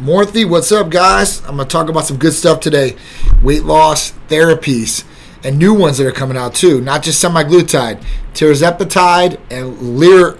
Morthy, 0.00 0.44
what's 0.44 0.72
up, 0.72 0.90
guys? 0.90 1.38
I'm 1.42 1.54
going 1.54 1.68
to 1.68 1.72
talk 1.72 1.88
about 1.88 2.04
some 2.04 2.16
good 2.16 2.32
stuff 2.32 2.58
today. 2.58 2.96
Weight 3.44 3.62
loss 3.62 4.10
therapies 4.28 5.04
and 5.44 5.56
new 5.56 5.72
ones 5.72 5.98
that 5.98 6.06
are 6.06 6.12
coming 6.12 6.36
out 6.36 6.52
too. 6.52 6.80
Not 6.80 7.04
just 7.04 7.22
semaglutide, 7.22 8.02
tirzepatide 8.32 9.38
and 9.50 9.96
lir, 9.96 10.36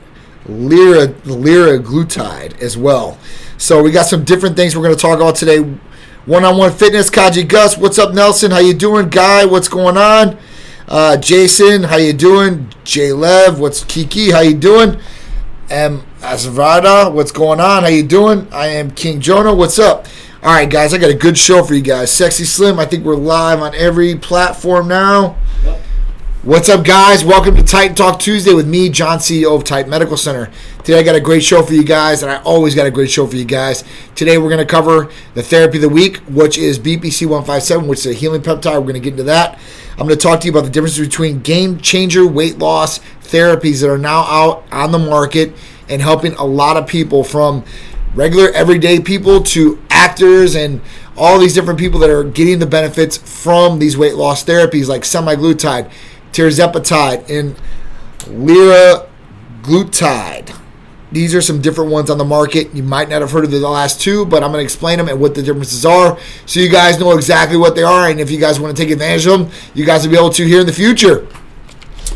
lira, 0.46 1.06
liraglutide 1.06 2.60
as 2.60 2.76
well. 2.76 3.16
So 3.56 3.80
we 3.80 3.92
got 3.92 4.06
some 4.06 4.24
different 4.24 4.56
things 4.56 4.76
we're 4.76 4.82
going 4.82 4.96
to 4.96 5.00
talk 5.00 5.18
about 5.18 5.36
today. 5.36 5.60
One-on-one 6.26 6.72
fitness, 6.72 7.08
Kaji 7.08 7.46
Gus, 7.46 7.78
what's 7.78 8.00
up, 8.00 8.12
Nelson? 8.12 8.50
How 8.50 8.58
you 8.58 8.74
doing, 8.74 9.08
Guy? 9.08 9.44
What's 9.44 9.68
going 9.68 9.96
on? 9.96 10.36
Uh, 10.88 11.16
Jason, 11.16 11.84
how 11.84 11.96
you 11.96 12.12
doing? 12.12 12.70
J 12.82 13.12
Lev, 13.12 13.60
what's 13.60 13.84
Kiki? 13.84 14.32
How 14.32 14.40
you 14.40 14.54
doing? 14.54 14.98
M. 15.70 16.02
Azavada, 16.20 17.12
what's 17.12 17.32
going 17.32 17.58
on? 17.58 17.82
How 17.84 17.88
you 17.88 18.02
doing? 18.02 18.46
I 18.52 18.66
am 18.66 18.90
King 18.90 19.20
Jonah. 19.20 19.54
What's 19.54 19.78
up? 19.78 20.06
All 20.42 20.52
right, 20.52 20.68
guys, 20.68 20.92
I 20.92 20.98
got 20.98 21.10
a 21.10 21.14
good 21.14 21.38
show 21.38 21.64
for 21.64 21.74
you 21.74 21.80
guys. 21.80 22.10
Sexy 22.10 22.44
Slim, 22.44 22.78
I 22.78 22.84
think 22.84 23.04
we're 23.04 23.16
live 23.16 23.60
on 23.60 23.74
every 23.74 24.14
platform 24.14 24.88
now. 24.88 25.36
Yep. 25.64 25.80
What's 26.42 26.68
up, 26.68 26.84
guys? 26.84 27.24
Welcome 27.24 27.56
to 27.56 27.62
Titan 27.62 27.96
Talk 27.96 28.20
Tuesday 28.20 28.52
with 28.52 28.68
me, 28.68 28.90
John, 28.90 29.18
CEO 29.18 29.56
of 29.56 29.64
Titan 29.64 29.90
Medical 29.90 30.18
Center. 30.18 30.50
Today, 30.80 30.98
I 30.98 31.02
got 31.02 31.14
a 31.14 31.20
great 31.20 31.42
show 31.42 31.62
for 31.62 31.72
you 31.72 31.82
guys, 31.82 32.22
and 32.22 32.30
I 32.30 32.42
always 32.42 32.74
got 32.74 32.86
a 32.86 32.90
great 32.90 33.10
show 33.10 33.26
for 33.26 33.36
you 33.36 33.46
guys. 33.46 33.82
Today, 34.14 34.36
we're 34.36 34.50
going 34.50 34.58
to 34.58 34.70
cover 34.70 35.10
the 35.32 35.42
therapy 35.42 35.78
of 35.78 35.82
the 35.82 35.88
week, 35.88 36.18
which 36.28 36.58
is 36.58 36.78
BPC 36.78 37.22
157, 37.22 37.88
which 37.88 38.00
is 38.00 38.06
a 38.06 38.12
healing 38.12 38.42
peptide. 38.42 38.74
We're 38.74 38.80
going 38.80 38.94
to 38.94 39.00
get 39.00 39.12
into 39.12 39.22
that. 39.22 39.58
I'm 39.92 40.06
going 40.06 40.10
to 40.10 40.16
talk 40.16 40.40
to 40.40 40.46
you 40.46 40.52
about 40.52 40.64
the 40.64 40.70
difference 40.70 40.98
between 40.98 41.40
game 41.40 41.78
changer 41.78 42.26
weight 42.26 42.58
loss 42.58 43.00
therapies 43.34 43.80
that 43.80 43.90
are 43.90 43.98
now 43.98 44.20
out 44.20 44.64
on 44.70 44.92
the 44.92 44.98
market 44.98 45.52
and 45.88 46.00
helping 46.00 46.34
a 46.34 46.44
lot 46.44 46.76
of 46.76 46.86
people 46.86 47.24
from 47.24 47.64
regular 48.14 48.52
everyday 48.52 49.00
people 49.00 49.42
to 49.42 49.82
actors 49.90 50.54
and 50.54 50.80
all 51.16 51.36
these 51.38 51.54
different 51.54 51.78
people 51.78 52.00
that 52.00 52.10
are 52.10 52.24
getting 52.24 52.58
the 52.60 52.66
benefits 52.66 53.16
from 53.16 53.78
these 53.80 53.96
weight 53.96 54.14
loss 54.14 54.44
therapies 54.44 54.86
like 54.86 55.02
semaglutide, 55.02 55.90
tirzepatide, 56.32 57.28
and 57.28 57.56
liraglutide. 58.26 60.56
These 61.10 61.34
are 61.34 61.40
some 61.40 61.60
different 61.60 61.90
ones 61.92 62.10
on 62.10 62.18
the 62.18 62.24
market. 62.24 62.74
You 62.74 62.82
might 62.82 63.08
not 63.08 63.20
have 63.20 63.30
heard 63.30 63.44
of 63.44 63.52
the 63.52 63.60
last 63.60 64.00
two, 64.00 64.26
but 64.26 64.42
I'm 64.42 64.50
going 64.50 64.60
to 64.60 64.64
explain 64.64 64.98
them 64.98 65.08
and 65.08 65.20
what 65.20 65.36
the 65.36 65.42
differences 65.42 65.86
are 65.86 66.18
so 66.44 66.58
you 66.58 66.68
guys 66.68 66.98
know 66.98 67.12
exactly 67.12 67.56
what 67.56 67.76
they 67.76 67.84
are. 67.84 68.08
And 68.08 68.18
if 68.18 68.32
you 68.32 68.38
guys 68.38 68.58
want 68.58 68.76
to 68.76 68.82
take 68.82 68.90
advantage 68.90 69.24
of 69.26 69.40
them, 69.40 69.50
you 69.74 69.84
guys 69.84 70.04
will 70.04 70.12
be 70.12 70.18
able 70.18 70.30
to 70.30 70.44
here 70.44 70.58
in 70.60 70.66
the 70.66 70.72
future. 70.72 71.28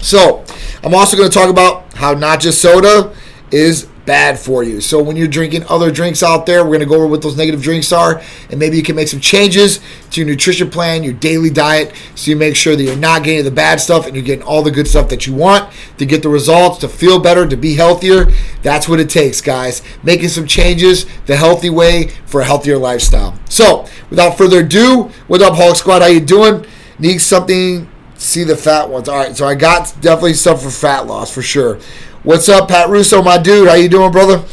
So, 0.00 0.44
I'm 0.88 0.94
also 0.94 1.18
going 1.18 1.28
to 1.28 1.38
talk 1.38 1.50
about 1.50 1.92
how 1.92 2.14
not 2.14 2.40
just 2.40 2.62
soda 2.62 3.14
is 3.50 3.84
bad 4.06 4.38
for 4.38 4.62
you. 4.62 4.80
So 4.80 5.02
when 5.02 5.16
you're 5.16 5.28
drinking 5.28 5.64
other 5.68 5.90
drinks 5.90 6.22
out 6.22 6.46
there, 6.46 6.64
we're 6.64 6.78
going 6.78 6.80
to 6.80 6.86
go 6.86 6.94
over 6.94 7.06
what 7.06 7.20
those 7.20 7.36
negative 7.36 7.60
drinks 7.60 7.92
are, 7.92 8.22
and 8.48 8.58
maybe 8.58 8.78
you 8.78 8.82
can 8.82 8.96
make 8.96 9.08
some 9.08 9.20
changes 9.20 9.80
to 10.12 10.22
your 10.22 10.26
nutrition 10.26 10.70
plan, 10.70 11.04
your 11.04 11.12
daily 11.12 11.50
diet, 11.50 11.94
so 12.14 12.30
you 12.30 12.38
make 12.38 12.56
sure 12.56 12.74
that 12.74 12.82
you're 12.82 12.96
not 12.96 13.22
getting 13.22 13.44
the 13.44 13.50
bad 13.50 13.82
stuff 13.82 14.06
and 14.06 14.16
you're 14.16 14.24
getting 14.24 14.42
all 14.46 14.62
the 14.62 14.70
good 14.70 14.88
stuff 14.88 15.10
that 15.10 15.26
you 15.26 15.34
want 15.34 15.70
to 15.98 16.06
get 16.06 16.22
the 16.22 16.30
results, 16.30 16.78
to 16.78 16.88
feel 16.88 17.18
better, 17.18 17.46
to 17.46 17.56
be 17.58 17.74
healthier. 17.74 18.32
That's 18.62 18.88
what 18.88 18.98
it 18.98 19.10
takes, 19.10 19.42
guys. 19.42 19.82
Making 20.02 20.30
some 20.30 20.46
changes 20.46 21.04
the 21.26 21.36
healthy 21.36 21.68
way 21.68 22.12
for 22.24 22.40
a 22.40 22.46
healthier 22.46 22.78
lifestyle. 22.78 23.38
So 23.50 23.86
without 24.08 24.38
further 24.38 24.60
ado, 24.60 25.10
what 25.26 25.42
up, 25.42 25.54
Hulk 25.54 25.76
Squad? 25.76 26.00
How 26.00 26.08
you 26.08 26.20
doing? 26.20 26.64
Need 26.98 27.18
something? 27.18 27.90
See 28.18 28.42
the 28.42 28.56
fat 28.56 28.90
ones. 28.90 29.08
All 29.08 29.16
right, 29.16 29.36
so 29.36 29.46
I 29.46 29.54
got 29.54 29.94
definitely 30.00 30.34
stuff 30.34 30.62
for 30.62 30.70
fat 30.70 31.06
loss 31.06 31.32
for 31.32 31.40
sure. 31.40 31.78
What's 32.24 32.48
up, 32.48 32.68
Pat 32.68 32.88
Russo, 32.88 33.22
my 33.22 33.38
dude? 33.38 33.68
How 33.68 33.74
you 33.74 33.88
doing, 33.88 34.10
brother? 34.10 34.44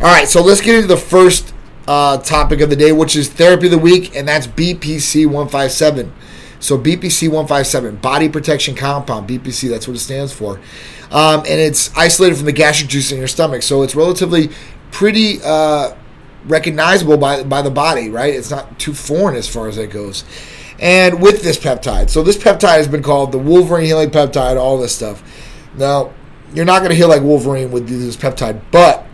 All 0.00 0.06
right, 0.06 0.26
so 0.26 0.42
let's 0.42 0.62
get 0.62 0.74
into 0.74 0.86
the 0.88 0.96
first 0.96 1.52
uh, 1.86 2.16
topic 2.16 2.62
of 2.62 2.70
the 2.70 2.76
day, 2.76 2.92
which 2.92 3.16
is 3.16 3.28
therapy 3.28 3.66
of 3.66 3.72
the 3.72 3.78
week, 3.78 4.16
and 4.16 4.26
that's 4.26 4.46
BPC 4.46 5.26
157. 5.26 6.10
So 6.60 6.78
BPC 6.78 7.28
157, 7.28 7.96
body 7.96 8.30
protection 8.30 8.74
compound, 8.74 9.28
BPC, 9.28 9.68
that's 9.68 9.86
what 9.86 9.98
it 9.98 10.00
stands 10.00 10.32
for. 10.32 10.58
Um, 11.10 11.40
and 11.40 11.60
it's 11.60 11.94
isolated 11.94 12.36
from 12.36 12.46
the 12.46 12.52
gastric 12.52 12.88
juice 12.88 13.12
in 13.12 13.18
your 13.18 13.28
stomach. 13.28 13.62
So 13.62 13.82
it's 13.82 13.94
relatively 13.94 14.48
pretty 14.92 15.40
uh, 15.44 15.94
recognizable 16.46 17.18
by, 17.18 17.42
by 17.42 17.60
the 17.60 17.70
body, 17.70 18.08
right? 18.08 18.32
It's 18.32 18.50
not 18.50 18.78
too 18.78 18.94
foreign 18.94 19.36
as 19.36 19.46
far 19.46 19.68
as 19.68 19.76
that 19.76 19.90
goes. 19.90 20.24
And 20.80 21.20
with 21.20 21.42
this 21.42 21.58
peptide, 21.58 22.08
so 22.08 22.22
this 22.22 22.38
peptide 22.38 22.78
has 22.78 22.88
been 22.88 23.02
called 23.02 23.32
the 23.32 23.38
Wolverine 23.38 23.84
healing 23.84 24.10
peptide, 24.10 24.58
all 24.58 24.78
this 24.78 24.94
stuff. 24.94 25.22
Now, 25.76 26.12
you're 26.54 26.64
not 26.64 26.78
going 26.78 26.90
to 26.90 26.96
heal 26.96 27.08
like 27.08 27.22
Wolverine 27.22 27.70
with 27.70 27.86
this 27.86 28.16
peptide, 28.16 28.62
but 28.72 29.06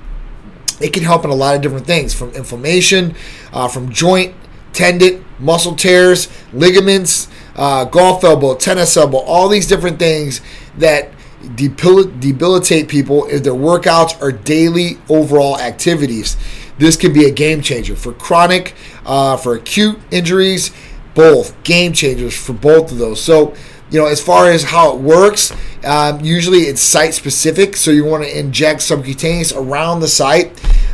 it 0.80 0.92
can 0.92 1.02
help 1.02 1.24
in 1.24 1.30
a 1.30 1.34
lot 1.34 1.56
of 1.56 1.62
different 1.62 1.86
things 1.86 2.14
from 2.14 2.30
inflammation, 2.30 3.14
uh, 3.52 3.66
from 3.66 3.90
joint, 3.90 4.34
tendon, 4.72 5.24
muscle 5.38 5.74
tears, 5.74 6.28
ligaments, 6.52 7.28
uh, 7.56 7.84
golf 7.84 8.22
elbow, 8.22 8.54
tennis 8.54 8.96
elbow, 8.96 9.18
all 9.18 9.48
these 9.48 9.66
different 9.66 9.98
things 9.98 10.40
that 10.78 11.10
debil- 11.56 12.12
debilitate 12.20 12.88
people 12.88 13.26
if 13.26 13.42
their 13.42 13.54
workouts 13.54 14.20
are 14.22 14.32
daily 14.32 14.98
overall 15.08 15.58
activities. 15.58 16.36
This 16.78 16.96
can 16.96 17.12
be 17.12 17.24
a 17.24 17.30
game 17.30 17.62
changer 17.62 17.96
for 17.96 18.12
chronic, 18.12 18.74
uh, 19.06 19.36
for 19.36 19.54
acute 19.54 19.98
injuries, 20.10 20.72
both 21.16 21.60
game 21.64 21.92
changers 21.92 22.36
for 22.36 22.52
both 22.52 22.92
of 22.92 22.98
those. 22.98 23.20
So, 23.20 23.54
you 23.90 23.98
know, 23.98 24.06
as 24.06 24.22
far 24.22 24.50
as 24.50 24.62
how 24.62 24.94
it 24.94 25.00
works, 25.00 25.52
um, 25.84 26.20
usually 26.20 26.60
it's 26.60 26.80
site 26.80 27.14
specific, 27.14 27.74
so 27.74 27.90
you 27.90 28.04
want 28.04 28.22
to 28.22 28.38
inject 28.38 28.82
subcutaneous 28.82 29.52
around 29.52 30.00
the 30.00 30.08
site. 30.08 30.48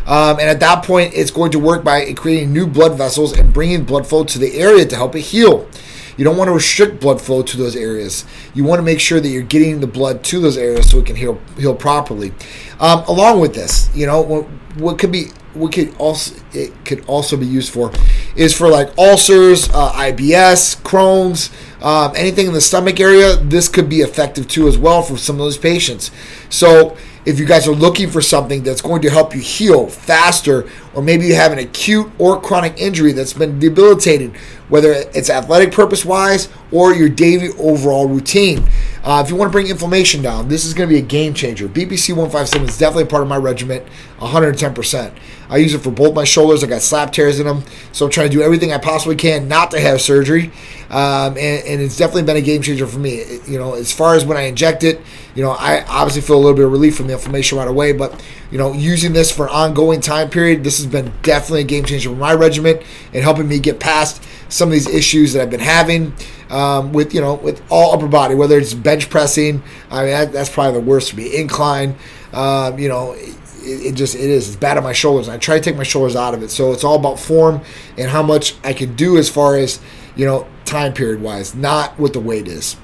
Um, 0.06 0.38
and 0.38 0.48
at 0.48 0.60
that 0.60 0.84
point, 0.84 1.12
it's 1.14 1.30
going 1.30 1.50
to 1.52 1.58
work 1.58 1.84
by 1.84 2.12
creating 2.14 2.52
new 2.52 2.66
blood 2.66 2.96
vessels 2.96 3.36
and 3.36 3.52
bringing 3.52 3.84
blood 3.84 4.06
flow 4.06 4.24
to 4.24 4.38
the 4.38 4.58
area 4.58 4.86
to 4.86 4.96
help 4.96 5.14
it 5.16 5.20
heal. 5.20 5.68
You 6.16 6.24
don't 6.24 6.36
want 6.36 6.48
to 6.48 6.54
restrict 6.54 7.00
blood 7.00 7.20
flow 7.20 7.42
to 7.42 7.56
those 7.56 7.74
areas. 7.74 8.24
You 8.54 8.64
want 8.64 8.78
to 8.78 8.82
make 8.82 9.00
sure 9.00 9.18
that 9.18 9.28
you're 9.28 9.42
getting 9.42 9.80
the 9.80 9.86
blood 9.86 10.22
to 10.24 10.40
those 10.40 10.56
areas 10.56 10.90
so 10.90 10.98
it 10.98 11.06
can 11.06 11.16
heal 11.16 11.40
heal 11.56 11.74
properly. 11.74 12.32
Um, 12.78 13.04
along 13.08 13.40
with 13.40 13.54
this, 13.54 13.90
you 13.94 14.06
know, 14.06 14.20
what, 14.20 14.44
what 14.76 14.98
could 14.98 15.10
be 15.10 15.28
what 15.54 15.72
could 15.72 15.94
also 15.96 16.34
it 16.52 16.72
could 16.84 17.04
also 17.06 17.36
be 17.36 17.46
used 17.46 17.72
for 17.72 17.92
is 18.36 18.56
for 18.56 18.68
like 18.68 18.96
ulcers, 18.98 19.68
uh, 19.70 19.92
IBS, 19.92 20.80
Crohn's, 20.82 21.50
um, 21.82 22.12
anything 22.16 22.46
in 22.46 22.52
the 22.52 22.60
stomach 22.60 23.00
area. 23.00 23.36
This 23.36 23.68
could 23.68 23.88
be 23.88 24.00
effective 24.00 24.48
too 24.48 24.68
as 24.68 24.78
well 24.78 25.02
for 25.02 25.16
some 25.16 25.36
of 25.36 25.40
those 25.40 25.58
patients. 25.58 26.10
So 26.48 26.96
if 27.24 27.38
you 27.38 27.46
guys 27.46 27.68
are 27.68 27.74
looking 27.74 28.10
for 28.10 28.20
something 28.20 28.62
that's 28.62 28.80
going 28.80 29.02
to 29.02 29.10
help 29.10 29.34
you 29.34 29.40
heal 29.40 29.86
faster, 29.86 30.68
or 30.92 31.02
maybe 31.02 31.26
you 31.26 31.34
have 31.34 31.52
an 31.52 31.58
acute 31.58 32.10
or 32.18 32.40
chronic 32.40 32.74
injury 32.78 33.12
that's 33.12 33.32
been 33.32 33.58
debilitated, 33.60 34.34
whether 34.68 34.92
it's 34.92 35.30
athletic 35.30 35.72
purpose 35.72 36.04
wise 36.04 36.48
or 36.72 36.94
your 36.94 37.08
daily 37.08 37.50
overall 37.58 38.08
routine. 38.08 38.66
Uh, 39.04 39.22
if 39.24 39.30
you 39.30 39.36
want 39.36 39.48
to 39.48 39.52
bring 39.52 39.68
inflammation 39.68 40.20
down, 40.22 40.48
this 40.48 40.64
is 40.64 40.74
going 40.74 40.88
to 40.88 40.92
be 40.92 40.98
a 40.98 41.04
game 41.04 41.32
changer. 41.32 41.68
BPC 41.68 42.10
157 42.10 42.68
is 42.68 42.78
definitely 42.78 43.04
part 43.04 43.22
of 43.22 43.28
my 43.28 43.36
regimen, 43.36 43.84
110%. 44.18 45.12
I 45.52 45.58
use 45.58 45.74
it 45.74 45.80
for 45.80 45.90
both 45.90 46.14
my 46.14 46.24
shoulders. 46.24 46.64
I 46.64 46.66
got 46.66 46.80
slap 46.80 47.12
tears 47.12 47.38
in 47.38 47.46
them, 47.46 47.62
so 47.92 48.06
I'm 48.06 48.10
trying 48.10 48.30
to 48.30 48.34
do 48.34 48.42
everything 48.42 48.72
I 48.72 48.78
possibly 48.78 49.16
can 49.16 49.48
not 49.48 49.70
to 49.72 49.80
have 49.80 50.00
surgery. 50.00 50.50
Um, 50.88 51.36
and, 51.36 51.66
and, 51.66 51.80
it's 51.80 51.96
definitely 51.96 52.22
been 52.24 52.36
a 52.36 52.42
game 52.42 52.62
changer 52.62 52.86
for 52.86 52.98
me. 52.98 53.16
It, 53.16 53.48
you 53.48 53.58
know, 53.58 53.74
as 53.74 53.92
far 53.92 54.14
as 54.14 54.24
when 54.24 54.36
I 54.36 54.42
inject 54.42 54.82
it, 54.82 55.00
you 55.34 55.42
know, 55.42 55.50
I 55.50 55.84
obviously 55.84 56.20
feel 56.22 56.36
a 56.36 56.42
little 56.42 56.54
bit 56.54 56.64
of 56.64 56.72
relief 56.72 56.96
from 56.96 57.06
the 57.06 57.14
inflammation 57.14 57.56
right 57.58 57.68
away. 57.68 57.92
But 57.92 58.22
you 58.50 58.58
know, 58.58 58.72
using 58.72 59.12
this 59.12 59.30
for 59.30 59.46
an 59.46 59.52
ongoing 59.52 60.00
time 60.00 60.30
period, 60.30 60.64
this 60.64 60.78
has 60.78 60.86
been 60.86 61.12
definitely 61.22 61.62
a 61.62 61.64
game 61.64 61.84
changer 61.84 62.10
for 62.10 62.16
my 62.16 62.34
regimen 62.34 62.82
and 63.12 63.22
helping 63.22 63.48
me 63.48 63.58
get 63.58 63.78
past 63.78 64.22
some 64.48 64.68
of 64.68 64.72
these 64.72 64.88
issues 64.88 65.32
that 65.32 65.42
I've 65.42 65.50
been 65.50 65.60
having 65.60 66.14
um, 66.50 66.92
with 66.92 67.14
you 67.14 67.20
know 67.20 67.34
with 67.34 67.62
all 67.70 67.94
upper 67.94 68.08
body, 68.08 68.34
whether 68.34 68.58
it's 68.58 68.74
bench 68.74 69.10
pressing. 69.10 69.62
I 69.90 70.02
mean, 70.02 70.10
that, 70.10 70.32
that's 70.32 70.50
probably 70.50 70.80
the 70.80 70.86
worst 70.86 71.10
for 71.10 71.16
me. 71.16 71.36
Incline, 71.36 71.96
um, 72.32 72.78
you 72.78 72.88
know. 72.88 73.16
It, 73.62 73.86
it 73.86 73.94
just 73.94 74.14
it 74.14 74.28
is 74.28 74.48
it's 74.48 74.56
bad 74.56 74.76
on 74.76 74.84
my 74.84 74.92
shoulders. 74.92 75.28
I 75.28 75.38
try 75.38 75.58
to 75.58 75.60
take 75.62 75.76
my 75.76 75.82
shoulders 75.82 76.16
out 76.16 76.34
of 76.34 76.42
it, 76.42 76.50
so 76.50 76.72
it's 76.72 76.84
all 76.84 76.96
about 76.96 77.18
form 77.18 77.60
and 77.96 78.10
how 78.10 78.22
much 78.22 78.56
I 78.64 78.72
can 78.72 78.94
do 78.94 79.16
as 79.16 79.28
far 79.28 79.56
as 79.56 79.80
you 80.16 80.26
know 80.26 80.46
time 80.64 80.92
period 80.92 81.20
wise, 81.22 81.54
not 81.54 81.98
what 81.98 82.12
the 82.12 82.20
weight 82.20 82.48
is. 82.48 82.76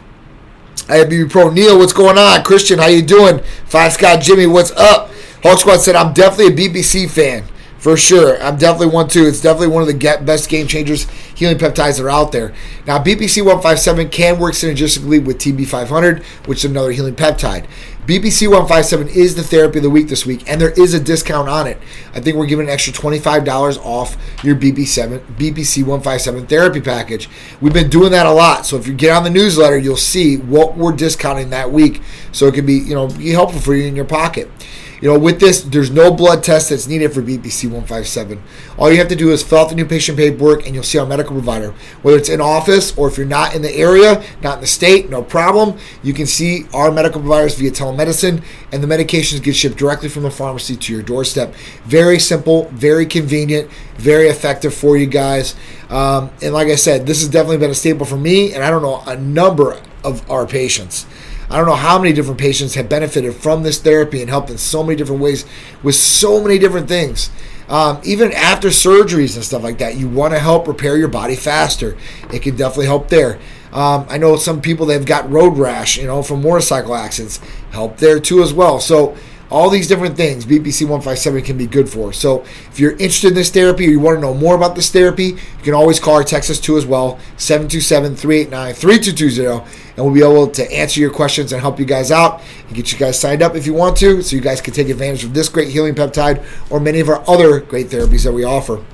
IFBB 0.87 1.31
Pro 1.31 1.51
Neil, 1.51 1.79
what's 1.79 1.93
going 1.93 2.17
on? 2.17 2.43
Christian, 2.45 2.79
how 2.79 2.87
you 2.87 3.03
doing? 3.03 3.41
Five 3.67 3.93
Scott 3.93 4.23
Jimmy, 4.23 4.47
what's 4.47 4.71
up? 4.73 5.11
Hawk 5.43 5.59
Squad 5.59 5.79
said 5.79 5.97
I'm 5.97 6.13
definitely 6.15 6.67
a 6.67 6.69
BPC 6.69 7.11
fan. 7.11 7.45
For 7.79 7.97
sure. 7.97 8.43
I'm 8.43 8.57
definitely 8.57 8.93
one 8.93 9.09
too. 9.09 9.27
It's 9.27 9.41
definitely 9.41 9.69
one 9.69 9.83
of 9.83 9.89
the 9.89 10.19
best 10.25 10.49
game 10.49 10.67
changers 10.67 11.09
healing 11.35 11.59
peptides 11.59 11.99
that 11.99 12.05
are 12.05 12.11
out 12.11 12.33
there. 12.33 12.53
Now, 12.87 12.99
BPC 12.99 13.43
157 13.43 14.09
can 14.11 14.41
work 14.41 14.55
synergistically 14.55 15.25
with 15.25 15.39
TB500, 15.39 16.25
which 16.47 16.65
is 16.65 16.71
another 16.71 16.91
healing 16.91 17.15
peptide. 17.15 17.67
BPC 18.09 18.49
157 18.49 19.09
is 19.09 19.37
the 19.37 19.43
therapy 19.43 19.79
of 19.79 19.83
the 19.83 19.91
week 19.91 20.09
this 20.09 20.25
week, 20.25 20.43
and 20.51 20.59
there 20.59 20.71
is 20.71 20.95
a 20.95 20.99
discount 20.99 21.47
on 21.47 21.67
it. 21.67 21.79
I 22.15 22.21
think 22.21 22.37
we're 22.37 22.47
giving 22.47 22.67
an 22.67 22.73
extra 22.73 22.91
$25 22.91 23.77
off 23.85 24.17
your 24.43 24.57
BP7, 24.57 25.21
BPC 25.37 25.83
157 25.83 26.47
therapy 26.47 26.81
package. 26.81 27.29
We've 27.61 27.75
been 27.75 27.91
doing 27.91 28.11
that 28.13 28.25
a 28.25 28.33
lot. 28.33 28.65
So 28.65 28.77
if 28.77 28.87
you 28.87 28.95
get 28.95 29.15
on 29.15 29.25
the 29.25 29.31
newsletter, 29.31 29.77
you'll 29.77 29.97
see 29.97 30.39
what 30.39 30.75
we're 30.75 30.93
discounting 30.93 31.51
that 31.51 31.71
week. 31.71 32.01
So 32.33 32.47
it 32.47 32.55
can 32.55 32.65
be, 32.65 32.79
you 32.79 32.95
know, 32.95 33.09
be 33.09 33.31
helpful 33.31 33.61
for 33.61 33.75
you 33.75 33.87
in 33.87 33.95
your 33.95 34.07
pocket. 34.07 34.51
You 35.01 35.13
know, 35.13 35.19
with 35.19 35.39
this, 35.39 35.63
there's 35.63 35.91
no 35.91 36.13
blood 36.13 36.43
test 36.43 36.71
that's 36.71 36.89
needed 36.89 37.13
for 37.13 37.23
BPC 37.23 37.65
157. 37.65 38.43
All 38.77 38.91
you 38.91 38.99
have 38.99 39.09
to 39.09 39.17
do 39.17 39.31
is 39.31 39.43
fill 39.43 39.59
out 39.59 39.69
the 39.69 39.77
new 39.77 39.85
patient 39.85 40.19
paperwork 40.19 40.67
and 40.67 40.75
you'll 40.75 40.83
see 40.85 40.99
our 40.99 41.07
medical 41.07 41.33
provider. 41.33 41.73
Whether 42.03 42.19
it's 42.19 42.29
in 42.29 42.41
office 42.41 42.97
or 42.99 43.09
if 43.09 43.17
you're 43.17 43.27
not 43.27 43.55
in 43.55 43.63
the 43.63 43.73
area, 43.73 44.23
not 44.43 44.57
in 44.57 44.61
the 44.63 44.67
state, 44.67 45.09
no 45.09 45.23
problem. 45.23 45.79
You 46.03 46.13
can 46.13 46.27
see 46.27 46.65
our 46.75 46.91
medical 46.91 47.21
providers 47.21 47.55
via 47.55 47.71
telemedicine 47.71 48.43
and 48.73 48.83
the 48.83 48.89
medications 48.89 49.43
get 49.43 49.55
shipped 49.55 49.77
directly 49.77 50.09
from 50.09 50.25
the 50.25 50.31
pharmacy 50.31 50.77
to 50.77 50.93
your 50.93 51.03
doorstep. 51.03 51.55
Very 51.85 52.19
simple, 52.19 52.69
very 52.71 53.07
convenient, 53.07 53.71
very 53.97 54.29
effective 54.29 54.75
for 54.75 54.97
you 54.97 55.07
guys. 55.07 55.55
Um, 55.91 56.31
and 56.43 56.53
like 56.53 56.69
I 56.69 56.75
said, 56.75 57.07
this 57.07 57.21
has 57.21 57.29
definitely 57.29 57.59
been 57.59 57.71
a 57.71 57.75
staple 57.75 58.05
for 58.05 58.17
me, 58.17 58.53
and 58.53 58.63
I 58.63 58.71
don't 58.71 58.83
know 58.83 59.03
a 59.07 59.17
number 59.17 59.81
of 60.05 60.29
our 60.31 60.47
patients. 60.47 61.07
I 61.51 61.57
don't 61.57 61.67
know 61.67 61.75
how 61.75 61.99
many 61.99 62.13
different 62.13 62.39
patients 62.39 62.75
have 62.75 62.89
benefited 62.89 63.35
from 63.35 63.63
this 63.63 63.81
therapy 63.81 64.21
and 64.21 64.29
helped 64.29 64.51
in 64.51 64.59
so 64.59 64.83
many 64.83 64.97
different 64.97 65.23
ways 65.23 65.47
with 65.83 65.95
so 65.95 66.43
many 66.43 66.59
different 66.59 66.89
things. 66.89 67.31
Um, 67.69 68.01
even 68.05 68.33
after 68.33 68.69
surgeries 68.69 69.37
and 69.37 69.45
stuff 69.45 69.63
like 69.63 69.79
that, 69.79 69.97
you 69.97 70.09
want 70.09 70.35
to 70.35 70.41
help 70.41 70.67
repair 70.67 70.97
your 70.97 71.09
body 71.09 71.37
faster. 71.37 71.97
It 72.33 72.43
can 72.43 72.57
definitely 72.57 72.87
help 72.87 73.09
there. 73.09 73.39
Um, 73.73 74.07
I 74.09 74.19
know 74.19 74.37
some 74.37 74.63
people 74.63 74.87
that 74.87 74.95
have 74.95 75.07
got 75.07 75.31
road 75.31 75.59
rash, 75.59 75.99
you 75.99 76.07
know, 76.07 76.23
from 76.23 76.43
motorcycle 76.43 76.95
accidents, 76.95 77.41
help 77.71 77.99
there 77.99 78.21
too 78.21 78.43
as 78.43 78.55
well. 78.55 78.81
So 78.81 79.17
all 79.51 79.71
these 79.71 79.89
different 79.89 80.15
things 80.17 80.45
BPC 80.45 80.83
157 80.83 81.43
can 81.43 81.57
be 81.57 81.67
good 81.67 81.89
for. 81.89 82.13
So 82.13 82.43
if 82.71 82.79
you're 82.79 82.93
interested 82.93 83.29
in 83.29 83.35
this 83.35 83.51
therapy 83.51 83.87
or 83.87 83.91
you 83.91 84.01
want 84.01 84.19
to 84.19 84.21
know 84.21 84.35
more 84.35 84.55
about 84.55 84.75
this 84.75 84.91
therapy, 84.91 85.25
you 85.25 85.39
can 85.63 85.73
always 85.75 85.99
call 86.01 86.15
our 86.15 86.25
Texas 86.25 86.61
2 86.61 86.77
as 86.77 86.85
well, 86.87 87.19
727-389-3220, 87.37 89.67
and 89.99 90.07
we'll 90.07 90.15
be 90.15 90.23
able 90.23 90.47
to 90.47 90.73
answer 90.73 91.01
your 91.01 91.11
questions 91.11 91.53
and 91.53 91.61
help 91.61 91.81
you 91.81 91.85
guys 91.85 92.13
out 92.13 92.41
and 92.69 92.77
get 92.77 92.93
you 92.93 92.99
guys 92.99 93.19
signed 93.19 93.43
up 93.43 93.57
if 93.57 93.67
you 93.67 93.75
want 93.75 93.97
to 93.97 94.23
so 94.23 94.37
you 94.37 94.41
guys 94.41 94.61
can 94.61 94.73
take 94.73 94.89
advantage 94.89 95.25
of 95.25 95.35
this 95.35 95.49
great 95.49 95.71
healing 95.71 95.93
peptide 95.93 96.45
or 96.71 96.79
many 96.79 97.01
of 97.01 97.09
our 97.09 97.29
other 97.29 97.59
great 97.59 97.89
therapies 97.89 98.23
that 98.23 98.33
we 98.33 98.45
offer. 98.45 98.85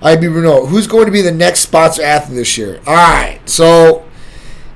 Right, 0.00 0.18
Bruno, 0.18 0.64
who's 0.64 0.86
going 0.86 1.04
to 1.04 1.12
be 1.12 1.20
the 1.20 1.32
next 1.32 1.60
sponsor 1.60 2.02
athlete 2.02 2.36
this 2.36 2.56
year? 2.56 2.80
All 2.86 2.94
right, 2.94 3.40
so 3.44 4.08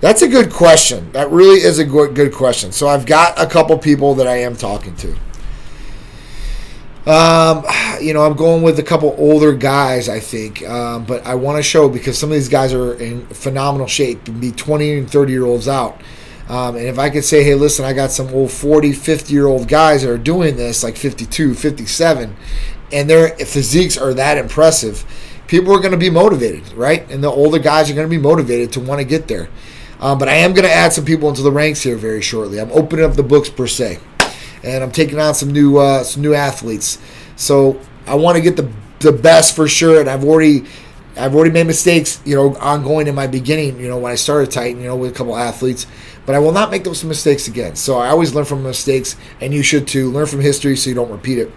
that's 0.00 0.20
a 0.20 0.28
good 0.28 0.52
question. 0.52 1.10
That 1.12 1.30
really 1.30 1.62
is 1.62 1.78
a 1.78 1.86
good 1.86 2.34
question. 2.34 2.70
So 2.70 2.86
I've 2.86 3.06
got 3.06 3.40
a 3.40 3.46
couple 3.46 3.78
people 3.78 4.14
that 4.16 4.26
I 4.26 4.40
am 4.40 4.56
talking 4.56 4.94
to. 4.96 5.16
Um, 7.06 7.64
you 8.00 8.14
know, 8.14 8.22
I'm 8.22 8.36
going 8.36 8.62
with 8.62 8.78
a 8.78 8.82
couple 8.82 9.14
older 9.18 9.52
guys, 9.52 10.08
I 10.08 10.20
think, 10.20 10.66
um, 10.68 11.04
but 11.04 11.24
I 11.26 11.34
want 11.34 11.58
to 11.58 11.62
show 11.62 11.88
because 11.88 12.18
some 12.18 12.30
of 12.30 12.34
these 12.34 12.48
guys 12.48 12.72
are 12.72 12.94
in 12.94 13.26
phenomenal 13.28 13.86
shape 13.86 14.26
and 14.28 14.40
be 14.40 14.52
20 14.52 14.98
and 14.98 15.10
30 15.10 15.32
year 15.32 15.44
olds 15.44 15.68
out. 15.68 16.00
Um, 16.48 16.76
and 16.76 16.86
if 16.86 16.98
I 16.98 17.08
could 17.08 17.24
say, 17.24 17.44
hey, 17.44 17.54
listen, 17.54 17.84
I 17.84 17.92
got 17.92 18.10
some 18.10 18.28
old 18.28 18.50
40, 18.50 18.92
50 18.92 19.32
year 19.32 19.46
old 19.46 19.68
guys 19.68 20.02
that 20.02 20.10
are 20.10 20.18
doing 20.18 20.56
this, 20.56 20.82
like 20.82 20.96
52, 20.96 21.54
57, 21.54 22.36
and 22.92 23.08
their 23.08 23.28
physiques 23.30 23.96
are 23.96 24.12
that 24.14 24.38
impressive, 24.38 25.04
people 25.46 25.72
are 25.72 25.78
going 25.78 25.92
to 25.92 25.96
be 25.96 26.10
motivated, 26.10 26.70
right? 26.72 27.08
And 27.10 27.22
the 27.22 27.30
older 27.30 27.58
guys 27.58 27.90
are 27.90 27.94
going 27.94 28.06
to 28.06 28.10
be 28.10 28.22
motivated 28.22 28.72
to 28.72 28.80
want 28.80 29.00
to 29.00 29.04
get 29.04 29.28
there. 29.28 29.48
Um, 30.00 30.18
but 30.18 30.28
I 30.28 30.34
am 30.34 30.52
going 30.52 30.64
to 30.64 30.72
add 30.72 30.92
some 30.92 31.04
people 31.04 31.28
into 31.28 31.42
the 31.42 31.52
ranks 31.52 31.82
here 31.82 31.96
very 31.96 32.20
shortly. 32.20 32.60
I'm 32.60 32.72
opening 32.72 33.04
up 33.04 33.14
the 33.14 33.22
books 33.22 33.48
per 33.48 33.68
se, 33.68 34.00
and 34.62 34.82
I'm 34.82 34.92
taking 34.92 35.18
on 35.18 35.34
some 35.34 35.52
new 35.52 35.78
uh, 35.78 36.04
some 36.04 36.22
new 36.22 36.34
athletes. 36.34 36.98
So 37.36 37.80
I 38.06 38.14
want 38.14 38.36
to 38.36 38.42
get 38.42 38.56
the 38.56 38.70
the 39.00 39.12
best 39.12 39.56
for 39.56 39.68
sure. 39.68 40.00
And 40.00 40.08
I've 40.08 40.24
already 40.24 40.64
I've 41.16 41.34
already 41.34 41.50
made 41.50 41.66
mistakes, 41.66 42.20
you 42.24 42.34
know, 42.34 42.56
ongoing 42.56 43.06
in 43.06 43.14
my 43.14 43.26
beginning. 43.26 43.78
You 43.78 43.88
know, 43.88 43.98
when 43.98 44.12
I 44.12 44.16
started 44.16 44.50
Titan, 44.50 44.80
you 44.80 44.88
know, 44.88 44.96
with 44.96 45.12
a 45.12 45.14
couple 45.14 45.36
athletes. 45.36 45.86
But 46.24 46.36
I 46.36 46.38
will 46.38 46.52
not 46.52 46.70
make 46.70 46.84
those 46.84 47.02
mistakes 47.02 47.48
again. 47.48 47.74
So 47.74 47.98
I 47.98 48.08
always 48.08 48.32
learn 48.32 48.44
from 48.44 48.62
mistakes, 48.62 49.16
and 49.40 49.52
you 49.52 49.62
should 49.64 49.88
too. 49.88 50.10
Learn 50.10 50.26
from 50.26 50.40
history 50.40 50.76
so 50.76 50.88
you 50.88 50.94
don't 50.94 51.10
repeat 51.10 51.38
it. 51.38 51.50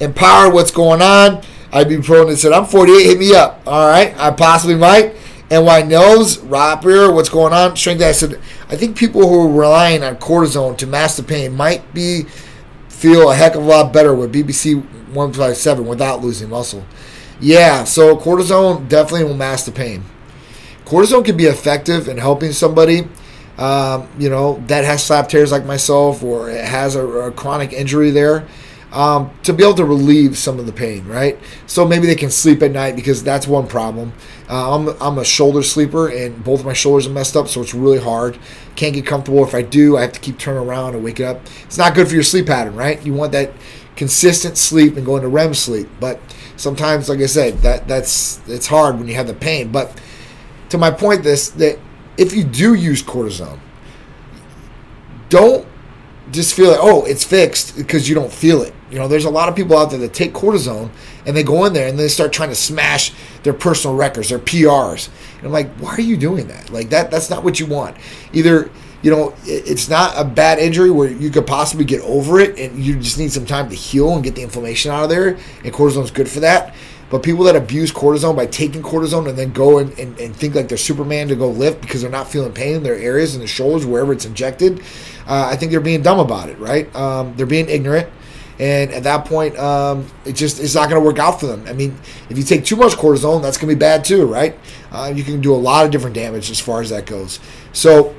Empower 0.00 0.50
what's 0.50 0.70
going 0.70 1.02
on. 1.02 1.42
I'd 1.70 1.88
be 1.88 2.00
prone 2.00 2.28
to 2.28 2.36
say, 2.36 2.50
I'm 2.50 2.64
48, 2.64 3.04
hit 3.04 3.18
me 3.18 3.34
up. 3.34 3.60
All 3.66 3.86
right, 3.86 4.14
I 4.18 4.30
possibly 4.30 4.76
might. 4.76 5.14
NY 5.50 5.82
knows, 5.82 6.38
Ropier, 6.38 7.12
what's 7.12 7.28
going 7.28 7.52
on? 7.52 7.76
Strength 7.76 8.02
I 8.02 8.12
said, 8.12 8.40
I 8.70 8.76
think 8.76 8.96
people 8.96 9.26
who 9.26 9.40
are 9.42 9.60
relying 9.60 10.02
on 10.02 10.16
cortisone 10.16 10.76
to 10.78 10.86
mask 10.86 11.16
the 11.16 11.22
pain 11.22 11.56
might 11.56 11.94
be 11.94 12.24
feel 12.88 13.30
a 13.30 13.34
heck 13.34 13.54
of 13.54 13.62
a 13.62 13.66
lot 13.66 13.92
better 13.92 14.14
with 14.14 14.32
BPC 14.32 14.74
157 14.74 15.86
without 15.86 16.20
losing 16.20 16.50
muscle. 16.50 16.84
Yeah, 17.40 17.84
so 17.84 18.16
cortisone 18.16 18.88
definitely 18.88 19.24
will 19.24 19.36
mask 19.36 19.66
the 19.66 19.72
pain. 19.72 20.02
Cortisone 20.84 21.24
can 21.24 21.36
be 21.36 21.44
effective 21.44 22.08
in 22.08 22.18
helping 22.18 22.52
somebody, 22.52 23.06
um, 23.56 24.08
you 24.18 24.28
know, 24.28 24.62
that 24.66 24.84
has 24.84 25.04
slap 25.04 25.28
tears 25.28 25.52
like 25.52 25.64
myself 25.64 26.22
or 26.22 26.48
has 26.50 26.96
a, 26.96 27.06
a 27.06 27.32
chronic 27.32 27.72
injury 27.72 28.10
there 28.10 28.46
um, 28.92 29.30
to 29.42 29.52
be 29.52 29.62
able 29.62 29.74
to 29.74 29.84
relieve 29.84 30.38
some 30.38 30.58
of 30.58 30.66
the 30.66 30.72
pain, 30.72 31.06
right? 31.06 31.38
So 31.66 31.86
maybe 31.86 32.06
they 32.06 32.14
can 32.14 32.30
sleep 32.30 32.62
at 32.62 32.70
night 32.70 32.96
because 32.96 33.22
that's 33.22 33.46
one 33.46 33.66
problem. 33.66 34.12
Uh, 34.48 34.74
I'm, 34.74 34.88
I'm 35.00 35.18
a 35.18 35.24
shoulder 35.24 35.62
sleeper 35.62 36.08
and 36.08 36.42
both 36.42 36.60
of 36.60 36.66
my 36.66 36.72
shoulders 36.72 37.06
are 37.06 37.10
messed 37.10 37.36
up, 37.36 37.48
so 37.48 37.60
it's 37.60 37.74
really 37.74 38.00
hard. 38.00 38.38
Can't 38.76 38.94
get 38.94 39.04
comfortable. 39.04 39.44
If 39.44 39.54
I 39.54 39.62
do, 39.62 39.96
I 39.96 40.02
have 40.02 40.12
to 40.12 40.20
keep 40.20 40.38
turning 40.38 40.66
around 40.66 40.94
and 40.94 41.04
wake 41.04 41.20
up. 41.20 41.40
It's 41.64 41.76
not 41.76 41.94
good 41.94 42.08
for 42.08 42.14
your 42.14 42.22
sleep 42.22 42.46
pattern, 42.46 42.74
right? 42.74 43.04
You 43.04 43.12
want 43.12 43.32
that 43.32 43.52
consistent 43.96 44.56
sleep 44.56 44.96
and 44.96 45.04
going 45.04 45.22
to 45.22 45.28
REM 45.28 45.52
sleep, 45.54 45.88
but 45.98 46.20
sometimes, 46.56 47.08
like 47.08 47.18
I 47.18 47.26
said, 47.26 47.58
that 47.58 47.88
that's 47.88 48.40
it's 48.48 48.68
hard 48.68 48.96
when 48.96 49.08
you 49.08 49.14
have 49.14 49.26
the 49.26 49.34
pain. 49.34 49.72
But 49.72 50.00
to 50.70 50.78
my 50.78 50.90
point, 50.90 51.24
this 51.24 51.50
that 51.50 51.78
if 52.16 52.32
you 52.32 52.44
do 52.44 52.74
use 52.74 53.02
cortisone, 53.02 53.58
don't 55.28 55.66
just 56.30 56.54
feel 56.54 56.70
like 56.70 56.80
oh 56.82 57.04
it's 57.04 57.24
fixed 57.24 57.76
because 57.76 58.08
you 58.08 58.14
don't 58.14 58.32
feel 58.32 58.62
it 58.62 58.74
you 58.90 58.98
know, 58.98 59.08
there's 59.08 59.26
a 59.26 59.30
lot 59.30 59.48
of 59.48 59.56
people 59.56 59.76
out 59.76 59.90
there 59.90 59.98
that 59.98 60.14
take 60.14 60.32
cortisone 60.32 60.90
and 61.26 61.36
they 61.36 61.42
go 61.42 61.64
in 61.66 61.72
there 61.72 61.88
and 61.88 61.98
they 61.98 62.08
start 62.08 62.32
trying 62.32 62.48
to 62.48 62.54
smash 62.54 63.12
their 63.42 63.52
personal 63.52 63.96
records, 63.96 64.30
their 64.30 64.38
PRs. 64.38 65.10
And 65.36 65.46
I'm 65.46 65.52
like, 65.52 65.70
why 65.76 65.94
are 65.94 66.00
you 66.00 66.16
doing 66.16 66.48
that? 66.48 66.70
Like 66.70 66.88
that 66.90 67.10
that's 67.10 67.28
not 67.28 67.44
what 67.44 67.60
you 67.60 67.66
want. 67.66 67.96
Either 68.32 68.70
you 69.00 69.12
know, 69.12 69.32
it's 69.44 69.88
not 69.88 70.14
a 70.16 70.24
bad 70.24 70.58
injury 70.58 70.90
where 70.90 71.08
you 71.08 71.30
could 71.30 71.46
possibly 71.46 71.84
get 71.84 72.00
over 72.00 72.40
it 72.40 72.58
and 72.58 72.82
you 72.82 72.98
just 72.98 73.16
need 73.16 73.30
some 73.30 73.46
time 73.46 73.68
to 73.68 73.76
heal 73.76 74.14
and 74.14 74.24
get 74.24 74.34
the 74.34 74.42
inflammation 74.42 74.90
out 74.90 75.04
of 75.04 75.10
there. 75.10 75.38
And 75.62 75.72
cortisone's 75.72 76.10
good 76.10 76.28
for 76.28 76.40
that. 76.40 76.74
But 77.10 77.22
people 77.22 77.44
that 77.44 77.56
abuse 77.56 77.90
cortisone 77.90 78.36
by 78.36 78.46
taking 78.46 78.82
cortisone 78.82 79.28
and 79.28 79.38
then 79.38 79.52
go 79.52 79.78
and, 79.78 79.98
and, 79.98 80.18
and, 80.20 80.36
think 80.36 80.54
like 80.54 80.68
they're 80.68 80.76
Superman 80.76 81.28
to 81.28 81.36
go 81.36 81.48
lift 81.48 81.80
because 81.80 82.02
they're 82.02 82.10
not 82.10 82.28
feeling 82.28 82.52
pain 82.52 82.76
in 82.76 82.82
their 82.82 82.96
areas 82.96 83.34
in 83.34 83.40
the 83.40 83.46
shoulders, 83.46 83.86
wherever 83.86 84.12
it's 84.12 84.26
injected, 84.26 84.80
uh, 85.26 85.48
I 85.50 85.56
think 85.56 85.70
they're 85.70 85.80
being 85.80 86.02
dumb 86.02 86.18
about 86.18 86.50
it, 86.50 86.58
right? 86.58 86.94
Um, 86.94 87.34
they're 87.36 87.46
being 87.46 87.68
ignorant. 87.68 88.08
And 88.58 88.90
at 88.92 89.04
that 89.04 89.24
point, 89.24 89.56
um, 89.56 90.06
it 90.24 90.32
just 90.32 90.60
it's 90.60 90.74
not 90.74 90.90
going 90.90 91.00
to 91.00 91.06
work 91.06 91.18
out 91.18 91.38
for 91.38 91.46
them. 91.46 91.64
I 91.68 91.72
mean, 91.72 91.96
if 92.28 92.36
you 92.36 92.42
take 92.42 92.64
too 92.64 92.76
much 92.76 92.94
cortisone, 92.94 93.40
that's 93.40 93.56
going 93.56 93.68
to 93.68 93.76
be 93.76 93.78
bad 93.78 94.04
too, 94.04 94.26
right? 94.26 94.58
Uh, 94.90 95.12
you 95.14 95.22
can 95.22 95.40
do 95.40 95.54
a 95.54 95.56
lot 95.56 95.84
of 95.84 95.92
different 95.92 96.16
damage 96.16 96.50
as 96.50 96.58
far 96.58 96.80
as 96.80 96.90
that 96.90 97.06
goes. 97.06 97.38
So, 97.72 98.16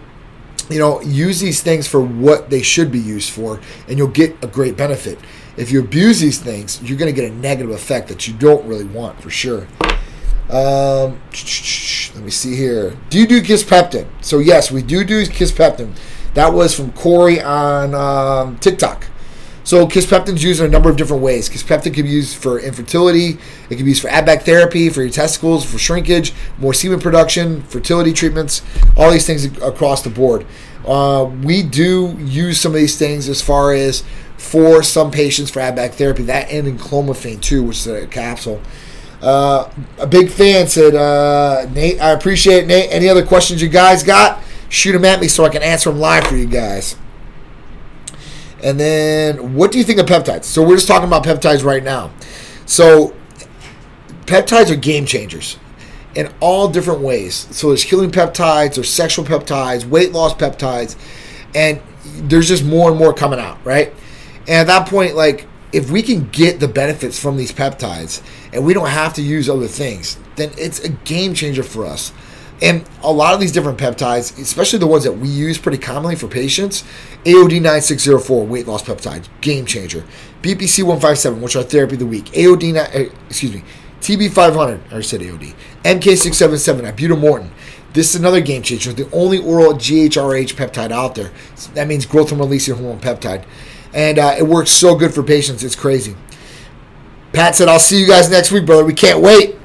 you 0.70 0.80
know, 0.80 1.02
use 1.02 1.42
these 1.42 1.62
things 1.62 1.88
for 1.88 2.00
what 2.00 2.50
they 2.50 2.62
should 2.62 2.90
be 2.90 3.00
used 3.00 3.32
for, 3.32 3.60
and 3.90 3.98
you'll 3.98 4.08
get 4.08 4.42
a 4.42 4.48
great 4.48 4.78
benefit. 4.78 5.20
If 5.60 5.72
you 5.72 5.82
abuse 5.82 6.22
these 6.22 6.40
things, 6.40 6.82
you're 6.82 6.98
going 6.98 7.14
to 7.14 7.22
get 7.22 7.30
a 7.30 7.36
negative 7.36 7.72
effect 7.72 8.08
that 8.08 8.30
you 8.30 8.34
don't 8.34 8.66
really 8.66 8.86
want 8.86 9.22
for 9.22 9.30
sure. 9.30 9.68
Um, 10.50 11.20
let 12.16 12.24
me 12.24 12.32
see 12.32 12.56
here. 12.56 12.96
Do 13.10 13.20
you 13.20 13.28
do 13.28 13.42
kisspeptin? 13.42 14.08
So 14.22 14.40
yes, 14.40 14.72
we 14.72 14.82
do 14.82 15.04
do 15.04 15.22
kisspeptin. 15.26 15.98
That 16.34 16.54
was 16.54 16.74
from 16.74 16.94
Corey 16.94 17.42
on 17.42 17.94
um, 17.94 18.58
TikTok. 18.60 19.08
So 19.66 19.86
kisspeptin 19.86 20.36
is 20.36 20.44
used 20.44 20.62
in 20.62 20.68
a 20.68 20.70
number 20.70 20.90
of 20.90 20.96
different 20.96 21.22
ways. 21.22 21.50
Kisspeptin 21.50 21.94
can 21.94 22.06
be 22.06 22.10
used 22.10 22.38
for 22.38 22.58
infertility. 22.60 23.38
It 23.70 23.76
can 23.76 23.84
be 23.84 23.92
used 23.92 24.02
for 24.02 24.08
add-back 24.08 24.44
therapy, 24.44 24.90
for 24.90 25.02
your 25.02 25.12
testicles, 25.12 25.66
for 25.66 25.78
shrinkage, 25.78 26.34
more 26.58 26.74
semen 26.74 27.02
production, 27.02 27.64
fertility 27.64 28.14
treatments, 28.14 28.62
all 28.96 29.12
these 29.12 29.28
things 29.28 29.46
across 29.62 30.04
the 30.04 30.10
board. 30.10 30.46
Uh, 30.88 31.30
we 31.44 31.62
do 31.62 32.16
use 32.20 32.62
some 32.62 32.72
of 32.72 32.78
these 32.78 32.98
things 32.98 33.28
as 33.28 33.42
far 33.42 33.74
as 33.74 34.04
for 34.40 34.82
some 34.82 35.12
patients 35.12 35.52
for 35.52 35.60
add-back 35.60 35.92
therapy. 35.92 36.24
That 36.24 36.50
and 36.50 36.66
enclomiphene 36.66 37.42
too, 37.42 37.62
which 37.64 37.78
is 37.78 37.88
a 37.88 38.08
capsule. 38.08 38.62
Uh, 39.22 39.70
a 39.98 40.08
big 40.08 40.30
fan 40.30 40.66
said, 40.68 40.96
uh, 40.96 41.70
Nate, 41.74 42.00
I 42.02 42.12
appreciate 42.12 42.64
it, 42.64 42.68
Nate. 42.68 42.90
Any 42.90 43.10
other 43.10 43.26
questions 43.26 43.62
you 43.62 43.68
guys 43.68 44.02
got? 44.02 44.42
Shoot 44.70 44.94
them 44.94 45.04
at 45.04 45.20
me 45.20 45.28
so 45.28 45.44
I 45.44 45.50
can 45.50 45.62
answer 45.62 45.90
them 45.90 46.00
live 46.00 46.26
for 46.26 46.36
you 46.36 46.46
guys. 46.46 46.96
And 48.64 48.80
then, 48.80 49.56
what 49.56 49.72
do 49.72 49.78
you 49.78 49.84
think 49.84 50.00
of 50.00 50.06
peptides? 50.06 50.46
So 50.46 50.66
we're 50.66 50.76
just 50.76 50.88
talking 50.88 51.08
about 51.08 51.24
peptides 51.26 51.64
right 51.64 51.84
now. 51.84 52.12
So 52.66 53.14
peptides 54.26 54.72
are 54.72 54.76
game 54.76 55.06
changers 55.06 55.58
in 56.16 56.30
all 56.40 56.70
different 56.70 57.02
ways. 57.02 57.48
So 57.52 57.68
there's 57.68 57.84
healing 57.84 58.12
peptides, 58.12 58.76
there's 58.76 58.90
sexual 58.90 59.26
peptides, 59.26 59.86
weight 59.86 60.12
loss 60.12 60.34
peptides, 60.34 60.96
and 61.54 61.82
there's 62.04 62.48
just 62.48 62.64
more 62.64 62.90
and 62.90 62.98
more 62.98 63.14
coming 63.14 63.40
out, 63.40 63.64
right? 63.66 63.94
And 64.50 64.58
at 64.58 64.68
that 64.68 64.90
point, 64.90 65.16
like 65.16 65.48
if 65.72 65.92
we 65.92 66.02
can 66.02 66.28
get 66.30 66.60
the 66.60 66.68
benefits 66.68 67.20
from 67.20 67.38
these 67.38 67.52
peptides 67.52 68.24
and 68.52 68.66
we 68.66 68.74
don't 68.74 68.90
have 68.90 69.14
to 69.14 69.22
use 69.22 69.48
other 69.48 69.68
things, 69.68 70.18
then 70.36 70.52
it's 70.58 70.80
a 70.80 70.90
game 70.90 71.36
changer 71.36 71.62
for 71.62 71.86
us. 71.86 72.12
And 72.62 72.84
a 73.04 73.12
lot 73.12 73.34
of 73.34 73.40
these 73.40 73.52
different 73.52 73.78
peptides, 73.78 74.38
especially 74.40 74.80
the 74.80 74.88
ones 74.88 75.04
that 75.06 75.14
we 75.14 75.30
use 75.30 75.58
pretty 75.58 75.78
commonly 75.78 76.16
for 76.16 76.28
patients, 76.28 76.84
AOD 77.24 77.62
9604 77.62 78.46
weight 78.48 78.68
loss 78.68 78.84
peptide, 78.84 79.28
game 79.40 79.66
changer. 79.66 80.04
BPC 80.42 80.84
157, 80.84 81.42
which 81.42 81.56
are 81.56 81.64
therapy 81.64 81.94
of 81.94 82.00
the 82.00 82.06
week. 82.06 82.26
AOD9, 82.26 82.90
eh, 82.94 83.10
excuse 83.30 83.54
me, 83.54 83.64
TB 84.02 84.32
500, 84.32 84.82
I 84.92 85.02
said 85.02 85.22
AOD. 85.22 85.54
MK 85.84 86.18
677, 86.18 86.86
ibutamoren. 86.86 87.50
This 87.94 88.14
is 88.14 88.20
another 88.20 88.42
game 88.42 88.62
changer. 88.62 88.94
The 88.94 89.10
only 89.12 89.38
oral 89.40 89.74
GHRH 89.74 90.56
peptide 90.56 90.92
out 90.92 91.16
there. 91.16 91.32
That 91.76 91.88
means 91.88 92.06
growth 92.06 92.30
hormone 92.30 92.48
releasing 92.48 92.76
hormone 92.76 93.00
peptide. 93.00 93.46
And 93.94 94.20
uh, 94.20 94.36
it 94.38 94.44
works 94.44 94.72
so 94.72 94.96
good 94.96 95.14
for 95.14 95.24
patients. 95.24 95.64
It's 95.64 95.76
crazy. 95.76 96.16
Pat 97.34 97.56
said, 97.56 97.68
I'll 97.68 97.80
see 97.80 98.00
you 98.00 98.08
guys 98.08 98.30
next 98.30 98.52
week, 98.52 98.66
brother. 98.66 98.86
We 98.86 98.94
can't 98.94 99.22
wait. 99.22 99.56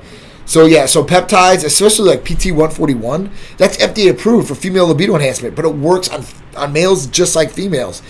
So 0.47 0.67
yeah, 0.67 0.87
so 0.87 1.03
peptides, 1.03 1.65
especially 1.65 2.11
like 2.11 2.25
PT 2.25 2.53
one 2.53 2.71
forty 2.71 2.95
one, 2.95 3.31
that's 3.57 3.79
FDA 3.79 4.11
approved 4.11 4.49
for 4.49 4.55
female 4.55 4.87
libido 4.87 5.15
enhancement, 5.15 5.57
but 5.57 5.65
it 5.65 5.75
works 5.75 6.09
on 6.11 6.25
on 6.57 6.73
males 6.73 7.07
just 7.07 7.35
like 7.35 7.51
females, 7.51 8.03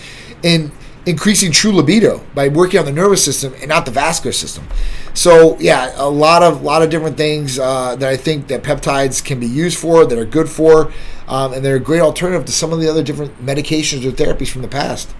in 0.43 0.71
increasing 1.05 1.51
true 1.51 1.71
libido 1.71 2.21
by 2.33 2.47
working 2.47 2.79
on 2.79 2.85
the 2.85 2.91
nervous 2.91 3.23
system 3.23 3.53
and 3.61 3.69
not 3.69 3.85
the 3.85 3.91
vascular 3.91 4.33
system. 4.33 4.67
So 5.13 5.57
yeah, 5.59 5.93
a 5.95 6.09
lot 6.09 6.43
of 6.43 6.61
lot 6.61 6.81
of 6.81 6.89
different 6.89 7.15
things 7.15 7.57
uh, 7.57 7.95
that 7.95 8.09
I 8.09 8.17
think 8.17 8.47
that 8.47 8.63
peptides 8.63 9.23
can 9.23 9.39
be 9.39 9.47
used 9.47 9.77
for 9.77 10.05
that 10.05 10.17
are 10.17 10.25
good 10.25 10.49
for, 10.49 10.91
um, 11.27 11.53
and 11.53 11.63
they're 11.63 11.77
a 11.77 11.79
great 11.79 12.01
alternative 12.01 12.45
to 12.47 12.51
some 12.51 12.73
of 12.73 12.81
the 12.81 12.89
other 12.89 13.03
different 13.03 13.45
medications 13.45 14.05
or 14.05 14.11
therapies 14.11 14.49
from 14.49 14.61
the 14.61 14.67
past. 14.67 15.13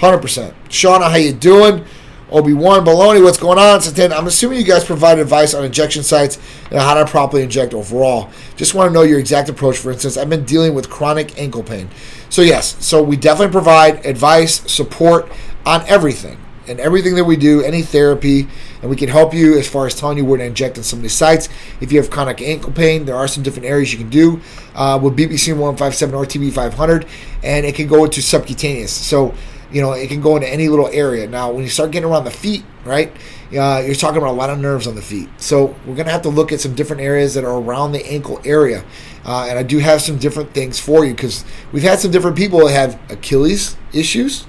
Hundred 0.00 0.22
percent. 0.22 0.54
Shauna, 0.70 1.10
how 1.10 1.16
you 1.16 1.34
doing? 1.34 1.84
Obi 2.30 2.54
Wan 2.54 2.86
Baloney, 2.86 3.22
what's 3.22 3.36
going 3.38 3.58
on? 3.58 3.82
Satan, 3.82 4.12
I'm 4.12 4.26
assuming 4.26 4.58
you 4.58 4.64
guys 4.64 4.82
provide 4.82 5.18
advice 5.18 5.52
on 5.52 5.62
injection 5.62 6.02
sites 6.02 6.38
and 6.70 6.78
how 6.78 6.94
to 6.94 7.04
properly 7.04 7.42
inject 7.42 7.74
overall. 7.74 8.30
Just 8.56 8.72
want 8.74 8.88
to 8.88 8.94
know 8.94 9.02
your 9.02 9.18
exact 9.18 9.50
approach. 9.50 9.76
For 9.76 9.92
instance, 9.92 10.16
I've 10.16 10.30
been 10.30 10.44
dealing 10.44 10.72
with 10.72 10.88
chronic 10.88 11.38
ankle 11.38 11.62
pain. 11.62 11.90
So, 12.30 12.40
yes, 12.40 12.82
so 12.82 13.02
we 13.02 13.16
definitely 13.16 13.52
provide 13.52 14.06
advice, 14.06 14.62
support 14.72 15.30
on 15.66 15.82
everything 15.86 16.38
and 16.66 16.78
everything 16.78 17.16
that 17.16 17.24
we 17.24 17.36
do, 17.36 17.62
any 17.62 17.82
therapy, 17.82 18.46
and 18.80 18.88
we 18.88 18.94
can 18.94 19.08
help 19.08 19.34
you 19.34 19.58
as 19.58 19.68
far 19.68 19.86
as 19.86 19.94
telling 19.94 20.16
you 20.16 20.24
where 20.24 20.38
to 20.38 20.44
inject 20.44 20.78
in 20.78 20.84
some 20.84 21.00
of 21.00 21.02
these 21.02 21.12
sites. 21.12 21.48
If 21.80 21.90
you 21.90 22.00
have 22.00 22.10
chronic 22.10 22.40
ankle 22.40 22.72
pain, 22.72 23.04
there 23.04 23.16
are 23.16 23.26
some 23.26 23.42
different 23.42 23.66
areas 23.66 23.92
you 23.92 23.98
can 23.98 24.08
do 24.08 24.40
uh, 24.76 24.98
with 25.02 25.16
BPC 25.16 25.48
157 25.48 26.14
or 26.14 26.24
TB 26.24 26.52
500, 26.52 27.06
and 27.42 27.66
it 27.66 27.74
can 27.74 27.88
go 27.88 28.04
into 28.04 28.22
subcutaneous. 28.22 28.92
So, 28.92 29.34
you 29.72 29.80
know, 29.80 29.92
it 29.92 30.08
can 30.08 30.20
go 30.20 30.36
into 30.36 30.48
any 30.48 30.68
little 30.68 30.88
area. 30.88 31.26
Now, 31.28 31.50
when 31.52 31.62
you 31.62 31.70
start 31.70 31.90
getting 31.90 32.08
around 32.08 32.24
the 32.24 32.30
feet, 32.30 32.64
right, 32.84 33.12
uh, 33.52 33.82
you're 33.84 33.94
talking 33.94 34.18
about 34.18 34.30
a 34.30 34.38
lot 34.38 34.50
of 34.50 34.58
nerves 34.58 34.86
on 34.86 34.94
the 34.94 35.02
feet. 35.02 35.28
So 35.38 35.76
we're 35.86 35.94
going 35.94 36.06
to 36.06 36.12
have 36.12 36.22
to 36.22 36.28
look 36.28 36.52
at 36.52 36.60
some 36.60 36.74
different 36.74 37.02
areas 37.02 37.34
that 37.34 37.44
are 37.44 37.60
around 37.60 37.92
the 37.92 38.04
ankle 38.06 38.40
area. 38.44 38.84
Uh, 39.24 39.46
and 39.48 39.58
I 39.58 39.62
do 39.62 39.78
have 39.78 40.00
some 40.00 40.18
different 40.18 40.54
things 40.54 40.80
for 40.80 41.04
you 41.04 41.14
because 41.14 41.44
we've 41.72 41.82
had 41.82 41.98
some 41.98 42.10
different 42.10 42.36
people 42.36 42.66
that 42.66 42.72
have 42.72 43.00
Achilles 43.10 43.76
issues 43.92 44.46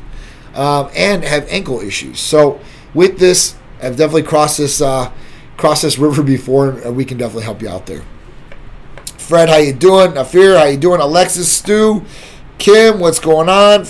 um, 0.55 0.89
and 0.95 1.23
have 1.23 1.47
ankle 1.49 1.79
issues. 1.81 2.19
So 2.19 2.59
with 2.93 3.19
this, 3.19 3.55
I've 3.81 3.97
definitely 3.97 4.23
crossed 4.23 4.57
this 4.57 4.81
uh, 4.81 5.11
crossed 5.57 5.81
this 5.83 5.97
river 5.97 6.23
before, 6.23 6.69
and 6.69 6.95
we 6.95 7.05
can 7.05 7.17
definitely 7.17 7.43
help 7.43 7.61
you 7.61 7.69
out 7.69 7.85
there. 7.85 8.03
Fred, 9.17 9.49
how 9.49 9.57
you 9.57 9.73
doing? 9.73 10.17
Afir, 10.17 10.57
how 10.57 10.65
you 10.65 10.77
doing? 10.77 11.01
Alexis, 11.01 11.51
Stu, 11.51 12.03
Kim, 12.57 12.99
what's 12.99 13.19
going 13.19 13.49
on? 13.49 13.85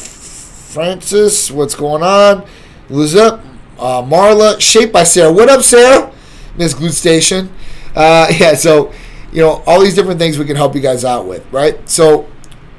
Francis, 0.71 1.51
what's 1.51 1.75
going 1.75 2.01
on? 2.01 2.47
Lizup, 2.87 3.43
uh, 3.77 4.01
Marla, 4.03 4.59
shaped 4.61 4.93
by 4.93 5.03
Sarah. 5.03 5.29
What 5.29 5.49
up, 5.49 5.63
Sarah? 5.63 6.13
Miss 6.55 6.73
Glute 6.73 6.93
Station. 6.93 7.51
Uh, 7.93 8.31
yeah, 8.39 8.53
so, 8.53 8.93
you 9.33 9.41
know, 9.41 9.61
all 9.67 9.81
these 9.81 9.95
different 9.95 10.17
things 10.17 10.39
we 10.39 10.45
can 10.45 10.55
help 10.55 10.73
you 10.73 10.79
guys 10.79 11.03
out 11.03 11.25
with, 11.25 11.45
right? 11.51 11.77
So, 11.89 12.29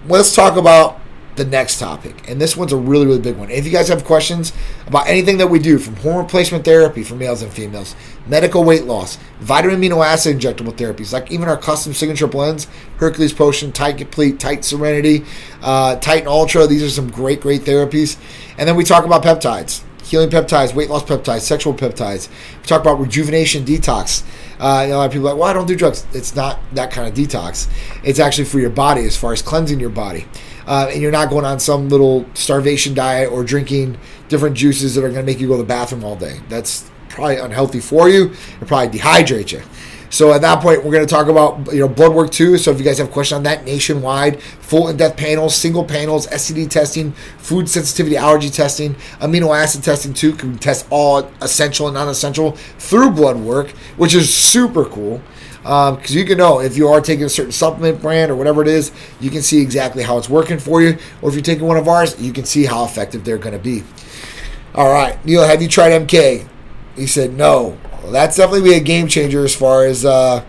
let's 0.09 0.35
talk 0.35 0.57
about 0.57 1.02
the 1.37 1.45
next 1.45 1.79
topic. 1.79 2.29
And 2.29 2.41
this 2.41 2.57
one's 2.57 2.73
a 2.73 2.77
really, 2.77 3.07
really 3.07 3.21
big 3.21 3.37
one. 3.37 3.51
If 3.51 3.65
you 3.65 3.73
guys 3.73 3.89
have 3.89 4.05
questions 4.05 4.53
about 4.87 5.07
anything 5.07 5.39
that 5.39 5.47
we 5.47 5.59
do, 5.59 5.79
from 5.79 5.97
hormone 5.97 6.25
replacement 6.25 6.65
therapy 6.65 7.03
for 7.03 7.15
males 7.15 7.43
and 7.43 7.53
females, 7.53 7.97
medical 8.27 8.65
weight 8.65 8.85
loss, 8.85 9.17
vitamin 9.41 9.81
amino 9.81 10.05
acid 10.05 10.39
injectable 10.39 10.73
therapies, 10.73 11.13
like 11.13 11.31
even 11.31 11.49
our 11.49 11.57
custom 11.57 11.95
signature 11.95 12.27
blends, 12.27 12.67
Hercules 12.99 13.33
Potion, 13.33 13.73
Titan 13.73 13.99
Complete, 13.99 14.39
Titan 14.39 14.63
Serenity, 14.63 15.25
uh, 15.63 15.97
Titan 15.97 16.29
Ultra. 16.29 16.67
These 16.67 16.83
are 16.83 16.91
some 16.91 17.11
great, 17.11 17.41
great 17.41 17.63
therapies. 17.63 18.19
And 18.59 18.69
then 18.69 18.77
we 18.77 18.85
talk 18.85 19.05
about 19.05 19.23
peptides. 19.23 19.83
Healing 20.05 20.31
peptides, 20.31 20.75
weight 20.75 20.91
loss 20.91 21.05
peptides, 21.05 21.41
sexual 21.41 21.73
peptides. 21.73 22.29
We 22.61 22.67
talk 22.67 22.83
about 22.83 23.01
rejuvenation 23.01 23.65
detox. 23.65 24.25
Uh, 24.61 24.85
a 24.87 24.95
lot 24.95 25.07
of 25.07 25.13
people 25.13 25.29
are 25.29 25.33
like, 25.33 25.41
well, 25.41 25.49
I 25.49 25.53
don't 25.55 25.67
do 25.67 25.75
drugs. 25.75 26.05
It's 26.13 26.37
not 26.37 26.61
that 26.75 26.91
kind 26.91 27.09
of 27.09 27.15
detox. 27.15 27.69
It's 28.05 28.19
actually 28.19 28.45
for 28.45 28.59
your 28.59 28.71
body 28.71 29.05
as 29.05 29.17
far 29.17 29.33
as 29.33 29.41
cleansing 29.41 29.81
your 29.81 29.91
body 29.91 30.27
uh, 30.67 30.89
and 30.91 31.01
you're 31.01 31.13
not 31.13 31.31
going 31.31 31.45
on 31.45 31.61
some 31.61 31.89
little 31.89 32.27
starvation 32.35 32.95
diet 32.95 33.31
or 33.31 33.45
drinking 33.45 33.99
different 34.29 34.57
juices 34.57 34.95
that 34.95 35.05
are 35.05 35.11
going 35.11 35.25
to 35.25 35.31
make 35.31 35.41
you 35.41 35.49
go 35.49 35.55
to 35.55 35.63
the 35.63 35.69
bathroom 35.69 36.05
all 36.05 36.17
day. 36.17 36.41
That's 36.49 36.91
probably 37.09 37.37
unhealthy 37.37 37.81
for 37.81 38.09
you 38.09 38.33
and 38.59 38.69
probably 38.69 38.99
dehydrate 38.99 39.53
you. 39.53 39.63
So 40.13 40.35
at 40.35 40.43
that 40.43 40.61
point, 40.61 40.85
we're 40.85 40.93
going 40.93 41.07
to 41.07 41.11
talk 41.13 41.29
about 41.29 41.73
you 41.73 41.81
know 41.81 41.89
blood 41.89 42.13
work 42.13 42.31
too. 42.31 42.59
So 42.59 42.71
if 42.71 42.79
you 42.79 42.85
guys 42.85 42.99
have 42.99 43.11
questions 43.11 43.39
on 43.39 43.43
that, 43.45 43.65
nationwide, 43.65 44.43
full 44.43 44.89
in-depth 44.89 45.17
panels, 45.17 45.55
single 45.55 45.85
panels, 45.85 46.27
STD 46.27 46.69
testing, 46.69 47.13
food 47.39 47.67
sensitivity, 47.67 48.19
allergy 48.19 48.51
testing, 48.51 48.95
amino 49.21 49.59
acid 49.59 49.83
testing 49.83 50.13
too. 50.13 50.35
Can 50.35 50.59
test 50.59 50.87
all 50.91 51.33
essential 51.41 51.87
and 51.87 51.95
non-essential 51.95 52.53
through 52.79 53.13
blood 53.13 53.39
work, 53.39 53.71
which 53.97 54.15
is 54.15 54.33
super 54.33 54.85
cool 54.85 55.23
because 55.63 56.11
um, 56.11 56.19
you 56.19 56.25
can 56.25 56.39
know 56.39 56.61
if 56.61 56.77
you 56.77 56.89
are 56.89 57.01
taking 57.01 57.25
a 57.25 57.29
certain 57.29 57.53
supplement 57.53 58.03
brand 58.03 58.33
or 58.33 58.37
whatever 58.37 58.63
it 58.63 58.69
is, 58.69 58.91
you 59.21 59.31
can 59.31 59.43
see 59.43 59.63
exactly 59.63 60.03
how 60.03 60.19
it's 60.19 60.29
working 60.29 60.59
for 60.59 60.83
you. 60.83 60.99
Or 61.21 61.29
if 61.29 61.37
you're 61.37 61.43
taking 61.43 61.67
one 61.67 61.77
of 61.77 61.87
ours, 61.87 62.21
you 62.21 62.33
can 62.33 62.45
see 62.45 62.65
how 62.65 62.85
effective 62.85 63.25
they're 63.25 63.39
going 63.39 63.57
to 63.57 63.63
be. 63.63 63.85
All 64.75 64.93
right, 64.93 65.25
Neil, 65.25 65.47
have 65.47 65.63
you 65.63 65.69
tried 65.69 65.91
MK? 66.07 66.49
He 66.97 67.07
said 67.07 67.35
no. 67.35 67.79
Well, 68.03 68.11
that's 68.11 68.37
definitely 68.37 68.71
be 68.71 68.77
a 68.77 68.81
game 68.81 69.07
changer 69.07 69.45
as 69.45 69.55
far 69.55 69.85
as 69.85 70.05
uh, 70.05 70.45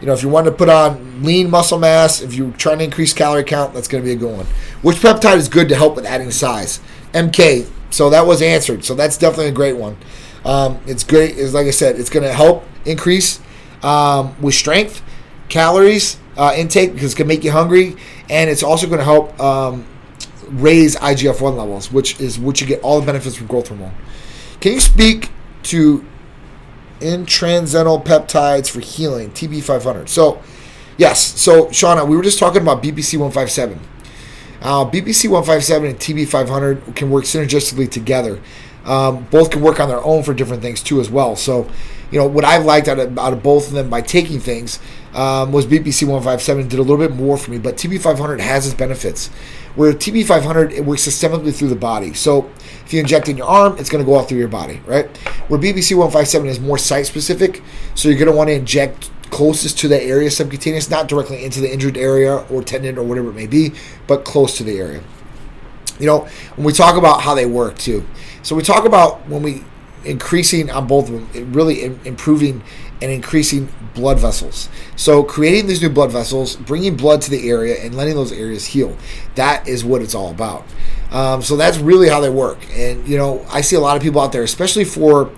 you 0.00 0.06
know. 0.06 0.12
If 0.12 0.22
you 0.22 0.28
want 0.28 0.46
to 0.46 0.52
put 0.52 0.68
on 0.68 1.22
lean 1.22 1.48
muscle 1.48 1.78
mass, 1.78 2.20
if 2.20 2.34
you're 2.34 2.52
trying 2.52 2.78
to 2.78 2.84
increase 2.84 3.14
calorie 3.14 3.44
count, 3.44 3.72
that's 3.72 3.88
going 3.88 4.02
to 4.02 4.06
be 4.06 4.12
a 4.12 4.16
good 4.16 4.36
one. 4.36 4.46
Which 4.82 4.96
peptide 4.96 5.36
is 5.36 5.48
good 5.48 5.68
to 5.70 5.76
help 5.76 5.96
with 5.96 6.04
adding 6.04 6.30
size? 6.30 6.80
MK. 7.14 7.70
So 7.90 8.10
that 8.10 8.26
was 8.26 8.42
answered. 8.42 8.84
So 8.84 8.94
that's 8.94 9.16
definitely 9.16 9.48
a 9.48 9.52
great 9.52 9.76
one. 9.76 9.96
Um, 10.44 10.78
it's 10.86 11.04
great. 11.04 11.36
Is 11.38 11.54
like 11.54 11.66
I 11.66 11.70
said, 11.70 11.98
it's 11.98 12.10
going 12.10 12.24
to 12.24 12.32
help 12.32 12.64
increase 12.84 13.40
um, 13.82 14.40
with 14.40 14.54
strength, 14.54 15.02
calories 15.48 16.18
uh, 16.36 16.54
intake 16.56 16.94
because 16.94 17.12
it 17.14 17.16
can 17.16 17.26
make 17.26 17.44
you 17.44 17.50
hungry, 17.50 17.96
and 18.30 18.48
it's 18.48 18.62
also 18.62 18.86
going 18.86 18.98
to 18.98 19.04
help 19.04 19.38
um, 19.40 19.86
raise 20.48 20.96
IGF 20.96 21.40
1 21.40 21.56
levels, 21.56 21.92
which 21.92 22.20
is 22.20 22.38
which 22.38 22.60
you 22.60 22.66
get 22.66 22.80
all 22.82 23.00
the 23.00 23.06
benefits 23.06 23.36
from 23.36 23.46
growth 23.46 23.68
hormone. 23.68 23.94
Can 24.60 24.72
you 24.72 24.80
speak 24.80 25.30
to 25.64 26.04
intranscendental 27.00 28.04
peptides 28.04 28.70
for 28.70 28.80
healing, 28.80 29.30
TB500? 29.30 30.08
So, 30.08 30.42
yes. 30.96 31.20
So, 31.40 31.66
Shauna, 31.66 32.06
we 32.06 32.16
were 32.16 32.22
just 32.22 32.38
talking 32.38 32.62
about 32.62 32.82
BPC 32.82 33.18
157. 33.18 33.78
Uh, 34.60 34.84
BPC 34.84 35.30
157 35.30 35.90
and 35.90 35.98
TB 35.98 36.26
500 36.26 36.96
can 36.96 37.10
work 37.10 37.24
synergistically 37.24 37.88
together. 37.88 38.40
Um, 38.84 39.24
both 39.30 39.50
can 39.50 39.62
work 39.62 39.78
on 39.78 39.88
their 39.88 40.02
own 40.02 40.22
for 40.22 40.34
different 40.34 40.62
things 40.62 40.82
too, 40.82 41.00
as 41.00 41.10
well. 41.10 41.36
So, 41.36 41.70
you 42.10 42.18
know, 42.18 42.26
what 42.26 42.44
I've 42.44 42.64
liked 42.64 42.88
out 42.88 42.98
of, 42.98 43.18
out 43.18 43.32
of 43.32 43.42
both 43.42 43.68
of 43.68 43.74
them 43.74 43.90
by 43.90 44.00
taking 44.00 44.40
things 44.40 44.78
um, 45.14 45.52
was 45.52 45.66
BPC 45.66 46.04
157 46.04 46.68
did 46.68 46.78
a 46.78 46.82
little 46.82 46.96
bit 46.96 47.14
more 47.14 47.36
for 47.36 47.50
me, 47.50 47.58
but 47.58 47.76
TB 47.76 48.00
500 48.00 48.40
has 48.40 48.66
its 48.66 48.74
benefits. 48.74 49.28
Where 49.74 49.92
TB 49.92 50.26
500 50.26 50.72
it 50.72 50.84
works 50.84 51.06
systemically 51.06 51.54
through 51.54 51.68
the 51.68 51.76
body. 51.76 52.12
So 52.14 52.50
if 52.84 52.92
you 52.92 53.00
inject 53.00 53.28
in 53.28 53.36
your 53.36 53.46
arm, 53.46 53.76
it's 53.78 53.90
going 53.90 54.04
to 54.04 54.10
go 54.10 54.18
out 54.18 54.28
through 54.28 54.38
your 54.38 54.48
body, 54.48 54.80
right? 54.86 55.06
Where 55.48 55.60
BPC 55.60 55.96
157 55.96 56.48
is 56.48 56.60
more 56.60 56.78
site 56.78 57.06
specific, 57.06 57.62
so 57.94 58.08
you're 58.08 58.18
going 58.18 58.30
to 58.30 58.36
want 58.36 58.48
to 58.48 58.54
inject 58.54 59.10
closest 59.30 59.78
to 59.78 59.88
that 59.88 60.02
area 60.02 60.30
subcutaneous, 60.30 60.90
not 60.90 61.06
directly 61.06 61.44
into 61.44 61.60
the 61.60 61.70
injured 61.70 61.96
area 61.96 62.36
or 62.50 62.62
tendon 62.62 62.98
or 62.98 63.04
whatever 63.04 63.30
it 63.30 63.34
may 63.34 63.46
be, 63.46 63.72
but 64.06 64.24
close 64.24 64.56
to 64.56 64.64
the 64.64 64.78
area. 64.78 65.02
You 66.00 66.06
know, 66.06 66.20
when 66.56 66.64
we 66.64 66.72
talk 66.72 66.96
about 66.96 67.22
how 67.22 67.34
they 67.34 67.46
work 67.46 67.76
too. 67.76 68.06
So 68.42 68.54
we 68.56 68.62
talk 68.62 68.84
about 68.84 69.28
when 69.28 69.42
we 69.42 69.64
increasing 70.04 70.70
on 70.70 70.86
both 70.86 71.10
of 71.10 71.32
them, 71.32 71.52
really 71.52 71.84
improving 71.84 72.62
and 73.00 73.10
increasing 73.10 73.68
blood 73.94 74.18
vessels. 74.18 74.68
So 74.96 75.22
creating 75.22 75.66
these 75.66 75.80
new 75.80 75.88
blood 75.88 76.10
vessels, 76.10 76.56
bringing 76.56 76.96
blood 76.96 77.22
to 77.22 77.30
the 77.30 77.48
area, 77.48 77.76
and 77.82 77.94
letting 77.94 78.14
those 78.14 78.32
areas 78.32 78.66
heal. 78.66 78.96
That 79.34 79.68
is 79.68 79.84
what 79.84 80.02
it's 80.02 80.14
all 80.14 80.30
about. 80.30 80.64
Um, 81.10 81.42
so 81.42 81.56
that's 81.56 81.78
really 81.78 82.08
how 82.08 82.20
they 82.20 82.30
work. 82.30 82.58
And 82.72 83.06
you 83.08 83.16
know, 83.16 83.44
I 83.50 83.60
see 83.60 83.76
a 83.76 83.80
lot 83.80 83.96
of 83.96 84.02
people 84.02 84.20
out 84.20 84.32
there, 84.32 84.42
especially 84.42 84.84
for 84.84 85.30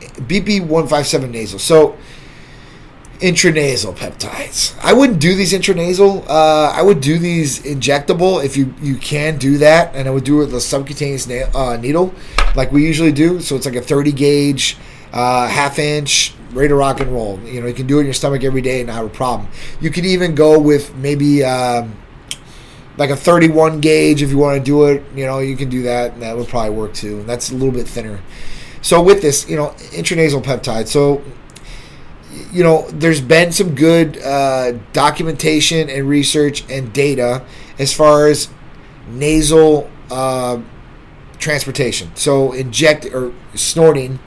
BP 0.00 0.66
one 0.66 0.86
five 0.86 1.06
seven 1.06 1.30
nasal. 1.30 1.58
So 1.58 1.96
intranasal 3.20 3.94
peptides. 3.94 4.78
I 4.82 4.92
wouldn't 4.92 5.20
do 5.20 5.34
these 5.34 5.52
intranasal. 5.52 6.24
Uh, 6.28 6.72
I 6.74 6.82
would 6.82 7.00
do 7.00 7.18
these 7.18 7.60
injectable 7.62 8.44
if 8.44 8.56
you 8.56 8.74
you 8.80 8.96
can 8.96 9.38
do 9.38 9.58
that, 9.58 9.94
and 9.94 10.06
I 10.06 10.10
would 10.10 10.24
do 10.24 10.40
it 10.40 10.46
with 10.46 10.54
a 10.54 10.60
subcutaneous 10.60 11.26
na- 11.26 11.50
uh, 11.54 11.76
needle, 11.76 12.14
like 12.54 12.70
we 12.72 12.86
usually 12.86 13.12
do. 13.12 13.40
So 13.40 13.56
it's 13.56 13.66
like 13.66 13.74
a 13.74 13.82
30 13.82 14.12
gauge, 14.12 14.76
uh, 15.12 15.48
half 15.48 15.78
inch, 15.78 16.34
ready 16.52 16.68
to 16.68 16.74
rock 16.74 17.00
and 17.00 17.10
roll. 17.12 17.40
You 17.40 17.60
know, 17.60 17.66
you 17.66 17.74
can 17.74 17.86
do 17.86 17.98
it 17.98 18.00
in 18.00 18.06
your 18.06 18.14
stomach 18.14 18.44
every 18.44 18.62
day 18.62 18.80
and 18.80 18.86
not 18.88 18.96
have 18.96 19.06
a 19.06 19.10
problem. 19.10 19.48
You 19.80 19.90
could 19.90 20.06
even 20.06 20.34
go 20.34 20.58
with 20.58 20.94
maybe 20.96 21.44
um, 21.44 21.96
like 22.96 23.10
a 23.10 23.16
31 23.16 23.80
gauge 23.80 24.22
if 24.22 24.30
you 24.30 24.38
want 24.38 24.58
to 24.58 24.64
do 24.64 24.84
it. 24.84 25.02
You 25.14 25.26
know, 25.26 25.40
you 25.40 25.56
can 25.56 25.68
do 25.68 25.82
that, 25.82 26.12
and 26.12 26.22
that 26.22 26.36
would 26.36 26.48
probably 26.48 26.70
work 26.70 26.94
too. 26.94 27.20
And 27.20 27.28
that's 27.28 27.50
a 27.50 27.54
little 27.54 27.72
bit 27.72 27.88
thinner. 27.88 28.20
So 28.80 29.02
with 29.02 29.22
this, 29.22 29.48
you 29.48 29.56
know, 29.56 29.70
intranasal 29.90 30.42
peptide. 30.42 30.86
So 30.86 31.22
you 32.52 32.62
know, 32.62 32.88
there's 32.90 33.20
been 33.20 33.52
some 33.52 33.74
good 33.74 34.18
uh, 34.22 34.72
documentation 34.92 35.88
and 35.88 36.08
research 36.08 36.68
and 36.70 36.92
data 36.92 37.44
as 37.78 37.94
far 37.94 38.26
as 38.26 38.48
nasal 39.08 39.90
uh, 40.10 40.60
transportation. 41.38 42.14
So 42.14 42.52
inject 42.52 43.06
or 43.06 43.32
snorting, 43.54 44.18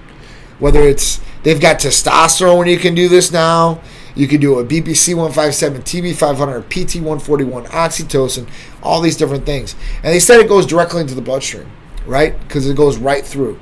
whether 0.59 0.81
it's 0.81 1.21
they've 1.43 1.59
got 1.59 1.79
testosterone, 1.79 2.69
you 2.69 2.77
can 2.77 2.95
do 2.95 3.09
this 3.09 3.31
now. 3.31 3.81
You 4.13 4.27
can 4.27 4.41
do 4.41 4.59
a 4.59 4.65
BPC 4.65 5.15
157, 5.15 5.83
TB 5.83 6.15
500, 6.15 6.69
PT 6.69 6.95
141, 6.95 7.65
oxytocin, 7.67 8.47
all 8.83 8.99
these 8.99 9.15
different 9.15 9.45
things. 9.45 9.75
And 9.97 10.13
they 10.13 10.19
said 10.19 10.41
it 10.41 10.49
goes 10.49 10.65
directly 10.65 11.01
into 11.01 11.15
the 11.15 11.21
bloodstream, 11.21 11.71
right? 12.05 12.37
Because 12.41 12.69
it 12.69 12.75
goes 12.75 12.97
right 12.97 13.25
through. 13.25 13.57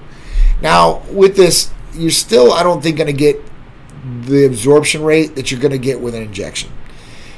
Now, 0.61 1.03
with 1.11 1.35
this, 1.35 1.71
you're 1.93 2.09
still, 2.09 2.51
I 2.51 2.63
don't 2.63 2.81
think, 2.81 2.97
going 2.97 3.07
to 3.07 3.13
get 3.13 3.39
the 4.21 4.45
absorption 4.45 5.03
rate 5.03 5.35
that 5.35 5.51
you're 5.51 5.59
going 5.59 5.71
to 5.71 5.77
get 5.77 5.99
with 5.99 6.15
an 6.15 6.23
injection. 6.23 6.71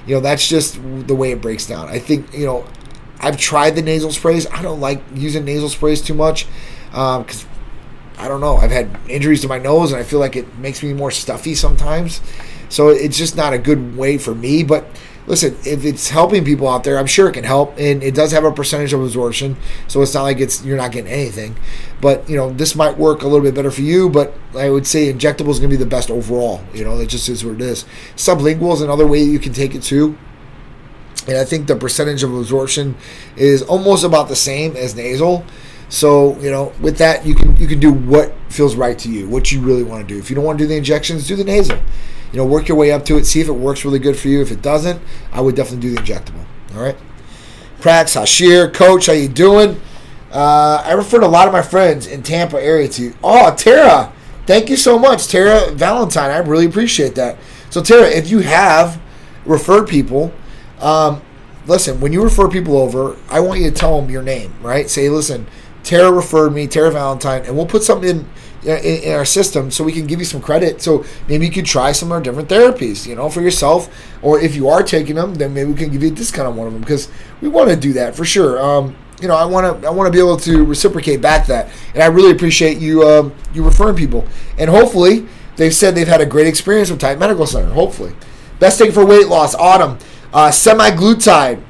You 0.06 0.15
know, 0.15 0.22
that's 0.22 0.48
just 0.48 0.75
the 1.08 1.15
way 1.15 1.32
it 1.32 1.41
breaks 1.41 1.68
down. 1.68 1.88
I 1.88 2.00
think, 2.00 2.34
you 2.34 2.46
know, 2.46 2.65
I've 3.20 3.38
tried 3.38 3.72
the 3.72 3.82
nasal 3.82 4.12
sprays. 4.12 4.48
I 4.48 4.62
don't 4.62 4.80
like 4.80 5.01
using 5.13 5.46
nasal 5.46 5.70
sprays 5.70 6.01
too 6.01 6.15
much 6.15 6.48
because 6.89 7.44
um, 7.44 7.50
I 8.18 8.27
don't 8.27 8.41
know. 8.41 8.58
I've 8.58 8.72
had 8.72 8.98
injuries 9.08 9.41
to 9.41 9.48
my 9.48 9.60
nose 9.60 9.91
and 9.91 10.01
I 10.01 10.03
feel 10.03 10.20
like 10.20 10.36
it 10.36 10.58
makes 10.58 10.82
me 10.82 10.94
more 10.94 11.12
stuffy 11.12 11.53
sometimes. 11.53 12.22
So 12.70 12.89
it's 12.89 13.18
just 13.18 13.36
not 13.36 13.53
a 13.53 13.58
good 13.58 13.96
way 13.96 14.18
for 14.18 14.34
me. 14.34 14.63
But 14.63 14.88
listen, 15.28 15.56
if 15.66 15.86
it's 15.86 16.10
helping 16.10 16.44
people 16.44 16.68
out 16.68 16.84
there, 16.84 16.98
I'm 16.98 17.06
sure 17.06 17.30
it 17.30 17.34
can 17.34 17.44
help, 17.44 17.78
and 17.78 18.04
it 18.04 18.16
does 18.16 18.32
have 18.32 18.44
a 18.44 18.51
percentage 18.51 18.94
of 18.94 19.01
absorption, 19.01 19.58
so 19.88 20.01
it's 20.01 20.13
not 20.13 20.24
like 20.24 20.40
it's 20.40 20.63
you're 20.63 20.78
not 20.78 20.92
getting 20.92 21.12
anything. 21.12 21.56
But 22.00 22.28
you 22.30 22.36
know, 22.36 22.51
this 22.51 22.75
might 22.75 22.98
work 22.98 23.22
a 23.22 23.28
little 23.28 23.44
bit 23.44 23.54
better 23.54 23.72
for 23.72 23.82
you. 23.82 24.10
But 24.10 24.34
I 24.56 24.70
would 24.70 24.88
say 24.88 25.12
injectable 25.12 25.50
is 25.50 25.60
going 25.60 25.70
to 25.70 25.78
be 25.78 25.78
the 25.78 25.86
best 25.86 26.10
overall. 26.10 26.62
You 26.74 26.84
know, 26.84 26.98
that 26.98 27.08
just 27.08 27.30
is 27.30 27.46
what 27.46 27.56
it 27.56 27.62
is. 27.62 27.86
Sublingual 28.16 28.74
is 28.74 28.82
another 28.82 29.08
way 29.08 29.22
you 29.22 29.40
can 29.40 29.54
take 29.54 29.75
it 29.75 29.84
too. 29.84 30.18
And 31.28 31.38
I 31.38 31.46
think 31.46 31.68
the 31.68 31.75
percentage 31.75 32.24
of 32.24 32.34
absorption 32.34 32.96
is 33.36 33.62
almost 33.62 34.04
about 34.04 34.28
the 34.28 34.36
same 34.36 34.75
as 34.75 34.96
nasal. 34.96 35.46
So 35.90 36.40
you 36.40 36.50
know, 36.50 36.74
with 36.82 36.98
that, 36.98 37.25
you 37.25 37.36
can 37.36 37.56
you 37.58 37.68
can 37.68 37.80
do 37.80 37.92
what 37.92 38.34
feels 38.50 38.75
right 38.75 38.98
to 39.00 39.12
you, 39.12 39.30
what 39.30 39.51
you 39.51 39.62
really 39.62 39.84
want 39.84 40.08
to 40.08 40.13
do. 40.13 40.20
If 40.20 40.30
you 40.30 40.36
don't 40.36 40.46
want 40.46 40.58
to 40.58 40.63
do 40.63 40.68
the 40.68 40.78
injections, 40.78 41.28
do 41.28 41.36
the 41.36 41.44
nasal 41.44 41.78
you 42.32 42.38
know, 42.38 42.46
work 42.46 42.68
your 42.68 42.78
way 42.78 42.92
up 42.92 43.06
to 43.06 43.18
it, 43.18 43.26
see 43.26 43.42
if 43.42 43.48
it 43.48 43.54
works 43.54 43.84
really 43.84 44.00
good 44.00 44.18
for 44.18 44.28
you. 44.28 44.42
If 44.42 44.52
it 44.52 44.62
doesn't, 44.62 45.02
I 45.32 45.42
would 45.42 45.56
definitely 45.56 45.90
do 45.90 45.96
the 45.96 46.02
injectable. 46.02 46.46
All 46.76 46.82
right. 46.82 46.98
Prax, 47.80 48.20
Hashir, 48.20 48.74
Coach, 48.74 49.08
how 49.08 49.14
you 49.14 49.28
doing? 49.28 49.82
Uh, 50.32 50.82
I 50.86 50.94
referred 50.94 51.24
a 51.24 51.28
lot 51.28 51.48
of 51.48 51.54
my 51.54 51.62
friends 51.62 52.08
in 52.08 52.24
Tampa 52.24 52.62
area 52.62 52.88
to 52.88 53.04
you. 53.04 53.14
Oh, 53.24 53.54
Tara, 53.56 54.14
thank 54.46 54.70
you 54.70 54.78
so 54.78 54.98
much, 54.98 55.28
Tara 55.28 55.72
Valentine. 55.72 56.32
I 56.32 56.38
really 56.38 56.66
appreciate 56.66 57.16
that. 57.16 57.38
So, 57.70 57.82
Tara, 57.82 58.08
if 58.08 58.30
you 58.30 58.40
have 58.40 59.02
referred 59.46 59.90
people, 59.90 60.32
um, 60.80 61.22
listen, 61.68 62.00
when 62.00 62.14
you 62.14 62.24
refer 62.24 62.48
people 62.48 62.78
over, 62.78 63.18
I 63.30 63.42
want 63.42 63.60
you 63.60 63.70
to 63.70 63.76
tell 63.76 64.00
them 64.00 64.10
your 64.10 64.24
name, 64.24 64.54
right? 64.62 64.90
Say, 64.90 65.10
listen, 65.10 65.48
Tara 65.84 66.12
referred 66.12 66.52
me, 66.52 66.68
Tara 66.68 66.92
Valentine, 66.92 67.44
and 67.46 67.58
we'll 67.58 67.66
put 67.66 67.84
something 67.84 68.10
in 68.10 68.30
in, 68.63 69.03
in, 69.03 69.13
our 69.13 69.25
system 69.25 69.72
so 69.72 69.84
we 69.84 69.91
can 69.91 70.08
give 70.08 70.20
you 70.20 70.25
some 70.25 70.41
credit. 70.41 70.82
So 70.82 71.06
maybe 71.27 71.46
you 71.46 71.51
could 71.51 71.65
try 71.65 71.91
some 71.91 72.10
of 72.10 72.13
our 72.13 72.22
different 72.22 72.50
therapies, 72.50 73.08
you 73.08 73.15
know, 73.15 73.30
for 73.30 73.41
yourself. 73.41 73.89
Or 74.22 74.39
if 74.39 74.56
you 74.56 74.70
are 74.70 74.84
taking 74.84 75.15
them, 75.15 75.36
then 75.36 75.53
maybe 75.53 75.72
we 75.72 75.77
can 75.77 75.91
give 75.91 76.03
you 76.03 76.12
a 76.12 76.15
discount 76.15 76.48
on 76.48 76.56
one 76.56 76.68
of 76.68 76.74
them 76.74 76.82
because 76.82 77.10
we 77.41 77.48
want 77.48 77.70
to 77.70 77.75
do 77.75 77.94
that 77.94 78.15
for 78.15 78.25
sure. 78.25 78.62
Um, 78.62 78.96
you 79.22 79.27
know, 79.27 79.36
I 79.36 79.46
want 79.46 79.82
to 79.82 79.88
I 79.88 79.91
want 79.91 80.08
to 80.08 80.12
be 80.12 80.20
able 80.20 80.38
to 80.38 80.65
reciprocate 80.65 81.22
back 81.22 81.46
that, 81.48 81.70
and 81.94 82.01
I 82.01 82.08
really 82.08 82.32
appreciate 82.32 82.80
you 82.80 83.08
um, 83.08 83.34
you 83.53 83.63
referring 83.63 83.96
people, 83.96 84.27
and 84.58 84.70
hopefully 84.70 85.27
they've 85.58 85.74
said 85.74 85.94
they've 85.94 86.08
had 86.08 86.22
a 86.22 86.25
great 86.25 86.48
experience 86.48 86.89
with 86.89 87.00
Titan 87.00 87.20
Medical 87.20 87.46
Center. 87.46 87.72
Hopefully, 87.72 88.13
best 88.60 88.80
thing 88.80 88.91
for 88.91 89.06
weight 89.06 89.27
loss, 89.27 89.53
autumn, 89.53 90.00
uh, 90.34 90.50
semaglutide, 90.50 91.62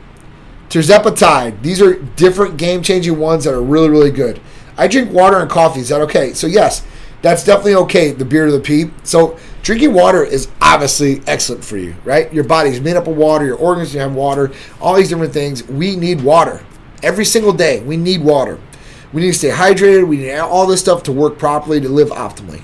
tirzepatide. 0.69 1.61
These 1.61 1.81
are 1.81 1.95
different 1.95 2.55
game 2.55 2.81
changing 2.81 3.19
ones 3.19 3.43
that 3.43 3.53
are 3.53 3.61
really 3.61 3.89
really 3.89 4.11
good. 4.11 4.39
I 4.81 4.87
drink 4.87 5.11
water 5.11 5.37
and 5.37 5.47
coffee. 5.47 5.79
Is 5.79 5.89
that 5.89 6.01
okay? 6.01 6.33
So 6.33 6.47
yes, 6.47 6.83
that's 7.21 7.43
definitely 7.43 7.75
okay. 7.75 8.13
The 8.13 8.25
beer 8.25 8.47
to 8.47 8.51
the 8.51 8.59
pee. 8.59 8.89
So 9.03 9.37
drinking 9.61 9.93
water 9.93 10.23
is 10.23 10.47
obviously 10.59 11.21
excellent 11.27 11.63
for 11.63 11.77
you, 11.77 11.93
right? 12.03 12.33
Your 12.33 12.43
body's 12.43 12.81
made 12.81 12.95
up 12.95 13.05
of 13.05 13.15
water. 13.15 13.45
Your 13.45 13.57
organs 13.57 13.93
have 13.93 14.15
water. 14.15 14.51
All 14.81 14.95
these 14.95 15.09
different 15.09 15.33
things. 15.33 15.67
We 15.67 15.95
need 15.95 16.21
water 16.21 16.65
every 17.03 17.25
single 17.25 17.53
day. 17.53 17.81
We 17.81 17.95
need 17.95 18.23
water. 18.23 18.59
We 19.13 19.21
need 19.21 19.33
to 19.33 19.37
stay 19.37 19.51
hydrated. 19.51 20.07
We 20.07 20.17
need 20.17 20.39
all 20.39 20.65
this 20.65 20.81
stuff 20.81 21.03
to 21.03 21.11
work 21.11 21.37
properly 21.37 21.79
to 21.79 21.87
live 21.87 22.09
optimally. 22.09 22.63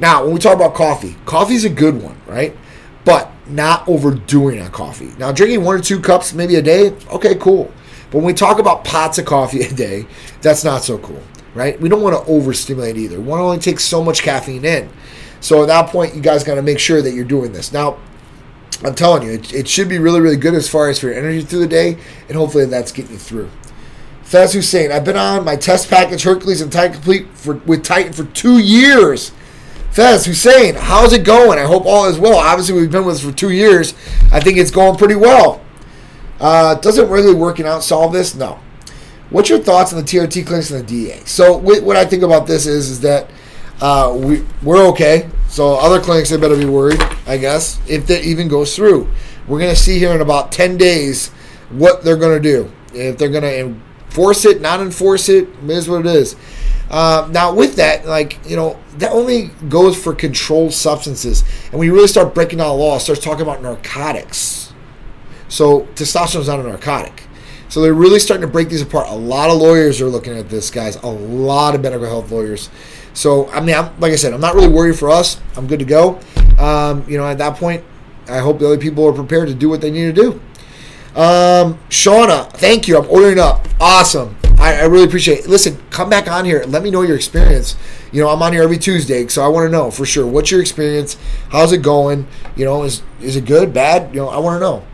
Now, 0.00 0.24
when 0.24 0.34
we 0.34 0.40
talk 0.40 0.56
about 0.56 0.74
coffee, 0.74 1.14
coffee 1.24 1.54
is 1.54 1.64
a 1.64 1.70
good 1.70 2.02
one, 2.02 2.20
right? 2.26 2.56
But 3.04 3.30
not 3.46 3.88
overdoing 3.88 4.60
on 4.60 4.72
coffee. 4.72 5.12
Now, 5.18 5.30
drinking 5.30 5.62
one 5.62 5.76
or 5.76 5.80
two 5.80 6.00
cups 6.00 6.34
maybe 6.34 6.56
a 6.56 6.62
day, 6.62 6.96
okay, 7.12 7.36
cool. 7.36 7.72
But 8.10 8.18
when 8.18 8.24
we 8.24 8.34
talk 8.34 8.58
about 8.58 8.84
pots 8.84 9.18
of 9.18 9.26
coffee 9.26 9.62
a 9.66 9.72
day, 9.72 10.06
that's 10.42 10.64
not 10.64 10.82
so 10.82 10.98
cool 10.98 11.22
right? 11.54 11.80
We 11.80 11.88
don't 11.88 12.02
want 12.02 12.16
to 12.16 12.30
overstimulate 12.30 12.96
either. 12.96 13.20
One 13.20 13.40
only 13.40 13.58
takes 13.58 13.84
so 13.84 14.02
much 14.02 14.22
caffeine 14.22 14.64
in. 14.64 14.90
So 15.40 15.62
at 15.62 15.66
that 15.68 15.88
point, 15.88 16.14
you 16.14 16.20
guys 16.20 16.42
got 16.42 16.54
to 16.56 16.62
make 16.62 16.78
sure 16.78 17.02
that 17.02 17.12
you're 17.12 17.24
doing 17.24 17.52
this. 17.52 17.72
Now, 17.72 17.98
I'm 18.82 18.94
telling 18.94 19.22
you, 19.22 19.30
it, 19.30 19.52
it, 19.54 19.68
should 19.68 19.88
be 19.88 19.98
really, 19.98 20.20
really 20.20 20.36
good 20.36 20.54
as 20.54 20.68
far 20.68 20.88
as 20.88 20.98
for 20.98 21.06
your 21.06 21.16
energy 21.16 21.42
through 21.42 21.60
the 21.60 21.66
day, 21.66 21.98
and 22.28 22.36
hopefully 22.36 22.66
that's 22.66 22.92
getting 22.92 23.12
you 23.12 23.18
through. 23.18 23.50
Faz 24.24 24.54
Hussein, 24.54 24.90
I've 24.90 25.04
been 25.04 25.16
on 25.16 25.44
my 25.44 25.54
test 25.54 25.88
package 25.88 26.22
Hercules 26.22 26.60
and 26.60 26.72
Titan 26.72 26.94
Complete 26.94 27.28
for, 27.34 27.54
with 27.54 27.84
Titan 27.84 28.12
for 28.12 28.24
two 28.24 28.58
years. 28.58 29.32
Fez 29.90 30.26
Hussein, 30.26 30.74
how's 30.74 31.12
it 31.12 31.24
going? 31.24 31.58
I 31.58 31.64
hope 31.64 31.84
all 31.86 32.06
is 32.06 32.18
well. 32.18 32.38
Obviously, 32.38 32.74
we've 32.74 32.90
been 32.90 33.04
with 33.04 33.22
for 33.22 33.32
two 33.32 33.50
years. 33.50 33.94
I 34.32 34.40
think 34.40 34.58
it's 34.58 34.70
going 34.70 34.96
pretty 34.96 35.14
well. 35.14 35.62
Uh, 36.40 36.74
does 36.74 36.98
it 36.98 37.08
really 37.08 37.34
working 37.34 37.66
out 37.66 37.84
solve 37.84 38.12
this? 38.12 38.34
No. 38.34 38.58
What's 39.34 39.48
your 39.48 39.58
thoughts 39.58 39.92
on 39.92 39.98
the 39.98 40.04
TRT 40.04 40.46
clinics 40.46 40.70
and 40.70 40.86
the 40.86 41.08
DA? 41.08 41.18
So 41.24 41.56
what 41.58 41.96
I 41.96 42.04
think 42.04 42.22
about 42.22 42.46
this 42.46 42.66
is 42.66 42.88
is 42.88 43.00
that 43.00 43.28
uh, 43.80 44.16
we 44.16 44.44
we're 44.62 44.86
okay. 44.90 45.28
So 45.48 45.74
other 45.74 46.00
clinics 46.00 46.30
they 46.30 46.36
better 46.36 46.56
be 46.56 46.66
worried, 46.66 47.02
I 47.26 47.38
guess, 47.38 47.80
if 47.88 48.06
that 48.06 48.22
even 48.22 48.46
goes 48.46 48.76
through. 48.76 49.10
We're 49.48 49.58
gonna 49.58 49.74
see 49.74 49.98
here 49.98 50.12
in 50.12 50.20
about 50.20 50.52
ten 50.52 50.76
days 50.76 51.30
what 51.70 52.04
they're 52.04 52.16
gonna 52.16 52.38
do. 52.38 52.70
If 52.92 53.18
they're 53.18 53.28
gonna 53.28 53.48
enforce 53.48 54.44
it, 54.44 54.60
not 54.60 54.80
enforce 54.80 55.28
it, 55.28 55.48
it 55.48 55.70
is 55.70 55.88
what 55.88 56.06
it 56.06 56.14
is. 56.14 56.36
Uh, 56.88 57.28
now, 57.32 57.52
with 57.52 57.74
that, 57.74 58.06
like 58.06 58.38
you 58.48 58.54
know, 58.54 58.78
that 58.98 59.10
only 59.10 59.50
goes 59.68 60.00
for 60.00 60.14
controlled 60.14 60.72
substances, 60.72 61.42
and 61.72 61.80
when 61.80 61.88
you 61.88 61.92
really 61.92 62.06
start 62.06 62.36
breaking 62.36 62.58
down 62.58 62.68
the 62.68 62.74
law, 62.80 62.98
starts 62.98 63.20
talking 63.20 63.42
about 63.42 63.62
narcotics. 63.62 64.72
So 65.48 65.88
testosterone 65.96 66.42
is 66.42 66.46
not 66.46 66.60
a 66.60 66.62
narcotic. 66.62 67.23
So 67.74 67.82
they're 67.82 67.92
really 67.92 68.20
starting 68.20 68.46
to 68.46 68.52
break 68.52 68.68
these 68.68 68.82
apart. 68.82 69.08
A 69.08 69.14
lot 69.16 69.50
of 69.50 69.56
lawyers 69.56 70.00
are 70.00 70.06
looking 70.06 70.38
at 70.38 70.48
this, 70.48 70.70
guys. 70.70 70.94
A 70.94 71.08
lot 71.08 71.74
of 71.74 71.80
medical 71.80 72.06
health 72.06 72.30
lawyers. 72.30 72.70
So 73.14 73.48
I 73.48 73.58
mean, 73.60 73.74
I'm, 73.74 73.98
like 73.98 74.12
I 74.12 74.14
said, 74.14 74.32
I'm 74.32 74.40
not 74.40 74.54
really 74.54 74.68
worried 74.68 74.96
for 74.96 75.10
us. 75.10 75.40
I'm 75.56 75.66
good 75.66 75.80
to 75.80 75.84
go. 75.84 76.20
Um, 76.56 77.04
you 77.08 77.18
know, 77.18 77.26
at 77.26 77.38
that 77.38 77.56
point, 77.56 77.82
I 78.28 78.38
hope 78.38 78.60
the 78.60 78.66
other 78.66 78.78
people 78.78 79.04
are 79.08 79.12
prepared 79.12 79.48
to 79.48 79.54
do 79.54 79.68
what 79.68 79.80
they 79.80 79.90
need 79.90 80.04
to 80.04 80.12
do. 80.12 80.32
Um, 81.20 81.80
Shauna, 81.88 82.48
thank 82.52 82.86
you. 82.86 82.96
I'm 82.96 83.10
ordering 83.10 83.40
up. 83.40 83.66
Awesome. 83.80 84.36
I, 84.56 84.76
I, 84.76 84.84
really 84.84 85.06
appreciate 85.06 85.40
it. 85.40 85.48
Listen, 85.48 85.76
come 85.90 86.08
back 86.08 86.30
on 86.30 86.44
here. 86.44 86.62
Let 86.68 86.84
me 86.84 86.92
know 86.92 87.02
your 87.02 87.16
experience. 87.16 87.74
You 88.12 88.22
know, 88.22 88.28
I'm 88.28 88.40
on 88.40 88.52
here 88.52 88.62
every 88.62 88.78
Tuesday, 88.78 89.26
so 89.26 89.44
I 89.44 89.48
want 89.48 89.66
to 89.66 89.70
know 89.70 89.90
for 89.90 90.06
sure. 90.06 90.28
What's 90.28 90.52
your 90.52 90.60
experience? 90.60 91.16
How's 91.48 91.72
it 91.72 91.82
going? 91.82 92.28
You 92.54 92.66
know, 92.66 92.84
is 92.84 93.02
is 93.20 93.34
it 93.34 93.46
good, 93.46 93.74
bad? 93.74 94.14
You 94.14 94.20
know, 94.20 94.28
I 94.28 94.38
want 94.38 94.54
to 94.54 94.60
know. 94.60 94.84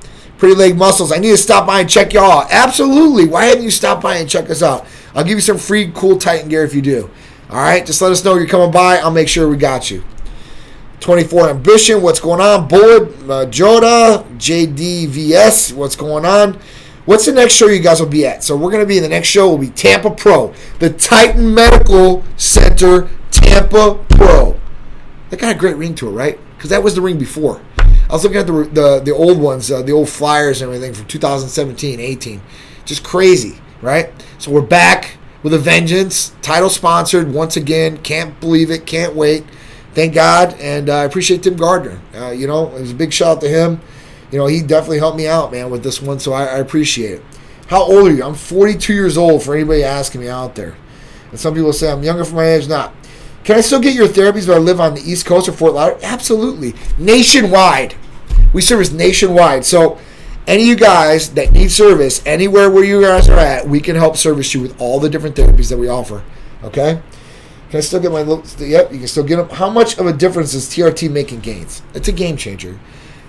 Pretty 0.40 0.54
Leg 0.54 0.78
Muscles. 0.78 1.12
I 1.12 1.18
need 1.18 1.32
to 1.32 1.36
stop 1.36 1.66
by 1.66 1.80
and 1.80 1.88
check 1.88 2.14
y'all 2.14 2.30
out. 2.30 2.50
Absolutely. 2.50 3.26
Why 3.26 3.44
haven't 3.44 3.62
you 3.62 3.70
stopped 3.70 4.02
by 4.02 4.16
and 4.16 4.28
check 4.28 4.48
us 4.48 4.62
out? 4.62 4.86
I'll 5.14 5.22
give 5.22 5.34
you 5.34 5.42
some 5.42 5.58
free 5.58 5.92
cool 5.94 6.16
Titan 6.16 6.48
gear 6.48 6.64
if 6.64 6.74
you 6.74 6.80
do. 6.80 7.10
All 7.50 7.58
right, 7.58 7.84
just 7.84 8.00
let 8.00 8.10
us 8.10 8.24
know 8.24 8.36
you're 8.36 8.46
coming 8.46 8.70
by. 8.70 8.96
I'll 8.96 9.10
make 9.10 9.28
sure 9.28 9.50
we 9.50 9.58
got 9.58 9.90
you. 9.90 10.02
24 11.00 11.50
Ambition, 11.50 12.00
what's 12.00 12.20
going 12.20 12.40
on? 12.40 12.68
Bullet, 12.68 13.02
uh, 13.24 13.46
Joda, 13.50 14.24
JDVS, 14.38 15.74
what's 15.74 15.94
going 15.94 16.24
on? 16.24 16.58
What's 17.04 17.26
the 17.26 17.32
next 17.32 17.52
show 17.52 17.66
you 17.66 17.80
guys 17.80 18.00
will 18.00 18.08
be 18.08 18.24
at? 18.24 18.42
So 18.42 18.56
we're 18.56 18.70
going 18.70 18.82
to 18.82 18.88
be 18.88 18.96
in 18.96 19.02
the 19.02 19.08
next 19.10 19.28
show 19.28 19.48
will 19.48 19.58
be 19.58 19.68
Tampa 19.68 20.10
Pro, 20.10 20.54
the 20.78 20.88
Titan 20.88 21.52
Medical 21.52 22.24
Center 22.38 23.10
Tampa 23.30 24.02
Pro. 24.08 24.58
That 25.28 25.38
got 25.38 25.54
a 25.54 25.58
great 25.58 25.76
ring 25.76 25.94
to 25.96 26.08
it, 26.08 26.12
right? 26.12 26.38
Because 26.56 26.70
that 26.70 26.82
was 26.82 26.94
the 26.94 27.02
ring 27.02 27.18
before. 27.18 27.60
I 28.10 28.12
was 28.14 28.24
looking 28.24 28.38
at 28.38 28.48
the 28.48 28.64
the, 28.64 28.98
the 28.98 29.14
old 29.14 29.38
ones, 29.38 29.70
uh, 29.70 29.82
the 29.82 29.92
old 29.92 30.08
flyers 30.08 30.60
and 30.60 30.68
everything 30.68 30.92
from 30.92 31.06
2017, 31.06 32.00
18. 32.00 32.42
Just 32.84 33.04
crazy, 33.04 33.60
right? 33.82 34.10
So 34.38 34.50
we're 34.50 34.62
back 34.62 35.16
with 35.44 35.54
a 35.54 35.58
vengeance. 35.60 36.34
Title 36.42 36.70
sponsored 36.70 37.32
once 37.32 37.56
again. 37.56 37.98
Can't 37.98 38.38
believe 38.40 38.68
it. 38.68 38.84
Can't 38.84 39.14
wait. 39.14 39.44
thank 39.94 40.12
God, 40.12 40.54
and 40.54 40.90
uh, 40.90 40.96
I 40.96 41.04
appreciate 41.04 41.44
Tim 41.44 41.54
Gardner. 41.54 42.00
Uh, 42.12 42.30
you 42.30 42.48
know, 42.48 42.74
it 42.74 42.80
was 42.80 42.90
a 42.90 42.96
big 42.96 43.12
shout 43.12 43.36
out 43.36 43.40
to 43.42 43.48
him. 43.48 43.80
You 44.32 44.38
know, 44.38 44.46
he 44.46 44.60
definitely 44.60 44.98
helped 44.98 45.16
me 45.16 45.28
out, 45.28 45.52
man, 45.52 45.70
with 45.70 45.84
this 45.84 46.02
one, 46.02 46.18
so 46.18 46.32
I, 46.32 46.46
I 46.46 46.58
appreciate 46.58 47.12
it. 47.12 47.22
How 47.68 47.82
old 47.82 48.08
are 48.08 48.12
you? 48.12 48.24
I'm 48.24 48.34
42 48.34 48.92
years 48.92 49.16
old. 49.16 49.44
For 49.44 49.54
anybody 49.54 49.84
asking 49.84 50.20
me 50.20 50.28
out 50.28 50.56
there, 50.56 50.76
and 51.30 51.38
some 51.38 51.54
people 51.54 51.72
say 51.72 51.92
I'm 51.92 52.02
younger 52.02 52.24
for 52.24 52.34
my 52.34 52.44
age. 52.46 52.68
Not. 52.68 52.92
Can 53.44 53.56
I 53.56 53.60
still 53.60 53.80
get 53.80 53.94
your 53.94 54.08
therapies 54.08 54.48
if 54.48 54.50
I 54.50 54.58
live 54.58 54.80
on 54.80 54.94
the 54.94 55.00
East 55.00 55.26
Coast 55.26 55.48
or 55.48 55.52
Fort 55.52 55.74
Lauderdale? 55.74 56.04
Absolutely. 56.04 56.74
Nationwide. 56.98 57.94
We 58.52 58.60
service 58.60 58.92
nationwide. 58.92 59.64
So, 59.64 59.98
any 60.46 60.62
of 60.62 60.68
you 60.68 60.76
guys 60.76 61.34
that 61.34 61.52
need 61.52 61.70
service 61.70 62.22
anywhere 62.26 62.70
where 62.70 62.82
you 62.82 63.02
guys 63.02 63.28
are 63.28 63.38
at, 63.38 63.68
we 63.68 63.80
can 63.80 63.94
help 63.94 64.16
service 64.16 64.52
you 64.54 64.60
with 64.60 64.80
all 64.80 64.98
the 64.98 65.08
different 65.08 65.36
therapies 65.36 65.68
that 65.68 65.78
we 65.78 65.88
offer. 65.88 66.24
Okay? 66.64 67.00
Can 67.70 67.78
I 67.78 67.80
still 67.80 68.00
get 68.00 68.10
my 68.10 68.22
little? 68.22 68.44
Yep, 68.66 68.92
you 68.92 68.98
can 68.98 69.06
still 69.06 69.22
get 69.22 69.36
them. 69.36 69.48
How 69.50 69.70
much 69.70 69.96
of 69.98 70.06
a 70.06 70.12
difference 70.12 70.54
is 70.54 70.66
TRT 70.66 71.10
making 71.10 71.40
gains? 71.40 71.82
It's 71.94 72.08
a 72.08 72.12
game 72.12 72.36
changer. 72.36 72.80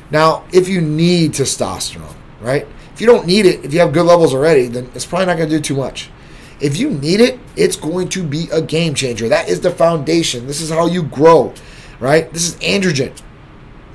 Now, 0.09 0.45
if 0.51 0.67
you 0.67 0.81
need 0.81 1.33
testosterone, 1.33 2.15
right? 2.41 2.65
If 2.93 2.99
you 2.99 3.05
don't 3.05 3.27
need 3.27 3.45
it, 3.45 3.63
if 3.63 3.71
you 3.71 3.79
have 3.79 3.93
good 3.93 4.05
levels 4.05 4.33
already, 4.33 4.67
then 4.67 4.89
it's 4.95 5.05
probably 5.05 5.27
not 5.27 5.37
going 5.37 5.49
to 5.49 5.57
do 5.57 5.61
too 5.61 5.75
much. 5.75 6.09
If 6.59 6.77
you 6.77 6.89
need 6.89 7.21
it, 7.21 7.39
it's 7.55 7.75
going 7.75 8.09
to 8.09 8.23
be 8.23 8.47
a 8.51 8.61
game 8.61 8.95
changer. 8.95 9.29
That 9.29 9.47
is 9.47 9.61
the 9.61 9.71
foundation. 9.71 10.47
This 10.47 10.59
is 10.59 10.69
how 10.69 10.87
you 10.87 11.03
grow, 11.03 11.53
right? 11.99 12.31
This 12.33 12.47
is 12.47 12.55
androgen. 12.55 13.13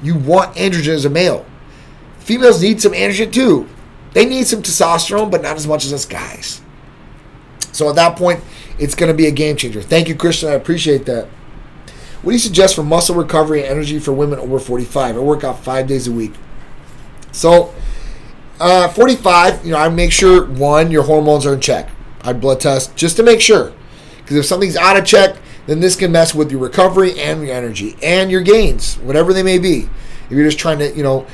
You 0.02 0.14
want 0.14 0.54
androgen 0.56 0.94
as 0.94 1.04
a 1.04 1.10
male. 1.10 1.46
Females 2.18 2.62
need 2.62 2.80
some 2.80 2.92
androgen 2.92 3.32
too. 3.32 3.68
They 4.12 4.24
need 4.24 4.46
some 4.46 4.62
testosterone, 4.62 5.30
but 5.30 5.42
not 5.42 5.56
as 5.56 5.66
much 5.66 5.84
as 5.84 5.92
us 5.92 6.04
guys. 6.04 6.60
So 7.72 7.88
at 7.90 7.96
that 7.96 8.16
point, 8.16 8.42
it's 8.78 8.94
going 8.94 9.10
to 9.10 9.16
be 9.16 9.26
a 9.26 9.30
game 9.30 9.56
changer. 9.56 9.82
Thank 9.82 10.08
you, 10.08 10.14
Christian. 10.14 10.48
I 10.48 10.52
appreciate 10.52 11.04
that. 11.06 11.26
What 12.22 12.30
do 12.30 12.32
you 12.32 12.38
suggest 12.38 12.74
for 12.74 12.82
muscle 12.82 13.14
recovery 13.14 13.60
and 13.60 13.68
energy 13.68 13.98
for 13.98 14.12
women 14.12 14.38
over 14.38 14.58
45? 14.58 15.16
I 15.16 15.20
work 15.20 15.44
out 15.44 15.62
five 15.62 15.86
days 15.86 16.08
a 16.08 16.12
week. 16.12 16.32
So, 17.30 17.74
uh, 18.58 18.88
45, 18.88 19.64
you 19.64 19.72
know, 19.72 19.78
I 19.78 19.88
make 19.90 20.12
sure 20.12 20.46
one, 20.46 20.90
your 20.90 21.02
hormones 21.02 21.44
are 21.44 21.54
in 21.54 21.60
check. 21.60 21.90
I'd 22.22 22.40
blood 22.40 22.60
test 22.60 22.96
just 22.96 23.16
to 23.18 23.22
make 23.22 23.40
sure. 23.40 23.72
Because 24.18 24.38
if 24.38 24.46
something's 24.46 24.76
out 24.76 24.96
of 24.96 25.04
check, 25.04 25.36
then 25.66 25.80
this 25.80 25.96
can 25.96 26.12
mess 26.12 26.34
with 26.34 26.50
your 26.50 26.60
recovery 26.60 27.18
and 27.20 27.46
your 27.46 27.54
energy 27.54 27.96
and 28.02 28.30
your 28.30 28.40
gains, 28.40 28.96
whatever 28.96 29.32
they 29.32 29.42
may 29.42 29.58
be. 29.58 29.88
If 30.26 30.32
you're 30.32 30.44
just 30.44 30.58
trying 30.58 30.78
to, 30.78 30.94
you 30.96 31.02
know, 31.02 31.26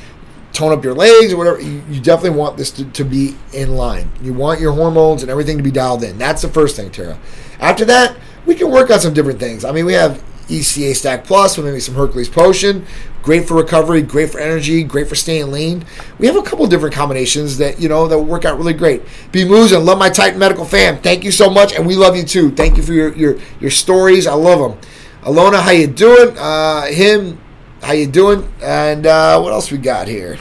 tone 0.53 0.71
up 0.71 0.83
your 0.83 0.93
legs 0.93 1.33
or 1.33 1.37
whatever, 1.37 1.59
you, 1.59 1.99
definitely 1.99 2.37
want 2.37 2.57
this 2.57 2.71
to, 2.71 2.85
to 2.85 3.03
be 3.03 3.35
in 3.53 3.75
line. 3.75 4.11
You 4.21 4.33
want 4.33 4.59
your 4.59 4.71
hormones 4.73 5.23
and 5.23 5.31
everything 5.31 5.57
to 5.57 5.63
be 5.63 5.71
dialed 5.71 6.03
in. 6.03 6.17
That's 6.17 6.41
the 6.43 6.47
first 6.47 6.75
thing, 6.75 6.91
Tara. 6.91 7.17
After 7.59 7.85
that, 7.85 8.15
we 8.45 8.55
can 8.55 8.69
work 8.69 8.91
on 8.91 8.99
some 8.99 9.13
different 9.13 9.39
things. 9.39 9.65
I 9.65 9.71
mean, 9.71 9.85
we 9.85 9.93
have 9.93 10.23
ECA 10.53 10.95
Stack 10.95 11.23
Plus 11.23 11.57
maybe 11.57 11.79
some 11.79 11.95
Hercules 11.95 12.29
Potion. 12.29 12.85
Great 13.23 13.47
for 13.47 13.55
recovery, 13.55 14.01
great 14.01 14.29
for 14.29 14.39
energy, 14.39 14.83
great 14.83 15.07
for 15.07 15.15
staying 15.15 15.51
lean. 15.51 15.85
We 16.19 16.27
have 16.27 16.35
a 16.35 16.43
couple 16.43 16.67
different 16.67 16.93
combinations 16.93 17.57
that 17.57 17.79
you 17.79 17.89
know 17.89 18.07
that 18.07 18.19
work 18.19 18.45
out 18.45 18.57
really 18.57 18.73
great. 18.73 19.01
Be 19.31 19.45
Moves 19.45 19.71
and 19.71 19.85
love 19.85 19.97
my 19.97 20.09
Titan 20.09 20.37
Medical 20.37 20.65
fam. 20.65 20.97
Thank 20.97 21.23
you 21.23 21.31
so 21.31 21.49
much, 21.49 21.73
and 21.73 21.87
we 21.87 21.95
love 21.95 22.15
you 22.15 22.23
too. 22.23 22.51
Thank 22.51 22.77
you 22.77 22.83
for 22.83 22.93
your 22.93 23.15
your, 23.15 23.39
your 23.59 23.71
stories. 23.71 24.27
I 24.27 24.33
love 24.33 24.59
them. 24.59 24.79
Alona, 25.21 25.61
how 25.61 25.71
you 25.71 25.87
doing? 25.87 26.37
Uh, 26.37 26.85
him, 26.87 27.39
how 27.81 27.93
you 27.93 28.07
doing? 28.07 28.51
And 28.61 29.07
uh, 29.07 29.39
what 29.39 29.53
else 29.53 29.71
we 29.71 29.77
got 29.77 30.07
here? 30.07 30.37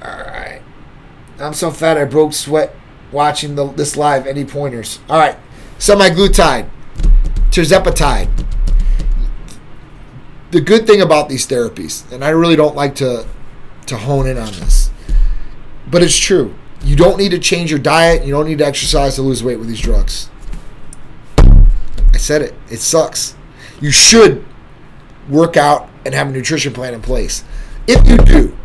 All 0.00 0.16
right. 0.16 0.62
I'm 1.40 1.54
so 1.54 1.70
fat 1.72 1.98
I 1.98 2.04
broke 2.04 2.32
sweat 2.32 2.74
watching 3.10 3.56
the, 3.56 3.66
this 3.66 3.96
live. 3.96 4.28
Any 4.28 4.44
pointers? 4.44 5.00
All 5.08 5.18
right. 5.18 5.36
Semaglutide, 5.78 6.68
tirzepatide 7.50 8.28
the 10.50 10.60
good 10.60 10.86
thing 10.86 11.02
about 11.02 11.28
these 11.28 11.46
therapies, 11.46 12.10
and 12.10 12.24
I 12.24 12.30
really 12.30 12.56
don't 12.56 12.76
like 12.76 12.94
to 12.96 13.26
to 13.86 13.96
hone 13.96 14.26
in 14.26 14.36
on 14.36 14.52
this, 14.52 14.90
but 15.90 16.02
it's 16.02 16.16
true. 16.16 16.54
You 16.82 16.94
don't 16.94 17.18
need 17.18 17.30
to 17.30 17.38
change 17.38 17.70
your 17.70 17.80
diet. 17.80 18.24
You 18.24 18.32
don't 18.32 18.46
need 18.46 18.58
to 18.58 18.66
exercise 18.66 19.16
to 19.16 19.22
lose 19.22 19.42
weight 19.42 19.58
with 19.58 19.68
these 19.68 19.80
drugs. 19.80 20.30
I 21.38 22.16
said 22.18 22.42
it. 22.42 22.54
It 22.70 22.78
sucks. 22.78 23.34
You 23.80 23.90
should 23.90 24.44
work 25.28 25.56
out 25.56 25.88
and 26.04 26.14
have 26.14 26.28
a 26.28 26.30
nutrition 26.30 26.72
plan 26.72 26.94
in 26.94 27.02
place. 27.02 27.44
If 27.86 28.08
you 28.08 28.16
do, 28.18 28.56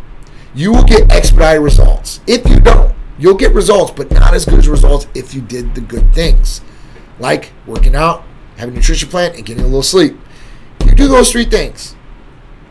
you 0.53 0.71
will 0.71 0.83
get 0.83 1.11
expedited 1.11 1.61
results. 1.61 2.19
If 2.27 2.47
you 2.47 2.59
don't, 2.59 2.93
you'll 3.17 3.35
get 3.35 3.53
results, 3.53 3.91
but 3.91 4.11
not 4.11 4.33
as 4.33 4.45
good 4.45 4.59
as 4.59 4.67
results 4.67 5.07
if 5.15 5.33
you 5.33 5.41
did 5.41 5.73
the 5.73 5.81
good 5.81 6.13
things, 6.13 6.61
like 7.19 7.51
working 7.65 7.95
out, 7.95 8.23
having 8.57 8.73
a 8.75 8.77
nutrition 8.77 9.09
plan, 9.09 9.33
and 9.35 9.45
getting 9.45 9.63
a 9.63 9.67
little 9.67 9.83
sleep 9.83 10.17
you 10.93 11.05
do 11.05 11.11
those 11.11 11.31
three 11.31 11.45
things, 11.45 11.95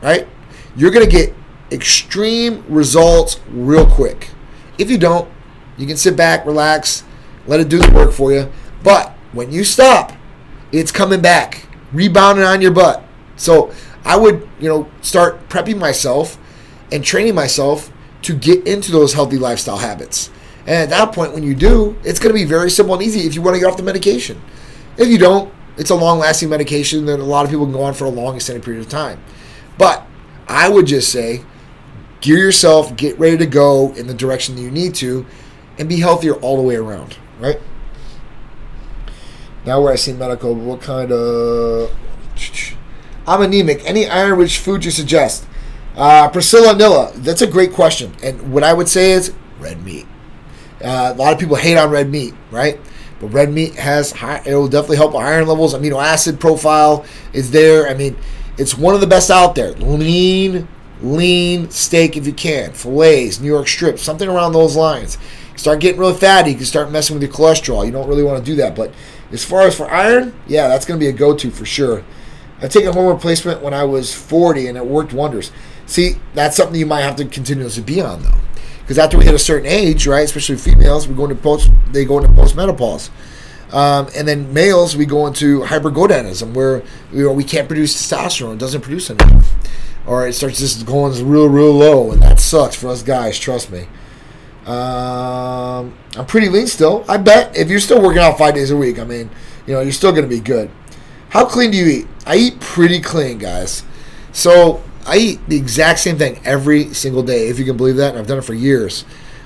right, 0.02 0.28
you're 0.76 0.90
going 0.90 1.04
to 1.04 1.10
get 1.10 1.34
extreme 1.70 2.64
results 2.68 3.40
real 3.50 3.86
quick. 3.86 4.30
If 4.78 4.90
you 4.90 4.98
don't, 4.98 5.28
you 5.76 5.86
can 5.86 5.96
sit 5.96 6.16
back, 6.16 6.46
relax, 6.46 7.04
let 7.46 7.60
it 7.60 7.68
do 7.68 7.78
the 7.78 7.90
work 7.92 8.12
for 8.12 8.32
you. 8.32 8.50
But 8.82 9.10
when 9.32 9.50
you 9.50 9.64
stop, 9.64 10.12
it's 10.70 10.92
coming 10.92 11.20
back, 11.20 11.66
rebounding 11.92 12.44
on 12.44 12.60
your 12.62 12.72
butt. 12.72 13.02
So 13.36 13.72
I 14.04 14.16
would, 14.16 14.48
you 14.60 14.68
know, 14.68 14.90
start 15.00 15.48
prepping 15.48 15.78
myself 15.78 16.38
and 16.90 17.04
training 17.04 17.34
myself 17.34 17.92
to 18.22 18.36
get 18.36 18.66
into 18.66 18.92
those 18.92 19.14
healthy 19.14 19.38
lifestyle 19.38 19.78
habits. 19.78 20.30
And 20.60 20.70
at 20.70 20.90
that 20.90 21.12
point, 21.12 21.32
when 21.32 21.42
you 21.42 21.54
do, 21.54 21.96
it's 22.04 22.20
going 22.20 22.32
to 22.32 22.38
be 22.38 22.44
very 22.44 22.70
simple 22.70 22.94
and 22.94 23.02
easy 23.02 23.20
if 23.20 23.34
you 23.34 23.42
want 23.42 23.56
to 23.56 23.60
get 23.60 23.66
off 23.66 23.76
the 23.76 23.82
medication. 23.82 24.40
If 24.96 25.08
you 25.08 25.18
don't, 25.18 25.52
it's 25.76 25.90
a 25.90 25.94
long 25.94 26.18
lasting 26.18 26.48
medication 26.48 27.06
that 27.06 27.20
a 27.20 27.24
lot 27.24 27.44
of 27.44 27.50
people 27.50 27.64
can 27.66 27.72
go 27.72 27.82
on 27.82 27.94
for 27.94 28.04
a 28.04 28.10
long 28.10 28.36
extended 28.36 28.62
period 28.62 28.80
of 28.80 28.88
time. 28.88 29.22
But 29.78 30.06
I 30.48 30.68
would 30.68 30.86
just 30.86 31.10
say 31.10 31.44
gear 32.20 32.38
yourself, 32.38 32.96
get 32.96 33.18
ready 33.18 33.36
to 33.36 33.46
go 33.46 33.92
in 33.94 34.06
the 34.06 34.14
direction 34.14 34.54
that 34.56 34.62
you 34.62 34.70
need 34.70 34.94
to, 34.96 35.26
and 35.78 35.88
be 35.88 36.00
healthier 36.00 36.34
all 36.34 36.56
the 36.56 36.62
way 36.62 36.76
around, 36.76 37.16
right? 37.40 37.60
Now, 39.64 39.80
where 39.80 39.92
I 39.92 39.96
see 39.96 40.12
medical, 40.12 40.54
what 40.54 40.80
kind 40.80 41.12
of. 41.12 41.90
I'm 43.26 43.42
anemic. 43.42 43.82
Any 43.84 44.08
iron 44.08 44.38
rich 44.38 44.58
food 44.58 44.84
you 44.84 44.90
suggest? 44.90 45.46
Uh, 45.96 46.28
Priscilla 46.28 46.74
Nilla, 46.74 47.12
that's 47.14 47.42
a 47.42 47.46
great 47.46 47.72
question. 47.72 48.14
And 48.22 48.52
what 48.52 48.64
I 48.64 48.72
would 48.72 48.88
say 48.88 49.12
is 49.12 49.32
red 49.60 49.84
meat. 49.84 50.06
Uh, 50.82 51.12
a 51.14 51.14
lot 51.14 51.32
of 51.32 51.38
people 51.38 51.54
hate 51.54 51.76
on 51.76 51.90
red 51.90 52.10
meat, 52.10 52.34
right? 52.50 52.80
But 53.22 53.28
red 53.28 53.52
meat 53.52 53.76
has 53.76 54.10
high, 54.10 54.42
it 54.44 54.52
will 54.52 54.66
definitely 54.66 54.96
help 54.96 55.12
with 55.14 55.22
iron 55.22 55.46
levels. 55.46 55.74
Amino 55.74 56.02
acid 56.02 56.40
profile 56.40 57.06
is 57.32 57.52
there. 57.52 57.88
I 57.88 57.94
mean, 57.94 58.16
it's 58.58 58.76
one 58.76 58.96
of 58.96 59.00
the 59.00 59.06
best 59.06 59.30
out 59.30 59.54
there. 59.54 59.70
Lean, 59.74 60.66
lean 61.00 61.70
steak 61.70 62.16
if 62.16 62.26
you 62.26 62.32
can, 62.32 62.72
fillets, 62.72 63.38
New 63.38 63.46
York 63.46 63.68
strips, 63.68 64.02
something 64.02 64.28
around 64.28 64.54
those 64.54 64.74
lines. 64.74 65.18
start 65.54 65.78
getting 65.78 66.00
really 66.00 66.18
fatty, 66.18 66.50
you 66.50 66.56
can 66.56 66.66
start 66.66 66.90
messing 66.90 67.14
with 67.14 67.22
your 67.22 67.30
cholesterol. 67.30 67.86
You 67.86 67.92
don't 67.92 68.08
really 68.08 68.24
want 68.24 68.44
to 68.44 68.44
do 68.44 68.56
that. 68.56 68.74
But 68.74 68.92
as 69.30 69.44
far 69.44 69.62
as 69.62 69.76
for 69.76 69.88
iron, 69.88 70.34
yeah, 70.48 70.66
that's 70.66 70.84
going 70.84 70.98
to 70.98 71.04
be 71.04 71.08
a 71.08 71.12
go-to 71.12 71.52
for 71.52 71.64
sure. 71.64 72.02
I 72.60 72.66
take 72.66 72.86
a 72.86 72.92
hormone 72.92 73.14
replacement 73.14 73.62
when 73.62 73.72
I 73.72 73.84
was 73.84 74.12
40, 74.12 74.66
and 74.66 74.76
it 74.76 74.84
worked 74.84 75.12
wonders. 75.12 75.52
See, 75.86 76.16
that's 76.34 76.56
something 76.56 76.78
you 76.78 76.86
might 76.86 77.02
have 77.02 77.16
to 77.16 77.24
continuously 77.24 77.84
be 77.84 78.00
on 78.00 78.24
though 78.24 78.38
because 78.82 78.98
after 78.98 79.16
we 79.16 79.24
hit 79.24 79.34
a 79.34 79.38
certain 79.38 79.66
age, 79.66 80.06
right, 80.06 80.24
especially 80.24 80.56
females, 80.56 81.08
we 81.08 81.14
go 81.14 81.24
into 81.24 81.36
post 81.36 81.70
they 81.92 82.04
go 82.04 82.18
into 82.18 82.30
postmenopause. 82.30 83.10
Um, 83.72 84.08
and 84.14 84.28
then 84.28 84.52
males, 84.52 84.96
we 84.96 85.06
go 85.06 85.26
into 85.26 85.60
hypergonadism, 85.60 86.52
where 86.52 86.82
you 87.10 87.24
know 87.24 87.32
we 87.32 87.44
can't 87.44 87.68
produce 87.68 87.94
testosterone; 87.94 88.54
it 88.54 88.58
doesn't 88.58 88.82
produce 88.82 89.08
enough, 89.08 89.50
or 90.06 90.26
it 90.26 90.34
starts 90.34 90.58
just 90.58 90.84
going 90.84 91.12
real, 91.26 91.48
real 91.48 91.72
low, 91.72 92.12
and 92.12 92.20
that 92.22 92.38
sucks 92.38 92.76
for 92.76 92.88
us 92.88 93.02
guys. 93.02 93.38
Trust 93.38 93.70
me. 93.70 93.86
Um, 94.66 95.94
I'm 96.16 96.26
pretty 96.26 96.48
lean 96.48 96.66
still. 96.66 97.04
I 97.08 97.16
bet 97.16 97.56
if 97.56 97.68
you're 97.68 97.80
still 97.80 98.00
working 98.00 98.22
out 98.22 98.38
five 98.38 98.54
days 98.54 98.70
a 98.70 98.76
week, 98.76 98.98
I 98.98 99.04
mean, 99.04 99.30
you 99.66 99.74
know, 99.74 99.80
you're 99.80 99.92
still 99.92 100.12
going 100.12 100.22
to 100.22 100.28
be 100.28 100.40
good. 100.40 100.70
How 101.30 101.46
clean 101.46 101.70
do 101.70 101.78
you 101.78 101.86
eat? 101.86 102.08
I 102.26 102.36
eat 102.36 102.60
pretty 102.60 103.00
clean, 103.00 103.38
guys. 103.38 103.84
So 104.32 104.82
I 105.06 105.16
eat 105.16 105.48
the 105.48 105.56
exact 105.56 105.98
same 105.98 106.16
thing 106.16 106.40
every 106.44 106.94
single 106.94 107.22
day, 107.22 107.48
if 107.48 107.58
you 107.58 107.64
can 107.64 107.76
believe 107.76 107.96
that. 107.96 108.10
And 108.10 108.18
I've 108.18 108.26
done 108.26 108.38
it 108.38 108.44
for 108.44 108.54
years. 108.54 109.04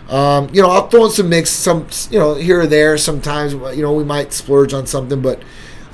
Um, 0.09 0.49
you 0.53 0.62
know, 0.62 0.71
I'll 0.71 0.88
throw 0.88 1.07
in 1.07 1.11
some 1.11 1.29
mix, 1.29 1.51
some 1.51 1.87
you 2.11 2.19
know, 2.19 2.35
here 2.35 2.61
or 2.61 2.66
there. 2.66 2.97
Sometimes, 2.97 3.55
you 3.77 3.83
know, 3.83 3.92
we 3.92 4.05
might 4.05 4.33
splurge 4.33 4.73
on 4.73 4.87
something, 4.87 5.21
but 5.21 5.42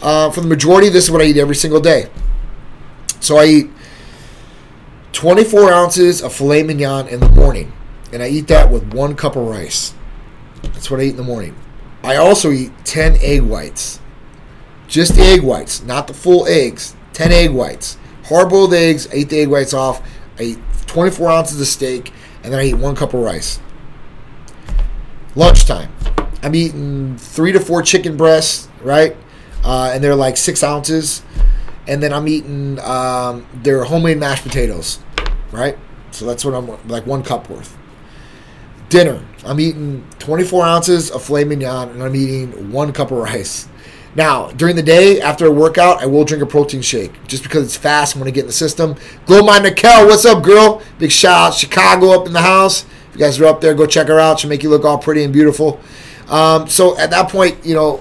uh, 0.02 0.30
for 0.30 0.40
the 0.40 0.46
majority, 0.46 0.88
this 0.88 1.04
is 1.04 1.10
what 1.10 1.22
I 1.22 1.26
eat 1.26 1.36
every 1.38 1.54
single 1.54 1.80
day. 1.80 2.10
So 3.20 3.38
I 3.38 3.46
eat 3.46 3.70
24 5.12 5.72
ounces 5.72 6.22
of 6.22 6.34
filet 6.34 6.62
mignon 6.62 7.08
in 7.08 7.20
the 7.20 7.28
morning, 7.30 7.72
and 8.12 8.22
I 8.22 8.28
eat 8.28 8.48
that 8.48 8.70
with 8.70 8.92
one 8.92 9.14
cup 9.14 9.36
of 9.36 9.46
rice. 9.46 9.94
That's 10.62 10.90
what 10.90 11.00
I 11.00 11.04
eat 11.04 11.10
in 11.10 11.16
the 11.16 11.22
morning. 11.22 11.56
I 12.02 12.16
also 12.16 12.50
eat 12.50 12.72
10 12.84 13.16
egg 13.20 13.42
whites, 13.42 14.00
just 14.88 15.16
egg 15.18 15.42
whites, 15.42 15.82
not 15.82 16.06
the 16.08 16.14
full 16.14 16.46
eggs. 16.46 16.96
10 17.12 17.30
egg 17.30 17.50
whites 17.50 17.98
hard 18.24 18.48
boiled 18.50 18.74
eggs. 18.74 19.08
I 19.12 19.16
eat 19.16 19.28
the 19.28 19.40
egg 19.40 19.48
whites 19.48 19.74
off. 19.74 20.02
I 20.38 20.42
eat 20.42 20.58
24 20.86 21.30
ounces 21.30 21.60
of 21.60 21.66
steak, 21.66 22.12
and 22.42 22.52
then 22.52 22.60
I 22.60 22.64
eat 22.64 22.74
one 22.74 22.94
cup 22.94 23.14
of 23.14 23.20
rice. 23.20 23.60
Lunchtime, 25.34 25.90
I'm 26.42 26.54
eating 26.54 27.16
three 27.16 27.52
to 27.52 27.60
four 27.60 27.82
chicken 27.82 28.16
breasts, 28.16 28.68
right? 28.82 29.16
Uh, 29.64 29.92
and 29.94 30.02
they're 30.02 30.14
like 30.16 30.36
six 30.36 30.62
ounces. 30.62 31.22
and 31.88 32.02
then 32.02 32.12
I'm 32.12 32.28
eating 32.28 32.78
um, 32.80 33.46
their 33.62 33.84
homemade 33.84 34.18
mashed 34.18 34.44
potatoes, 34.44 35.00
right? 35.50 35.76
So 36.12 36.26
that's 36.26 36.44
what 36.44 36.54
I'm 36.54 36.88
like 36.88 37.06
one 37.06 37.22
cup 37.22 37.48
worth. 37.50 37.76
Dinner, 38.88 39.24
I'm 39.44 39.58
eating 39.58 40.06
24 40.18 40.64
ounces 40.64 41.10
of 41.10 41.22
filet 41.24 41.44
mignon, 41.44 41.88
and 41.90 42.02
I'm 42.02 42.14
eating 42.14 42.70
one 42.70 42.92
cup 42.92 43.10
of 43.10 43.18
rice. 43.18 43.68
Now, 44.14 44.50
during 44.50 44.76
the 44.76 44.82
day 44.82 45.20
after 45.20 45.46
a 45.46 45.50
workout, 45.50 46.02
I 46.02 46.06
will 46.06 46.24
drink 46.24 46.42
a 46.42 46.46
protein 46.46 46.82
shake 46.82 47.26
just 47.26 47.42
because 47.42 47.64
it's 47.64 47.76
fast. 47.76 48.14
I 48.14 48.18
want 48.18 48.28
to 48.28 48.32
get 48.32 48.42
in 48.42 48.46
the 48.46 48.52
system. 48.52 48.96
Glow 49.24 49.42
My 49.42 49.58
Nickel, 49.58 50.06
what's 50.06 50.26
up, 50.26 50.42
girl? 50.42 50.82
Big 50.98 51.10
shout 51.10 51.52
out, 51.52 51.54
Chicago 51.54 52.10
up 52.10 52.26
in 52.26 52.32
the 52.32 52.42
house. 52.42 52.84
If 52.84 53.14
you 53.14 53.20
guys 53.20 53.40
are 53.40 53.46
up 53.46 53.60
there, 53.60 53.74
go 53.74 53.86
check 53.86 54.08
her 54.08 54.20
out. 54.20 54.40
She'll 54.40 54.50
make 54.50 54.62
you 54.62 54.68
look 54.68 54.84
all 54.84 54.98
pretty 54.98 55.24
and 55.24 55.32
beautiful. 55.32 55.80
Um, 56.28 56.68
so 56.68 56.98
at 56.98 57.10
that 57.10 57.30
point, 57.30 57.64
you 57.64 57.74
know, 57.74 58.00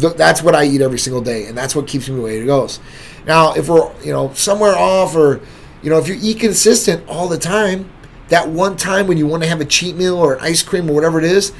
th- 0.00 0.14
that's 0.14 0.42
what 0.42 0.54
I 0.54 0.64
eat 0.64 0.80
every 0.80 0.98
single 0.98 1.22
day, 1.22 1.46
and 1.46 1.56
that's 1.56 1.74
what 1.74 1.86
keeps 1.86 2.08
me 2.08 2.16
the 2.16 2.22
way 2.22 2.38
it 2.38 2.46
goes. 2.46 2.80
Now, 3.26 3.54
if 3.54 3.68
we're 3.68 3.92
you 4.02 4.12
know 4.12 4.32
somewhere 4.34 4.76
off, 4.76 5.14
or 5.14 5.40
you 5.82 5.90
know, 5.90 5.98
if 5.98 6.08
you 6.08 6.18
eat 6.20 6.40
consistent 6.40 7.08
all 7.08 7.28
the 7.28 7.38
time, 7.38 7.90
that 8.28 8.48
one 8.48 8.76
time 8.76 9.06
when 9.06 9.18
you 9.18 9.26
want 9.26 9.42
to 9.42 9.48
have 9.48 9.60
a 9.60 9.64
cheat 9.64 9.96
meal 9.96 10.16
or 10.16 10.34
an 10.34 10.40
ice 10.40 10.62
cream 10.62 10.88
or 10.90 10.94
whatever 10.94 11.18
it 11.18 11.24
is, 11.24 11.52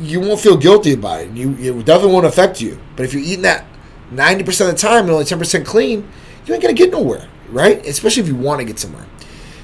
you 0.00 0.20
won't 0.20 0.40
feel 0.40 0.56
guilty 0.56 0.94
about 0.94 1.22
it. 1.22 1.30
You 1.30 1.52
it 1.52 1.84
definitely 1.84 2.12
won't 2.12 2.26
affect 2.26 2.60
you. 2.60 2.78
But 2.96 3.04
if 3.04 3.12
you're 3.12 3.22
eating 3.22 3.42
that 3.42 3.64
ninety 4.10 4.44
percent 4.44 4.70
of 4.70 4.76
the 4.76 4.82
time 4.82 5.04
and 5.04 5.10
only 5.10 5.24
ten 5.24 5.38
percent 5.38 5.66
clean, 5.66 6.08
you 6.46 6.54
ain't 6.54 6.62
gonna 6.62 6.74
get 6.74 6.90
nowhere, 6.90 7.28
right? 7.48 7.84
Especially 7.86 8.22
if 8.22 8.28
you 8.28 8.36
want 8.36 8.60
to 8.60 8.64
get 8.64 8.78
somewhere. 8.78 9.06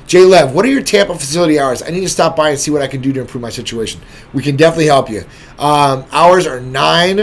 Jay 0.06 0.24
Lev, 0.24 0.54
what 0.54 0.64
are 0.64 0.70
your 0.70 0.82
Tampa 0.82 1.14
facility 1.14 1.60
hours? 1.60 1.82
I 1.82 1.90
need 1.90 2.00
to 2.00 2.08
stop 2.08 2.34
by 2.34 2.48
and 2.48 2.58
see 2.58 2.70
what 2.70 2.80
I 2.80 2.86
can 2.86 3.02
do 3.02 3.12
to 3.12 3.20
improve 3.20 3.42
my 3.42 3.50
situation. 3.50 4.00
We 4.32 4.42
can 4.42 4.56
definitely 4.56 4.86
help 4.86 5.10
you. 5.10 5.24
Um, 5.58 6.06
hours 6.12 6.46
are 6.46 6.60
9, 6.60 7.20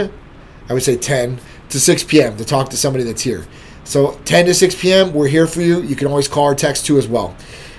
I 0.68 0.72
would 0.72 0.84
say 0.84 0.96
10 0.96 1.40
to 1.70 1.80
6 1.80 2.04
p.m. 2.04 2.36
to 2.36 2.44
talk 2.44 2.70
to 2.70 2.76
somebody 2.76 3.02
that's 3.02 3.22
here. 3.22 3.44
So 3.82 4.20
10 4.24 4.46
to 4.46 4.54
6 4.54 4.80
p.m., 4.80 5.12
we're 5.12 5.26
here 5.26 5.48
for 5.48 5.62
you. 5.62 5.82
You 5.82 5.96
can 5.96 6.06
always 6.06 6.28
call 6.28 6.44
or 6.44 6.54
text 6.54 6.86
too 6.86 6.96
as 6.96 7.08
well. 7.08 7.34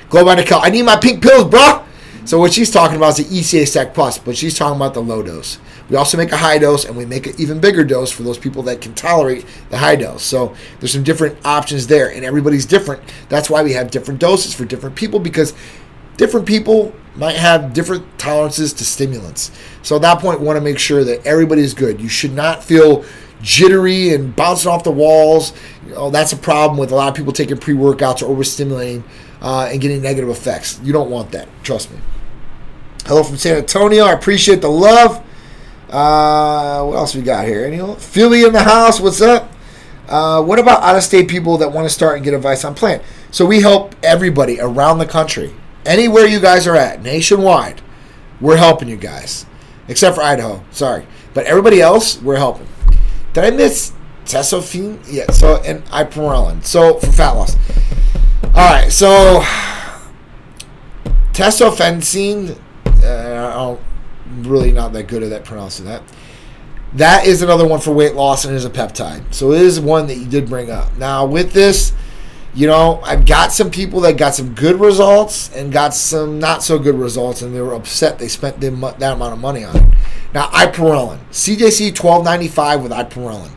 Go 0.10 0.26
by 0.26 0.36
Nicole. 0.36 0.60
I 0.62 0.70
need 0.70 0.84
my 0.84 0.98
pink 0.98 1.24
pills, 1.24 1.46
bro. 1.46 1.86
So 2.27 2.37
what 2.37 2.51
she's 2.51 2.69
talking 2.69 2.97
about 2.97 3.17
is 3.17 3.25
the 3.25 3.39
ECA 3.39 3.65
Stack 3.65 3.93
Plus, 3.93 4.17
but 4.17 4.35
she's 4.35 4.57
talking 4.57 4.75
about 4.75 4.93
the 4.93 5.01
low 5.01 5.23
dose. 5.23 5.59
We 5.89 5.95
also 5.95 6.17
make 6.17 6.33
a 6.33 6.37
high 6.37 6.57
dose, 6.57 6.83
and 6.83 6.97
we 6.97 7.05
make 7.05 7.25
an 7.25 7.35
even 7.37 7.61
bigger 7.61 7.85
dose 7.85 8.11
for 8.11 8.23
those 8.23 8.37
people 8.37 8.63
that 8.63 8.81
can 8.81 8.93
tolerate 8.95 9.45
the 9.69 9.77
high 9.77 9.95
dose. 9.95 10.23
So 10.23 10.53
there's 10.81 10.91
some 10.91 11.03
different 11.03 11.37
options 11.45 11.87
there, 11.87 12.11
and 12.11 12.25
everybody's 12.25 12.65
different. 12.65 13.01
That's 13.29 13.49
why 13.49 13.63
we 13.63 13.71
have 13.71 13.91
different 13.91 14.19
doses 14.19 14.53
for 14.53 14.65
different 14.65 14.97
people 14.97 15.21
because 15.21 15.53
different 16.17 16.45
people 16.45 16.93
might 17.15 17.37
have 17.37 17.71
different 17.71 18.19
tolerances 18.19 18.73
to 18.73 18.83
stimulants. 18.83 19.51
So 19.81 19.95
at 19.95 20.01
that 20.01 20.19
point, 20.19 20.41
we 20.41 20.45
want 20.45 20.57
to 20.57 20.61
make 20.61 20.79
sure 20.79 21.05
that 21.05 21.25
everybody's 21.25 21.73
good. 21.73 22.01
You 22.01 22.09
should 22.09 22.33
not 22.33 22.61
feel 22.61 23.05
jittery 23.41 24.13
and 24.13 24.35
bouncing 24.35 24.69
off 24.69 24.83
the 24.83 24.91
walls. 24.91 25.53
You 25.85 25.93
know, 25.93 26.09
that's 26.09 26.33
a 26.33 26.37
problem 26.37 26.77
with 26.77 26.91
a 26.91 26.95
lot 26.95 27.07
of 27.07 27.15
people 27.15 27.31
taking 27.31 27.57
pre 27.57 27.73
workouts 27.73 28.21
or 28.21 28.35
overstimulating 28.35 29.03
uh, 29.41 29.69
and 29.71 29.79
getting 29.79 30.01
negative 30.01 30.27
effects. 30.27 30.81
You 30.83 30.91
don't 30.91 31.09
want 31.09 31.31
that. 31.31 31.47
Trust 31.63 31.89
me. 31.89 31.99
Hello 33.08 33.24
from 33.24 33.38
San 33.38 33.56
Antonio. 33.56 34.04
I 34.04 34.12
appreciate 34.12 34.60
the 34.60 34.67
love. 34.67 35.24
Uh, 35.89 36.84
what 36.84 36.98
else 36.98 37.15
we 37.15 37.22
got 37.22 37.46
here? 37.48 37.63
Any 37.63 37.80
Philly 37.96 38.43
in 38.43 38.52
the 38.52 38.63
house? 38.63 39.00
What's 39.00 39.22
up? 39.22 39.50
Uh, 40.10 40.43
what 40.43 40.60
about 40.60 40.84
out 40.84 40.98
of 40.98 41.04
state 41.04 41.30
people 41.30 41.58
that 41.60 41.72
want 41.72 41.88
to 41.88 41.89
start 41.89 42.17
and 42.17 42.26
get 42.26 42.34
advice 42.34 42.65
on 42.65 42.76
plant? 42.76 43.02
So 43.32 43.46
we 43.46 43.62
help 43.62 43.96
everybody 44.04 44.60
around 44.60 44.98
the 44.98 45.06
country, 45.06 45.54
anywhere 45.86 46.26
you 46.26 46.41
guys 46.41 46.67
are 46.67 46.76
at, 46.76 47.02
nationwide. 47.02 47.82
We're 48.41 48.58
helping 48.58 48.89
you 48.89 48.98
guys, 48.98 49.46
except 49.88 50.17
for 50.17 50.22
Idaho. 50.22 50.62
Sorry, 50.72 51.08
but 51.34 51.46
everybody 51.46 51.80
else, 51.80 52.22
we're 52.22 52.36
helping. 52.36 52.67
Did 53.32 53.46
I 53.46 53.52
miss 53.52 53.93
Tesofine? 54.26 55.00
Yeah. 55.10 55.32
So 55.32 55.62
and 55.63 55.82
Ipamorelin. 55.86 56.65
So 56.65 56.96
for 56.96 57.13
fat 57.13 57.32
loss. 57.32 57.56
All 58.54 58.70
right. 58.70 58.91
So 58.91 59.39
tesofensine 61.32 62.60
uh, 63.03 63.77
I'm 64.27 64.43
really 64.43 64.71
not 64.71 64.93
that 64.93 65.07
good 65.07 65.23
at 65.23 65.29
that 65.29 65.45
pronouncing 65.45 65.86
that. 65.86 66.03
That 66.93 67.25
is 67.25 67.41
another 67.41 67.67
one 67.67 67.79
for 67.79 67.91
weight 67.91 68.15
loss 68.15 68.45
and 68.45 68.55
is 68.55 68.65
a 68.65 68.69
peptide. 68.69 69.33
So 69.33 69.51
it 69.51 69.62
is 69.62 69.79
one 69.79 70.07
that 70.07 70.15
you 70.15 70.25
did 70.25 70.49
bring 70.49 70.71
up. 70.71 70.95
Now 70.97 71.25
with 71.25 71.53
this, 71.53 71.93
you 72.57 72.65
know, 72.65 72.99
I've 73.03 73.25
got 73.27 73.51
some 73.51 73.69
people 73.69 73.99
that 74.01 74.17
got 74.17 74.33
some 74.33 74.55
good 74.55 74.79
results 74.79 75.55
and 75.55 75.71
got 75.71 75.93
some 75.93 76.39
not 76.39 76.63
so 76.63 76.79
good 76.79 76.95
results, 76.95 77.43
and 77.43 77.53
they 77.53 77.62
were 77.62 77.75
upset 77.75 78.17
they 78.17 78.27
spent 78.27 78.60
that 78.60 78.73
amount 78.73 79.33
of 79.33 79.39
money 79.39 79.63
on 79.63 79.75
it. 79.75 79.93
Now, 80.33 80.47
Ipamorelin, 80.47 81.19
CJC 81.29 81.89
1295 81.89 82.81
with 82.81 82.91
Ipamorelin. 82.91 83.51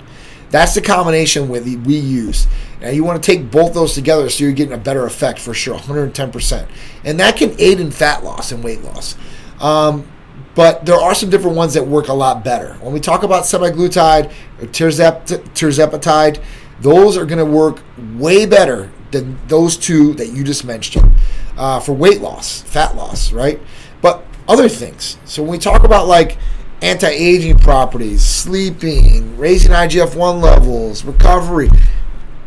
That's 0.50 0.74
the 0.74 0.82
combination 0.82 1.48
with 1.48 1.64
we 1.64 1.96
use. 1.96 2.46
Now 2.80 2.88
you 2.88 3.04
want 3.04 3.22
to 3.22 3.26
take 3.26 3.50
both 3.50 3.74
those 3.74 3.94
together 3.94 4.28
so 4.28 4.44
you're 4.44 4.52
getting 4.52 4.74
a 4.74 4.78
better 4.78 5.04
effect 5.06 5.38
for 5.38 5.54
sure, 5.54 5.78
110%. 5.78 6.68
And 7.04 7.20
that 7.20 7.36
can 7.36 7.54
aid 7.58 7.80
in 7.80 7.90
fat 7.90 8.24
loss 8.24 8.52
and 8.52 8.64
weight 8.64 8.82
loss. 8.82 9.16
Um, 9.60 10.10
but 10.54 10.84
there 10.84 10.96
are 10.96 11.14
some 11.14 11.30
different 11.30 11.56
ones 11.56 11.74
that 11.74 11.86
work 11.86 12.08
a 12.08 12.12
lot 12.12 12.42
better. 12.42 12.74
When 12.74 12.92
we 12.92 13.00
talk 13.00 13.22
about 13.22 13.44
semaglutide 13.44 14.32
or 14.60 14.66
tirzepatide, 14.66 16.42
those 16.80 17.16
are 17.16 17.24
going 17.24 17.38
to 17.38 17.44
work 17.44 17.82
way 18.16 18.46
better 18.46 18.90
than 19.10 19.38
those 19.48 19.76
two 19.76 20.14
that 20.14 20.28
you 20.28 20.44
just 20.44 20.64
mentioned 20.64 21.14
uh, 21.56 21.80
for 21.80 21.92
weight 21.92 22.20
loss, 22.20 22.62
fat 22.62 22.96
loss, 22.96 23.32
right? 23.32 23.60
But 24.00 24.24
other 24.48 24.68
things. 24.68 25.18
So 25.24 25.42
when 25.42 25.52
we 25.52 25.58
talk 25.58 25.84
about 25.84 26.08
like 26.08 26.38
anti-aging 26.82 27.58
properties, 27.58 28.24
sleeping, 28.24 29.36
raising 29.36 29.72
IGF-1 29.72 30.42
levels, 30.42 31.04
recovery, 31.04 31.68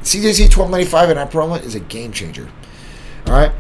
CJC 0.04 0.56
1295 0.56 1.10
and 1.10 1.20
Ipamorelin 1.20 1.64
is 1.64 1.76
a 1.76 1.80
game 1.80 2.12
changer. 2.12 2.50
All 3.28 3.34
right, 3.34 3.52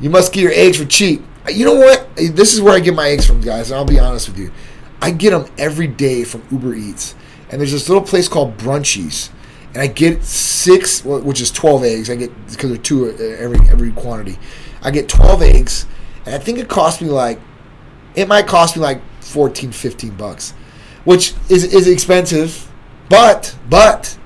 you 0.00 0.10
must 0.10 0.32
get 0.32 0.42
your 0.42 0.52
eggs 0.52 0.78
for 0.78 0.84
cheap. 0.84 1.22
You 1.50 1.64
know 1.64 1.74
what? 1.74 2.08
This 2.16 2.54
is 2.54 2.60
where 2.60 2.74
I 2.74 2.80
get 2.80 2.94
my 2.94 3.08
eggs 3.08 3.26
from, 3.26 3.40
guys. 3.40 3.70
and 3.70 3.78
I'll 3.78 3.84
be 3.84 3.98
honest 3.98 4.28
with 4.28 4.38
you. 4.38 4.52
I 5.00 5.10
get 5.10 5.30
them 5.30 5.46
every 5.58 5.88
day 5.88 6.22
from 6.22 6.44
Uber 6.52 6.74
Eats, 6.74 7.16
and 7.50 7.60
there's 7.60 7.72
this 7.72 7.88
little 7.88 8.04
place 8.04 8.28
called 8.28 8.56
Brunchies, 8.56 9.30
and 9.72 9.82
I 9.82 9.88
get 9.88 10.22
six, 10.22 11.04
which 11.04 11.40
is 11.40 11.50
12 11.50 11.82
eggs. 11.82 12.10
I 12.10 12.14
get 12.14 12.30
because 12.48 12.70
they're 12.70 12.78
two 12.78 13.10
uh, 13.10 13.22
every 13.22 13.58
every 13.68 13.90
quantity. 13.90 14.38
I 14.82 14.92
get 14.92 15.08
12 15.08 15.42
eggs, 15.42 15.86
and 16.24 16.34
I 16.34 16.38
think 16.38 16.58
it 16.58 16.68
cost 16.68 17.02
me 17.02 17.08
like, 17.08 17.40
it 18.14 18.28
might 18.28 18.46
cost 18.46 18.76
me 18.76 18.82
like 18.82 19.00
14, 19.20 19.72
15 19.72 20.14
bucks, 20.16 20.52
which 21.04 21.34
is 21.48 21.64
is 21.64 21.88
expensive, 21.88 22.70
but 23.08 23.56
but 23.68 24.16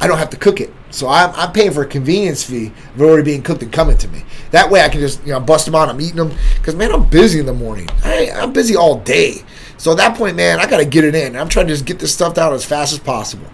I 0.00 0.08
don't 0.08 0.18
have 0.18 0.30
to 0.30 0.36
cook 0.36 0.60
it. 0.60 0.72
So 0.94 1.08
I'm, 1.08 1.32
I'm 1.34 1.50
paying 1.50 1.72
for 1.72 1.82
a 1.82 1.86
convenience 1.86 2.44
fee 2.44 2.70
of 2.94 3.02
already 3.02 3.24
being 3.24 3.42
cooked 3.42 3.64
and 3.64 3.72
coming 3.72 3.98
to 3.98 4.06
me. 4.08 4.22
That 4.52 4.70
way 4.70 4.80
I 4.80 4.88
can 4.88 5.00
just 5.00 5.20
you 5.26 5.32
know 5.32 5.40
bust 5.40 5.66
them 5.66 5.74
out. 5.74 5.88
I'm 5.88 6.00
eating 6.00 6.16
them 6.16 6.32
because 6.56 6.76
man, 6.76 6.92
I'm 6.92 7.08
busy 7.08 7.40
in 7.40 7.46
the 7.46 7.52
morning. 7.52 7.88
I, 8.04 8.30
I'm 8.30 8.52
busy 8.52 8.76
all 8.76 9.00
day. 9.00 9.42
So 9.76 9.90
at 9.90 9.96
that 9.96 10.16
point, 10.16 10.36
man, 10.36 10.60
I 10.60 10.70
got 10.70 10.78
to 10.78 10.84
get 10.84 11.04
it 11.04 11.16
in. 11.16 11.34
I'm 11.34 11.48
trying 11.48 11.66
to 11.66 11.72
just 11.72 11.84
get 11.84 11.98
this 11.98 12.14
stuff 12.14 12.34
down 12.34 12.52
as 12.52 12.64
fast 12.64 12.92
as 12.92 13.00
possible. 13.00 13.46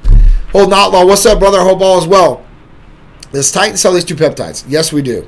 Hold 0.53 0.73
Outlaw, 0.73 1.07
what's 1.07 1.25
up, 1.25 1.39
brother? 1.39 1.61
Hope 1.61 1.81
all 1.81 1.99
is 1.99 2.07
well. 2.07 2.45
Does 3.33 3.51
Titan 3.51 3.79
sell 3.79 3.95
these 3.95 4.05
two 4.05 4.17
peptides? 4.17 4.65
Yes, 4.69 4.93
we 4.93 5.01
do. 5.01 5.27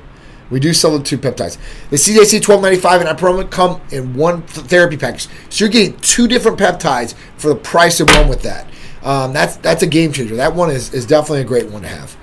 We 0.51 0.61
do 0.61 0.75
sell 0.75 0.99
the 0.99 1.03
two 1.03 1.17
peptides. 1.17 1.57
The 1.89 1.97
CJC 1.97 2.47
1295 2.47 3.01
and 3.01 3.19
Ipamorelin 3.19 3.51
come 3.51 3.81
in 3.91 4.15
one 4.15 4.43
therapy 4.43 4.99
package. 4.99 5.29
So 5.49 5.65
you're 5.65 5.73
getting 5.73 5.99
two 6.01 6.29
different 6.29 6.59
peptides 6.59 7.15
for 7.39 7.49
the 7.49 7.57
price 7.57 8.01
of 8.01 8.11
one 8.11 8.29
with 8.29 8.43
that. 8.43 8.67
Um, 9.03 9.33
that's 9.33 9.57
that's 9.57 9.83
a 9.83 9.87
game 9.87 10.13
changer. 10.13 10.37
That 10.37 10.55
one 10.55 10.71
is, 10.71 10.95
is 10.95 11.07
definitely 11.07 11.41
a 11.41 11.45
great 11.45 11.69
one 11.71 11.83
to 11.83 11.89
have. 11.89 12.17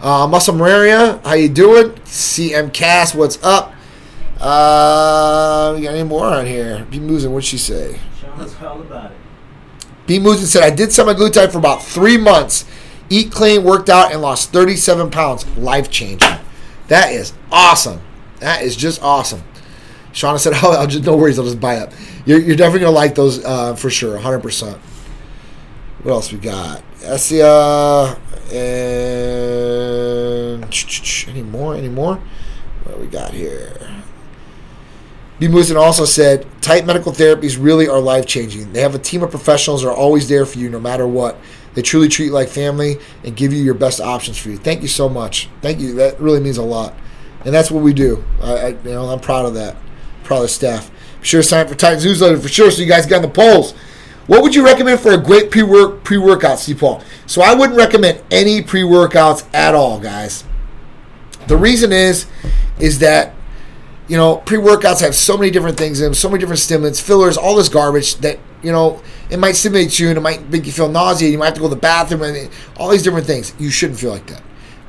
Uh, 0.00 0.26
Muscle 0.26 0.54
Maria, 0.54 1.20
how 1.24 1.34
you 1.34 1.48
doing? 1.48 1.90
CM 2.04 2.72
Cass, 2.72 3.14
what's 3.14 3.42
up? 3.42 3.72
Uh, 4.40 5.72
we 5.76 5.82
got 5.82 5.94
any 5.94 6.02
more 6.02 6.26
on 6.26 6.44
here? 6.44 6.86
B 6.90 6.98
Musin, 6.98 7.32
what'd 7.32 7.46
she 7.46 7.56
say? 7.56 7.98
Sean's 8.20 8.54
all 8.62 8.80
about 8.80 9.12
it. 9.12 9.16
B 10.06 10.18
Musin 10.18 10.46
said, 10.46 10.62
I 10.62 10.74
did 10.74 10.90
semaglutide 10.90 11.52
for 11.52 11.58
about 11.58 11.82
three 11.82 12.18
months. 12.18 12.66
Eat 13.08 13.30
clean, 13.30 13.64
worked 13.64 13.88
out, 13.88 14.12
and 14.12 14.20
lost 14.20 14.52
37 14.52 15.10
pounds. 15.10 15.46
Life 15.56 15.90
changing. 15.90 16.36
That 16.88 17.12
is 17.12 17.32
awesome. 17.50 18.00
That 18.40 18.62
is 18.62 18.76
just 18.76 19.02
awesome. 19.02 19.42
Shauna 20.12 20.38
said, 20.38 20.52
"Oh, 20.62 20.72
I'll 20.72 20.86
just 20.86 21.04
no 21.04 21.16
worries. 21.16 21.38
I'll 21.38 21.44
just 21.44 21.60
buy 21.60 21.78
up. 21.78 21.92
You're, 22.26 22.40
you're 22.40 22.56
definitely 22.56 22.80
gonna 22.80 22.92
like 22.92 23.14
those 23.14 23.44
uh, 23.44 23.74
for 23.74 23.88
sure, 23.88 24.14
100." 24.14 24.40
percent 24.40 24.78
What 26.04 26.12
else 26.12 26.30
we 26.30 26.38
got? 26.38 26.82
Essia 27.02 28.18
and 28.52 29.04
any 31.28 31.42
more? 31.42 31.74
Any 31.74 31.88
more? 31.88 32.20
What 32.84 33.00
we 33.00 33.06
got 33.06 33.32
here? 33.32 34.02
B. 35.38 35.48
Also 35.74 36.04
said, 36.04 36.46
"Tight 36.60 36.84
medical 36.84 37.10
therapies 37.10 37.56
really 37.58 37.88
are 37.88 38.00
life 38.00 38.26
changing. 38.26 38.74
They 38.74 38.82
have 38.82 38.94
a 38.94 38.98
team 38.98 39.22
of 39.22 39.30
professionals 39.30 39.82
that 39.82 39.88
are 39.88 39.96
always 39.96 40.28
there 40.28 40.44
for 40.44 40.58
you, 40.58 40.68
no 40.68 40.78
matter 40.78 41.06
what. 41.06 41.38
They 41.72 41.80
truly 41.80 42.08
treat 42.08 42.26
you 42.26 42.32
like 42.32 42.48
family 42.48 42.98
and 43.24 43.34
give 43.34 43.54
you 43.54 43.62
your 43.62 43.72
best 43.72 43.98
options 43.98 44.36
for 44.36 44.50
you. 44.50 44.58
Thank 44.58 44.82
you 44.82 44.88
so 44.88 45.08
much. 45.08 45.48
Thank 45.62 45.80
you. 45.80 45.94
That 45.94 46.20
really 46.20 46.40
means 46.40 46.58
a 46.58 46.62
lot, 46.62 46.94
and 47.46 47.54
that's 47.54 47.70
what 47.70 47.82
we 47.82 47.94
do. 47.94 48.22
I, 48.42 48.52
I 48.52 48.68
you 48.68 48.78
know, 48.84 49.06
I'm 49.06 49.20
proud 49.20 49.46
of 49.46 49.54
that. 49.54 49.76
Proud 50.22 50.38
of 50.38 50.42
the 50.42 50.48
staff. 50.48 50.90
Be 51.22 51.26
sure 51.26 51.40
to 51.40 51.48
sign 51.48 51.62
up 51.62 51.70
for 51.70 51.74
Titans 51.74 52.04
newsletter 52.04 52.38
for 52.38 52.48
sure, 52.48 52.70
so 52.70 52.82
you 52.82 52.88
guys 52.88 53.06
get 53.06 53.16
on 53.16 53.22
the 53.22 53.28
polls. 53.28 53.72
What 54.26 54.42
would 54.42 54.54
you 54.54 54.64
recommend 54.64 55.00
for 55.00 55.12
a 55.12 55.18
great 55.18 55.50
pre-work 55.50 56.02
pre-workout, 56.04 56.58
Steve 56.58 56.78
Paul? 56.78 57.02
So 57.26 57.42
I 57.42 57.54
wouldn't 57.54 57.78
recommend 57.78 58.22
any 58.30 58.62
pre-workouts 58.62 59.52
at 59.54 59.74
all, 59.74 60.00
guys. 60.00 60.44
The 61.46 61.56
reason 61.56 61.92
is, 61.92 62.26
is 62.78 62.98
that 63.00 63.34
you 64.08 64.16
know 64.16 64.36
pre-workouts 64.38 65.00
have 65.00 65.14
so 65.14 65.36
many 65.36 65.50
different 65.50 65.76
things 65.76 66.00
in 66.00 66.06
them, 66.06 66.14
so 66.14 66.28
many 66.28 66.40
different 66.40 66.60
stimulants, 66.60 67.00
fillers, 67.00 67.36
all 67.36 67.54
this 67.54 67.68
garbage 67.68 68.16
that 68.16 68.38
you 68.62 68.72
know 68.72 69.02
it 69.30 69.38
might 69.38 69.52
stimulate 69.52 69.98
you 69.98 70.08
and 70.08 70.18
it 70.18 70.22
might 70.22 70.48
make 70.50 70.66
you 70.66 70.72
feel 70.72 70.88
nauseated. 70.88 71.32
You 71.32 71.38
might 71.38 71.46
have 71.46 71.54
to 71.54 71.60
go 71.60 71.68
to 71.68 71.74
the 71.74 71.80
bathroom 71.80 72.22
and 72.22 72.50
all 72.78 72.88
these 72.88 73.02
different 73.02 73.26
things. 73.26 73.54
You 73.58 73.70
shouldn't 73.70 73.98
feel 73.98 74.10
like 74.10 74.26
that. 74.28 74.42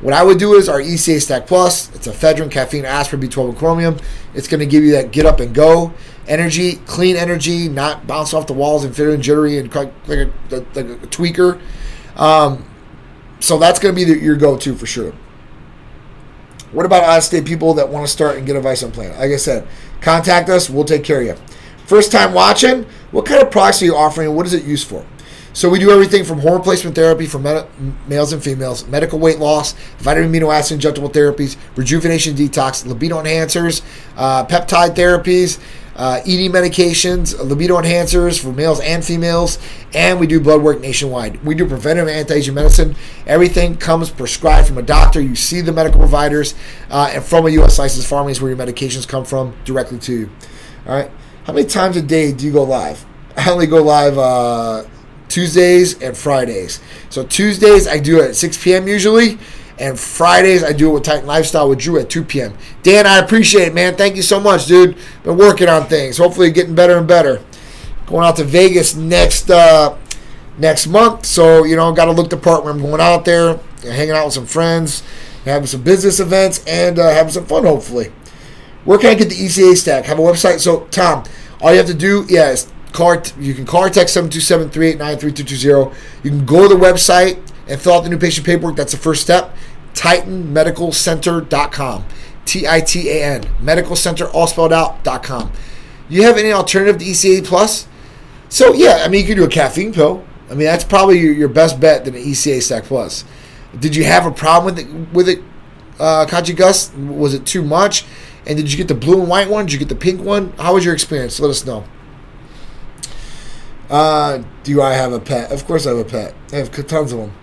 What 0.05 0.13
I 0.13 0.21
would 0.21 0.37
do 0.37 0.53
is 0.53 0.69
our 0.69 0.79
ECA 0.79 1.19
Stack 1.19 1.47
Plus. 1.47 1.89
It's 1.95 2.07
ephedrine, 2.07 2.51
caffeine, 2.51 2.85
aspirin, 2.85 3.23
B12, 3.23 3.49
and 3.49 3.57
chromium. 3.57 3.97
It's 4.35 4.47
going 4.47 4.59
to 4.59 4.67
give 4.67 4.83
you 4.83 4.91
that 4.91 5.09
get 5.09 5.25
up 5.25 5.39
and 5.39 5.51
go 5.51 5.95
energy, 6.27 6.75
clean 6.85 7.15
energy, 7.15 7.67
not 7.67 8.05
bounce 8.05 8.31
off 8.31 8.45
the 8.45 8.53
walls 8.53 8.83
and 8.83 8.95
fit 8.95 9.09
in 9.09 9.19
jittery 9.19 9.57
and 9.57 9.73
like 9.73 9.91
a, 10.07 10.31
like 10.51 10.85
a 10.85 11.07
tweaker. 11.07 11.59
Um, 12.15 12.69
so 13.39 13.57
that's 13.57 13.79
going 13.79 13.95
to 13.95 13.99
be 13.99 14.03
the, 14.03 14.19
your 14.19 14.35
go-to 14.35 14.75
for 14.75 14.85
sure. 14.85 15.11
What 16.71 16.85
about 16.85 17.01
out 17.01 17.17
of 17.17 17.23
state 17.23 17.45
people 17.45 17.73
that 17.73 17.89
want 17.89 18.05
to 18.05 18.11
start 18.11 18.37
and 18.37 18.45
get 18.45 18.55
advice 18.55 18.83
on 18.83 18.91
plant? 18.91 19.17
Like 19.17 19.31
I 19.31 19.37
said, 19.37 19.67
contact 20.01 20.49
us. 20.49 20.69
We'll 20.69 20.85
take 20.85 21.03
care 21.03 21.21
of 21.21 21.25
you. 21.25 21.35
First 21.87 22.11
time 22.11 22.31
watching, 22.31 22.85
what 23.09 23.25
kind 23.25 23.41
of 23.41 23.49
products 23.49 23.81
are 23.81 23.85
you 23.85 23.95
offering 23.95 24.35
what 24.35 24.45
is 24.45 24.53
it 24.53 24.65
used 24.65 24.87
for? 24.87 25.03
So 25.55 25.69
we 25.69 25.79
do 25.79 25.89
everything 25.89 26.25
from 26.25 26.39
hormone 26.39 26.59
replacement 26.59 26.97
therapy 26.97 27.27
for 27.27 27.39
med- 27.39 27.65
males 28.09 28.33
and 28.33 28.43
females, 28.43 28.85
medical 28.89 29.19
weight 29.19 29.39
loss, 29.39 29.71
vitamin 29.99 30.29
amino 30.29 30.53
acid 30.53 30.81
injectable 30.81 31.09
therapies, 31.09 31.55
rejuvenation 31.77 32.35
detox, 32.35 32.85
libido 32.85 33.23
enhancers, 33.23 33.81
uh, 34.17 34.45
peptide 34.45 34.95
therapies, 34.95 35.57
uh, 35.95 36.19
ED 36.25 36.51
medications, 36.51 37.39
libido 37.41 37.77
enhancers 37.77 38.37
for 38.37 38.51
males 38.51 38.81
and 38.81 39.05
females, 39.05 39.57
and 39.93 40.19
we 40.19 40.27
do 40.27 40.41
blood 40.41 40.61
work 40.61 40.81
nationwide. 40.81 41.41
We 41.45 41.55
do 41.55 41.65
preventive 41.65 42.09
anti-aging 42.09 42.53
medicine. 42.53 42.97
Everything 43.25 43.77
comes 43.77 44.09
prescribed 44.09 44.67
from 44.67 44.77
a 44.77 44.81
doctor. 44.81 45.21
You 45.21 45.37
see 45.37 45.61
the 45.61 45.71
medical 45.71 46.01
providers, 46.01 46.53
uh, 46.89 47.11
and 47.13 47.23
from 47.23 47.45
a 47.45 47.49
U.S. 47.51 47.79
licensed 47.79 48.09
pharmacy 48.09 48.33
is 48.33 48.41
where 48.41 48.53
your 48.53 48.59
medications 48.59 49.07
come 49.07 49.23
from 49.23 49.55
directly 49.63 49.99
to 49.99 50.13
you. 50.13 50.29
All 50.85 50.95
right. 50.95 51.09
How 51.45 51.53
many 51.53 51.65
times 51.65 51.95
a 51.95 52.01
day 52.01 52.33
do 52.33 52.45
you 52.45 52.51
go 52.51 52.63
live? 52.63 53.05
I 53.37 53.49
only 53.49 53.67
go 53.67 53.81
live 53.81 54.17
uh, 54.17 54.83
Tuesdays 55.35 56.01
and 56.01 56.15
Fridays. 56.15 56.79
So 57.09 57.25
Tuesdays 57.25 57.89
I 57.89 57.99
do 57.99 58.21
it 58.21 58.29
at 58.29 58.35
6 58.37 58.63
p.m. 58.63 58.87
usually, 58.87 59.37
and 59.77 59.99
Fridays 59.99 60.63
I 60.63 60.71
do 60.71 60.91
it 60.91 60.93
with 60.93 61.03
Titan 61.03 61.25
Lifestyle 61.25 61.67
with 61.67 61.79
Drew 61.79 61.99
at 61.99 62.09
2 62.09 62.23
p.m. 62.23 62.57
Dan, 62.83 63.05
I 63.05 63.17
appreciate 63.17 63.67
it, 63.67 63.73
man. 63.73 63.97
Thank 63.97 64.15
you 64.15 64.21
so 64.21 64.39
much, 64.39 64.65
dude. 64.65 64.95
Been 65.23 65.37
working 65.37 65.67
on 65.67 65.87
things. 65.87 66.17
Hopefully 66.17 66.51
getting 66.51 66.73
better 66.73 66.97
and 66.97 67.05
better. 67.05 67.41
Going 68.05 68.25
out 68.25 68.37
to 68.37 68.45
Vegas 68.45 68.95
next 68.95 69.49
uh, 69.49 69.97
next 70.57 70.87
month, 70.87 71.25
so 71.25 71.65
you 71.65 71.75
know, 71.75 71.91
got 71.91 72.05
to 72.05 72.13
look 72.13 72.29
the 72.29 72.37
part 72.37 72.63
where 72.63 72.71
I'm 72.71 72.81
going 72.81 73.01
out 73.01 73.25
there, 73.25 73.59
hanging 73.81 74.11
out 74.11 74.23
with 74.23 74.35
some 74.35 74.45
friends, 74.45 75.03
having 75.43 75.67
some 75.67 75.81
business 75.81 76.21
events, 76.21 76.63
and 76.65 76.97
uh, 76.97 77.09
having 77.09 77.33
some 77.33 77.45
fun. 77.45 77.65
Hopefully, 77.65 78.13
where 78.85 78.97
can 78.97 79.09
I 79.09 79.15
get 79.15 79.27
the 79.27 79.35
ECA 79.35 79.75
stack? 79.75 80.05
Have 80.05 80.17
a 80.17 80.21
website. 80.21 80.61
So 80.61 80.85
Tom, 80.91 81.25
all 81.59 81.71
you 81.71 81.77
have 81.77 81.87
to 81.87 81.93
do, 81.93 82.25
yeah, 82.29 82.51
is 82.51 82.71
car. 82.95 83.21
You 83.39 83.53
can 83.53 83.65
call 83.65 83.83
or 83.83 83.89
text 83.89 84.17
727-389-3220. 84.17 85.93
You 86.23 86.31
can 86.31 86.45
go 86.45 86.67
to 86.67 86.73
the 86.73 86.79
website 86.79 87.39
and 87.67 87.79
fill 87.79 87.93
out 87.93 88.03
the 88.03 88.09
new 88.09 88.17
patient 88.17 88.45
paperwork. 88.45 88.75
That's 88.75 88.91
the 88.91 88.97
first 88.97 89.21
step. 89.21 89.55
TitanMedicalCenter.com. 89.93 92.05
T-I-T-A-N. 92.45 93.43
Medical 93.59 93.95
Center, 93.95 94.25
all 94.27 94.47
spelled 94.47 94.73
out, 94.73 95.03
.com. 95.23 95.51
You 96.09 96.23
have 96.23 96.37
any 96.37 96.51
alternative 96.51 96.99
to 96.99 97.05
ECA 97.05 97.43
Plus? 97.43 97.87
So, 98.49 98.73
yeah, 98.73 99.03
I 99.03 99.07
mean, 99.07 99.21
you 99.21 99.27
can 99.27 99.37
do 99.37 99.43
a 99.43 99.49
caffeine 99.49 99.93
pill. 99.93 100.23
I 100.49 100.53
mean, 100.53 100.67
that's 100.67 100.83
probably 100.83 101.19
your, 101.19 101.33
your 101.33 101.49
best 101.49 101.79
bet 101.79 102.05
than 102.05 102.13
an 102.15 102.21
ECA 102.21 102.61
Stack 102.61 102.83
Plus. 102.83 103.25
Did 103.79 103.95
you 103.95 104.03
have 104.03 104.27
a 104.27 104.31
problem 104.31 104.75
with 104.75 104.85
it, 104.85 105.13
with 105.13 105.29
it 105.29 105.39
uh, 105.99 106.25
Kaji 106.29 106.55
Gus? 106.55 106.93
Was 106.93 107.33
it 107.33 107.45
too 107.45 107.63
much? 107.63 108.05
And 108.45 108.57
did 108.57 108.71
you 108.71 108.77
get 108.77 108.87
the 108.87 108.93
blue 108.93 109.19
and 109.19 109.27
white 109.27 109.49
one? 109.49 109.65
Did 109.65 109.73
you 109.73 109.79
get 109.79 109.89
the 109.89 109.95
pink 109.95 110.21
one? 110.21 110.51
How 110.53 110.75
was 110.75 110.85
your 110.85 110.93
experience? 110.93 111.39
Let 111.39 111.49
us 111.49 111.65
know. 111.65 111.83
Uh, 113.89 114.43
do 114.63 114.81
I 114.81 114.93
have 114.93 115.13
a 115.13 115.19
pet? 115.19 115.51
Of 115.51 115.65
course 115.65 115.85
I 115.85 115.89
have 115.89 115.99
a 115.99 116.05
pet. 116.05 116.33
I 116.51 116.57
have 116.57 116.71
tons 116.87 117.11
of 117.11 117.19
them. 117.19 117.33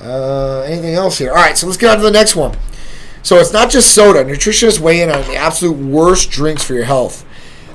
Uh, 0.00 0.60
anything 0.62 0.94
else 0.94 1.18
here? 1.18 1.30
All 1.30 1.36
right, 1.36 1.56
so 1.56 1.66
let's 1.66 1.78
get 1.78 1.90
on 1.90 1.96
to 1.98 2.02
the 2.02 2.10
next 2.10 2.36
one. 2.36 2.56
So 3.22 3.38
it's 3.38 3.52
not 3.52 3.70
just 3.70 3.94
soda. 3.94 4.24
Nutritionists 4.24 4.80
weigh 4.80 5.00
in 5.02 5.10
on 5.10 5.22
the 5.22 5.36
absolute 5.36 5.78
worst 5.78 6.30
drinks 6.30 6.62
for 6.62 6.74
your 6.74 6.84
health. 6.84 7.24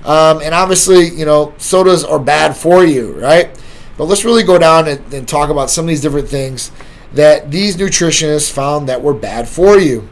Um, 0.06 0.42
and 0.42 0.54
obviously, 0.54 1.10
you 1.10 1.26
know, 1.26 1.54
sodas 1.58 2.04
are 2.04 2.20
bad 2.20 2.56
for 2.56 2.84
you, 2.84 3.14
right? 3.14 3.50
But 3.98 4.06
let's 4.06 4.24
really 4.24 4.44
go 4.44 4.58
down 4.58 4.88
and, 4.88 5.14
and 5.14 5.28
talk 5.28 5.50
about 5.50 5.70
some 5.70 5.86
of 5.86 5.90
these 5.90 6.02
different 6.02 6.30
things 6.30 6.72
that 7.14 7.50
these 7.52 7.78
nutritionists 7.78 8.52
found 8.52 8.88
that 8.88 9.02
were 9.02 9.14
bad 9.14 9.48
for 9.48 9.78
you. 9.78 10.08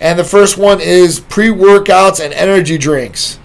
And 0.00 0.18
the 0.18 0.24
first 0.24 0.56
one 0.56 0.80
is 0.80 1.20
pre 1.20 1.48
workouts 1.48 2.24
and 2.24 2.32
energy 2.32 2.78
drinks. 2.78 3.38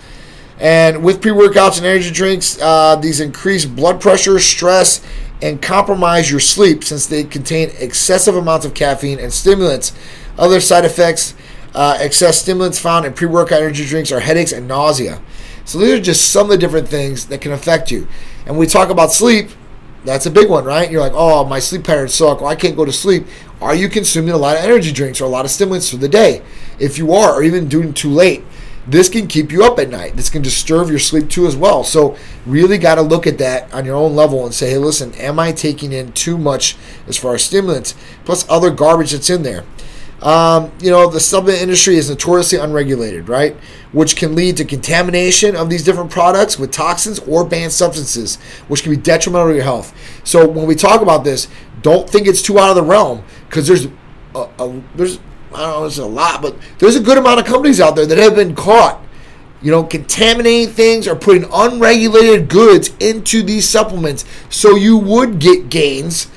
And 0.64 1.04
with 1.04 1.22
pre 1.22 1.32
workouts 1.32 1.78
and 1.78 1.86
energy 1.86 2.10
drinks, 2.10 2.60
uh, 2.62 2.96
these 2.96 3.20
increase 3.20 3.66
blood 3.66 4.00
pressure, 4.00 4.40
stress, 4.40 5.06
and 5.42 5.62
compromise 5.62 6.32
your 6.32 6.40
sleep 6.40 6.86
since 6.86 7.06
they 7.06 7.26
contain 7.26 7.70
excessive 7.78 8.38
amounts 8.38 8.66
of 8.66 8.74
caffeine 8.74 9.20
and 9.20 9.32
stimulants. 9.32 9.92
Other 10.38 10.62
side 10.62 10.86
effects 10.86 11.36
uh, 11.76 11.98
excess 12.00 12.42
stimulants 12.42 12.80
found 12.80 13.06
in 13.06 13.14
pre 13.14 13.28
workout 13.28 13.62
energy 13.62 13.86
drinks 13.86 14.10
are 14.12 14.22
headaches 14.22 14.54
and 14.54 14.66
nausea. 14.66 15.22
So, 15.66 15.80
these 15.80 16.00
are 16.00 16.02
just 16.02 16.32
some 16.32 16.46
of 16.46 16.50
the 16.50 16.58
different 16.58 16.88
things 16.88 17.28
that 17.28 17.42
can 17.42 17.52
affect 17.52 17.92
you. 17.92 18.08
And 18.46 18.58
we 18.58 18.66
talk 18.66 18.90
about 18.90 19.12
sleep, 19.12 19.50
that's 20.06 20.26
a 20.26 20.32
big 20.32 20.50
one, 20.50 20.64
right? 20.64 20.90
You're 20.90 21.02
like, 21.02 21.14
oh, 21.14 21.46
my 21.46 21.60
sleep 21.60 21.84
patterns 21.84 22.14
suck. 22.14 22.40
Well, 22.40 22.50
I 22.50 22.56
can't 22.56 22.76
go 22.76 22.86
to 22.86 22.92
sleep. 22.92 23.26
Are 23.62 23.76
you 23.76 23.90
consuming 23.90 24.34
a 24.34 24.38
lot 24.38 24.58
of 24.58 24.64
energy 24.64 24.92
drinks 24.92 25.20
or 25.20 25.26
a 25.26 25.30
lot 25.30 25.46
of 25.46 25.52
stimulants 25.52 25.90
for 25.90 25.98
the 25.98 26.10
day? 26.10 26.42
If 26.80 26.98
you 26.98 27.14
are, 27.14 27.34
or 27.34 27.44
even 27.44 27.68
doing 27.68 27.94
too 27.94 28.10
late, 28.10 28.44
this 28.88 29.10
can 29.10 29.28
keep 29.28 29.52
you 29.52 29.64
up 29.64 29.80
at 29.80 29.90
night. 29.90 30.16
This 30.16 30.30
can 30.30 30.42
disturb 30.42 30.90
your 30.90 31.00
sleep 31.00 31.30
too 31.30 31.48
as 31.48 31.56
well. 31.56 31.84
So 31.84 32.18
really 32.46 32.78
got 32.78 32.96
to 32.96 33.02
look 33.02 33.26
at 33.26 33.38
that 33.38 33.74
on 33.74 33.86
your 33.86 33.96
own 33.96 34.16
level 34.16 34.46
and 34.46 34.54
say, 34.54 34.72
hey, 34.72 34.78
listen, 34.78 35.14
am 35.16 35.40
I 35.40 35.52
taking 35.52 35.94
in 35.94 36.12
too 36.12 36.38
much 36.38 36.76
as 37.08 37.18
far 37.18 37.36
as 37.36 37.44
stimulants 37.44 37.96
plus 38.26 38.48
other 38.50 38.70
garbage 38.70 39.12
that's 39.12 39.30
in 39.30 39.44
there? 39.44 39.64
Um, 40.22 40.72
you 40.80 40.90
know, 40.90 41.10
the 41.10 41.20
supplement 41.20 41.62
industry 41.62 41.98
is 41.98 42.10
notoriously 42.10 42.58
unregulated, 42.58 43.28
right? 43.28 43.58
Which 43.92 44.16
can 44.16 44.36
lead 44.36 44.56
to 44.58 44.66
contamination 44.66 45.56
of 45.56 45.70
these 45.70 45.84
different 45.84 46.12
products 46.12 46.58
with 46.58 46.72
toxins 46.72 47.20
or 47.20 47.44
banned 47.44 47.74
substances, 47.74 48.38
which 48.70 48.84
can 48.84 48.92
be 48.92 48.98
detrimental 48.98 49.50
to 49.50 49.56
your 49.56 49.64
health. 49.64 49.94
So 50.24 50.48
when 50.48 50.66
we 50.66 50.76
talk 50.76 51.02
about 51.02 51.26
this, 51.26 51.50
don't 51.82 52.10
think 52.10 52.26
it's 52.26 52.42
too 52.42 52.58
out 52.58 52.70
of 52.70 52.76
the 52.78 52.84
realm 52.84 53.24
because 53.50 53.68
there's 53.68 53.88
a, 54.34 54.48
a, 54.60 54.82
there's 54.96 55.20
I 55.56 55.60
don't 55.60 55.82
know, 55.82 55.86
it's 55.86 55.98
a 55.98 56.06
lot, 56.06 56.42
but 56.42 56.56
there's 56.80 56.96
a 56.96 57.02
good 57.02 57.18
amount 57.18 57.40
of 57.40 57.46
companies 57.46 57.80
out 57.80 57.96
there 57.96 58.06
that 58.06 58.18
have 58.18 58.36
been 58.36 58.56
caught, 58.56 59.02
you 59.62 59.72
know, 59.72 59.84
contaminating 59.84 60.74
things 60.74 61.08
or 61.08 61.16
putting 61.16 61.46
unregulated 61.52 62.50
goods 62.50 62.94
into 63.00 63.44
these 63.44 63.68
supplements 63.68 64.26
so 64.50 64.76
you 64.76 64.98
would 64.98 65.40
get 65.40 65.70
gains, 65.70 66.28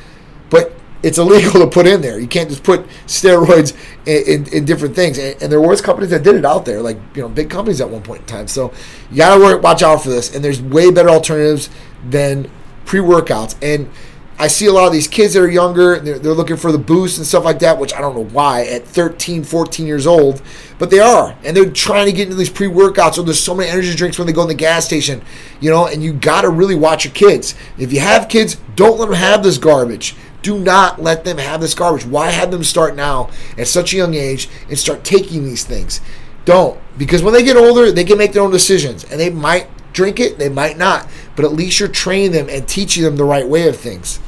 but 0.51 0.73
it's 1.03 1.19
illegal 1.19 1.53
to 1.61 1.67
put 1.67 1.87
in 1.87 2.01
there. 2.01 2.19
You 2.19 2.27
can't 2.27 2.49
just 2.49 2.65
put 2.65 2.87
steroids 3.07 3.77
in, 4.07 4.45
in, 4.47 4.53
in 4.53 4.65
different 4.65 4.95
things. 4.95 5.19
And, 5.19 5.41
and, 5.43 5.53
there 5.53 5.61
was 5.61 5.81
companies 5.81 6.11
that 6.11 6.23
did 6.23 6.35
it 6.35 6.45
out 6.45 6.65
there, 6.65 6.81
like, 6.83 6.99
you 7.15 7.23
know, 7.23 7.29
big 7.29 7.49
companies 7.49 7.81
at 7.81 7.89
one 7.89 8.03
point 8.03 8.23
in 8.23 8.27
time. 8.27 8.49
So 8.49 8.73
you 9.11 9.19
got 9.19 9.37
to 9.37 9.59
watch 9.59 9.83
out 9.83 10.03
for 10.03 10.11
this. 10.11 10.35
And 10.35 10.45
there's 10.45 10.61
way 10.61 10.91
better 10.91 11.11
alternatives 11.11 11.71
than 12.09 12.51
pre 12.85 13.01
workouts. 13.01 13.57
And 13.63 13.91
I 14.39 14.49
see 14.49 14.67
a 14.67 14.73
lot 14.73 14.87
of 14.87 14.93
these 14.93 15.09
kids 15.09 15.33
that 15.33 15.41
are 15.41 15.51
younger, 15.51 15.99
they're, 15.99 16.19
they're, 16.19 16.35
looking 16.35 16.59
for 16.59 16.71
the 16.71 16.79
boost 16.79 17.17
and 17.17 17.27
stuff 17.27 17.45
like 17.45 17.61
that, 17.61 17.79
which 17.79 17.95
I 17.95 18.03
don't 18.03 18.15
know 18.15 18.25
why 18.25 18.67
at 18.67 18.87
13, 18.87 19.45
14 19.45 19.87
years 19.87 20.07
old, 20.07 20.43
but 20.79 20.91
they 20.91 20.99
are. 20.99 21.35
And 21.43 21.57
they're 21.57 21.71
trying 21.71 22.05
to 22.07 22.13
get 22.13 22.25
into 22.25 22.37
these 22.37 22.51
pre 22.51 22.67
workouts, 22.67 23.17
or 23.17 23.23
there's 23.23 23.41
so 23.41 23.55
many 23.55 23.71
energy 23.71 23.95
drinks 23.95 24.19
when 24.19 24.27
they 24.27 24.35
go 24.35 24.43
in 24.43 24.49
the 24.49 24.55
gas 24.55 24.85
station, 24.85 25.23
you 25.61 25.71
know, 25.71 25.87
and 25.87 26.03
you 26.03 26.13
got 26.13 26.43
to 26.43 26.51
really 26.51 26.75
watch 26.75 27.05
your 27.05 27.15
kids. 27.15 27.55
If 27.79 27.95
you 27.95 28.01
have 28.01 28.29
kids, 28.29 28.59
don't 28.75 28.99
let 28.99 29.07
them 29.07 29.17
have 29.17 29.43
this 29.43 29.57
garbage. 29.57 30.15
Do 30.43 30.59
not 30.59 31.01
let 31.01 31.25
them 31.25 31.39
have 31.39 31.63
this 31.63 31.75
garbage. 31.75 32.05
Why 32.05 32.31
have 32.31 32.51
them 32.51 32.63
start 32.63 32.95
now 32.95 33.31
at 33.57 33.69
such 33.69 33.95
a 33.95 33.97
young 33.97 34.15
age 34.15 34.51
and 34.69 34.79
start 34.79 35.03
taking 35.03 35.45
these 35.45 35.65
things? 35.65 36.03
Don't. 36.45 36.79
Because 36.99 37.23
when 37.23 37.33
they 37.33 37.43
get 37.43 37.57
older, 37.57 37.91
they 37.91 38.05
can 38.05 38.19
make 38.19 38.33
their 38.33 38.43
own 38.43 38.53
decisions 38.53 39.03
and 39.05 39.19
they 39.19 39.31
might 39.31 39.69
drink 39.95 40.21
it, 40.21 40.39
they 40.39 40.51
might 40.51 40.77
not. 40.77 41.09
But 41.35 41.47
at 41.47 41.53
least 41.53 41.81
you're 41.81 41.89
training 41.89 42.33
them 42.33 42.49
and 42.49 42.69
teaching 42.69 43.03
them 43.03 43.17
the 43.17 43.25
right 43.25 43.49
way 43.49 43.67
of 43.67 43.77
things. 43.77 44.21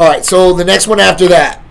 All 0.00 0.08
right, 0.08 0.24
so 0.24 0.54
the 0.54 0.64
next 0.64 0.88
one 0.88 0.98
after 0.98 1.28
that. 1.28 1.62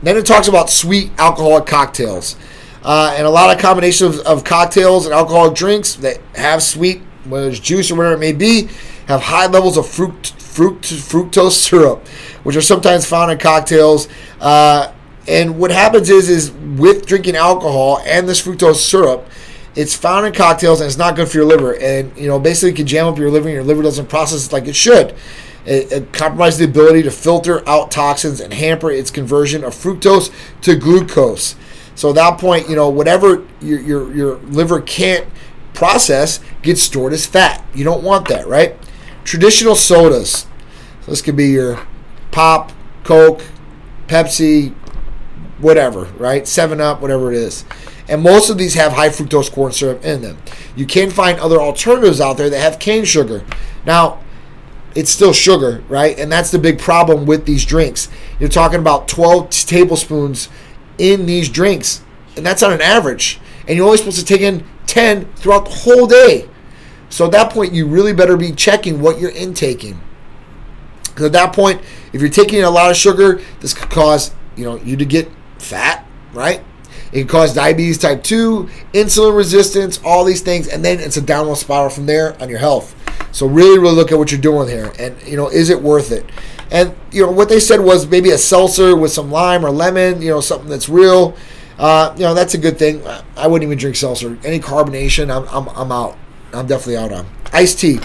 Then 0.00 0.16
it 0.16 0.24
talks 0.24 0.46
about 0.46 0.70
sweet 0.70 1.10
alcoholic 1.18 1.66
cocktails. 1.66 2.36
Uh, 2.84 3.12
and 3.18 3.26
a 3.26 3.30
lot 3.30 3.52
of 3.52 3.60
combinations 3.60 4.16
of, 4.16 4.26
of, 4.26 4.44
cocktails 4.44 5.06
and 5.06 5.12
alcoholic 5.12 5.56
drinks 5.56 5.96
that 5.96 6.20
have 6.36 6.62
sweet, 6.62 7.02
whether 7.24 7.48
it's 7.48 7.58
juice 7.58 7.90
or 7.90 7.96
whatever 7.96 8.14
it 8.14 8.20
may 8.20 8.30
be, 8.30 8.68
have 9.08 9.20
high 9.20 9.48
levels 9.48 9.76
of 9.76 9.86
fructose 9.86 11.50
syrup, 11.50 12.06
which 12.44 12.54
are 12.54 12.60
sometimes 12.60 13.04
found 13.04 13.32
in 13.32 13.38
cocktails. 13.38 14.06
Uh, 14.40 14.92
and 15.26 15.58
what 15.58 15.72
happens 15.72 16.10
is, 16.10 16.30
is 16.30 16.52
with 16.52 17.06
drinking 17.06 17.34
alcohol 17.34 18.00
and 18.06 18.28
this 18.28 18.40
fructose 18.40 18.76
syrup, 18.76 19.26
it's 19.74 19.96
found 19.96 20.26
in 20.26 20.32
cocktails 20.32 20.80
and 20.80 20.86
it's 20.86 20.96
not 20.96 21.16
good 21.16 21.28
for 21.28 21.38
your 21.38 21.46
liver. 21.46 21.74
And 21.74 22.16
you 22.16 22.28
know, 22.28 22.38
basically, 22.38 22.70
it 22.70 22.76
can 22.76 22.86
jam 22.86 23.08
up 23.08 23.18
your 23.18 23.32
liver, 23.32 23.48
and 23.48 23.54
your 23.54 23.64
liver 23.64 23.82
doesn't 23.82 24.08
process 24.08 24.46
it 24.46 24.52
like 24.52 24.68
it 24.68 24.76
should. 24.76 25.16
It, 25.68 25.92
it 25.92 26.12
compromises 26.14 26.58
the 26.58 26.64
ability 26.64 27.02
to 27.02 27.10
filter 27.10 27.68
out 27.68 27.90
toxins 27.90 28.40
and 28.40 28.54
hamper 28.54 28.90
its 28.90 29.10
conversion 29.10 29.62
of 29.64 29.74
fructose 29.74 30.32
to 30.62 30.74
glucose. 30.74 31.56
So 31.94 32.08
at 32.08 32.14
that 32.14 32.38
point, 32.38 32.70
you 32.70 32.76
know, 32.76 32.88
whatever 32.88 33.46
your 33.60 33.80
your, 33.80 34.14
your 34.14 34.36
liver 34.38 34.80
can't 34.80 35.26
process 35.74 36.40
gets 36.62 36.82
stored 36.82 37.12
as 37.12 37.26
fat. 37.26 37.62
You 37.74 37.84
don't 37.84 38.02
want 38.02 38.28
that, 38.28 38.46
right? 38.46 38.76
Traditional 39.24 39.74
sodas. 39.74 40.46
So 41.02 41.10
this 41.10 41.20
could 41.20 41.36
be 41.36 41.48
your 41.48 41.86
pop, 42.30 42.72
Coke, 43.04 43.44
Pepsi, 44.06 44.74
whatever, 45.58 46.04
right? 46.16 46.48
7 46.48 46.80
Up, 46.80 47.02
whatever 47.02 47.30
it 47.30 47.36
is. 47.36 47.64
And 48.08 48.22
most 48.22 48.48
of 48.48 48.56
these 48.56 48.74
have 48.74 48.92
high 48.92 49.10
fructose 49.10 49.52
corn 49.52 49.72
syrup 49.72 50.02
in 50.02 50.22
them. 50.22 50.38
You 50.74 50.86
can 50.86 51.10
find 51.10 51.38
other 51.38 51.60
alternatives 51.60 52.20
out 52.20 52.38
there 52.38 52.48
that 52.48 52.58
have 52.58 52.78
cane 52.78 53.04
sugar. 53.04 53.44
Now, 53.84 54.20
it's 54.94 55.10
still 55.10 55.32
sugar, 55.32 55.82
right? 55.88 56.18
And 56.18 56.30
that's 56.30 56.50
the 56.50 56.58
big 56.58 56.78
problem 56.78 57.26
with 57.26 57.46
these 57.46 57.64
drinks. 57.64 58.08
You're 58.40 58.48
talking 58.48 58.80
about 58.80 59.08
12 59.08 59.50
tablespoons 59.50 60.48
in 60.98 61.26
these 61.26 61.48
drinks, 61.48 62.02
and 62.36 62.44
that's 62.44 62.62
on 62.62 62.72
an 62.72 62.80
average. 62.80 63.40
And 63.66 63.76
you're 63.76 63.86
only 63.86 63.98
supposed 63.98 64.18
to 64.18 64.24
take 64.24 64.40
in 64.40 64.64
10 64.86 65.32
throughout 65.34 65.66
the 65.66 65.70
whole 65.70 66.06
day. 66.06 66.48
So 67.10 67.26
at 67.26 67.32
that 67.32 67.52
point, 67.52 67.72
you 67.72 67.86
really 67.86 68.12
better 68.12 68.36
be 68.36 68.52
checking 68.52 69.00
what 69.00 69.20
you're 69.20 69.30
intaking. 69.30 70.00
Because 71.04 71.26
at 71.26 71.32
that 71.32 71.52
point, 71.52 71.80
if 72.12 72.20
you're 72.20 72.30
taking 72.30 72.62
a 72.62 72.70
lot 72.70 72.90
of 72.90 72.96
sugar, 72.96 73.40
this 73.60 73.74
could 73.74 73.90
cause 73.90 74.32
you 74.56 74.64
know 74.64 74.76
you 74.76 74.96
to 74.96 75.04
get 75.04 75.30
fat, 75.58 76.06
right? 76.32 76.62
It 77.12 77.20
can 77.20 77.28
cause 77.28 77.54
diabetes 77.54 77.98
type 77.98 78.22
2, 78.22 78.68
insulin 78.92 79.36
resistance, 79.36 80.00
all 80.04 80.24
these 80.24 80.42
things, 80.42 80.68
and 80.68 80.84
then 80.84 81.00
it's 81.00 81.16
a 81.16 81.22
downward 81.22 81.56
spiral 81.56 81.90
from 81.90 82.06
there 82.06 82.40
on 82.42 82.48
your 82.48 82.58
health. 82.58 82.94
So 83.32 83.46
really, 83.46 83.78
really 83.78 83.94
look 83.94 84.12
at 84.12 84.18
what 84.18 84.32
you're 84.32 84.40
doing 84.40 84.68
here, 84.68 84.92
and 84.98 85.16
you 85.26 85.36
know, 85.36 85.48
is 85.48 85.70
it 85.70 85.80
worth 85.80 86.12
it? 86.12 86.24
And 86.70 86.94
you 87.12 87.24
know, 87.24 87.32
what 87.32 87.48
they 87.48 87.60
said 87.60 87.80
was 87.80 88.06
maybe 88.06 88.30
a 88.30 88.38
seltzer 88.38 88.96
with 88.96 89.12
some 89.12 89.30
lime 89.30 89.64
or 89.64 89.70
lemon, 89.70 90.20
you 90.20 90.30
know, 90.30 90.40
something 90.40 90.68
that's 90.68 90.88
real. 90.88 91.36
Uh, 91.78 92.12
you 92.16 92.22
know, 92.22 92.34
that's 92.34 92.54
a 92.54 92.58
good 92.58 92.78
thing. 92.78 93.02
I 93.36 93.46
wouldn't 93.46 93.66
even 93.66 93.78
drink 93.78 93.96
seltzer. 93.96 94.36
Any 94.44 94.58
carbonation, 94.58 95.30
I'm, 95.34 95.46
I'm, 95.48 95.68
I'm 95.76 95.92
out. 95.92 96.18
I'm 96.52 96.66
definitely 96.66 96.96
out 96.96 97.12
on. 97.12 97.26
Iced 97.52 97.78
tea. 97.78 98.00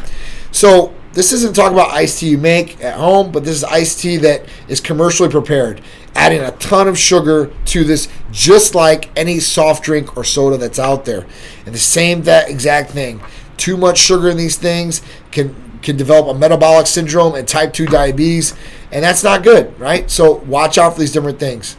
So 0.52 0.94
this 1.14 1.32
isn't 1.32 1.56
talking 1.56 1.74
about 1.74 1.92
iced 1.92 2.20
tea 2.20 2.30
you 2.30 2.38
make 2.38 2.84
at 2.84 2.96
home, 2.96 3.32
but 3.32 3.44
this 3.44 3.56
is 3.56 3.64
iced 3.64 4.00
tea 4.00 4.18
that 4.18 4.44
is 4.68 4.82
commercially 4.82 5.30
prepared, 5.30 5.82
adding 6.16 6.42
a 6.42 6.52
ton 6.52 6.88
of 6.88 6.98
sugar 6.98 7.52
to 7.66 7.84
this, 7.84 8.10
just 8.32 8.76
like 8.76 9.10
any 9.18 9.40
soft 9.40 9.84
drink 9.84 10.18
or 10.18 10.24
soda 10.24 10.58
that's 10.58 10.80
out 10.80 11.06
there. 11.06 11.26
And 11.66 11.74
the 11.74 11.80
same 11.80 12.24
that 12.24 12.50
exact 12.50 12.92
thing. 12.92 13.22
Too 13.58 13.78
much 13.78 14.00
sugar 14.00 14.30
in 14.30 14.38
these 14.38 14.58
things 14.58 15.02
can 15.32 15.56
can 15.84 15.98
develop 15.98 16.34
a 16.34 16.40
metabolic 16.40 16.88
syndrome 16.88 17.36
and 17.36 17.46
type 17.46 17.74
2 17.74 17.86
diabetes, 17.88 18.56
and 18.92 19.04
that's 19.04 19.24
not 19.24 19.44
good, 19.44 19.78
right? 19.80 20.10
So 20.10 20.36
watch 20.46 20.78
out 20.78 20.94
for 20.94 21.00
these 21.00 21.12
different 21.12 21.40
things. 21.40 21.76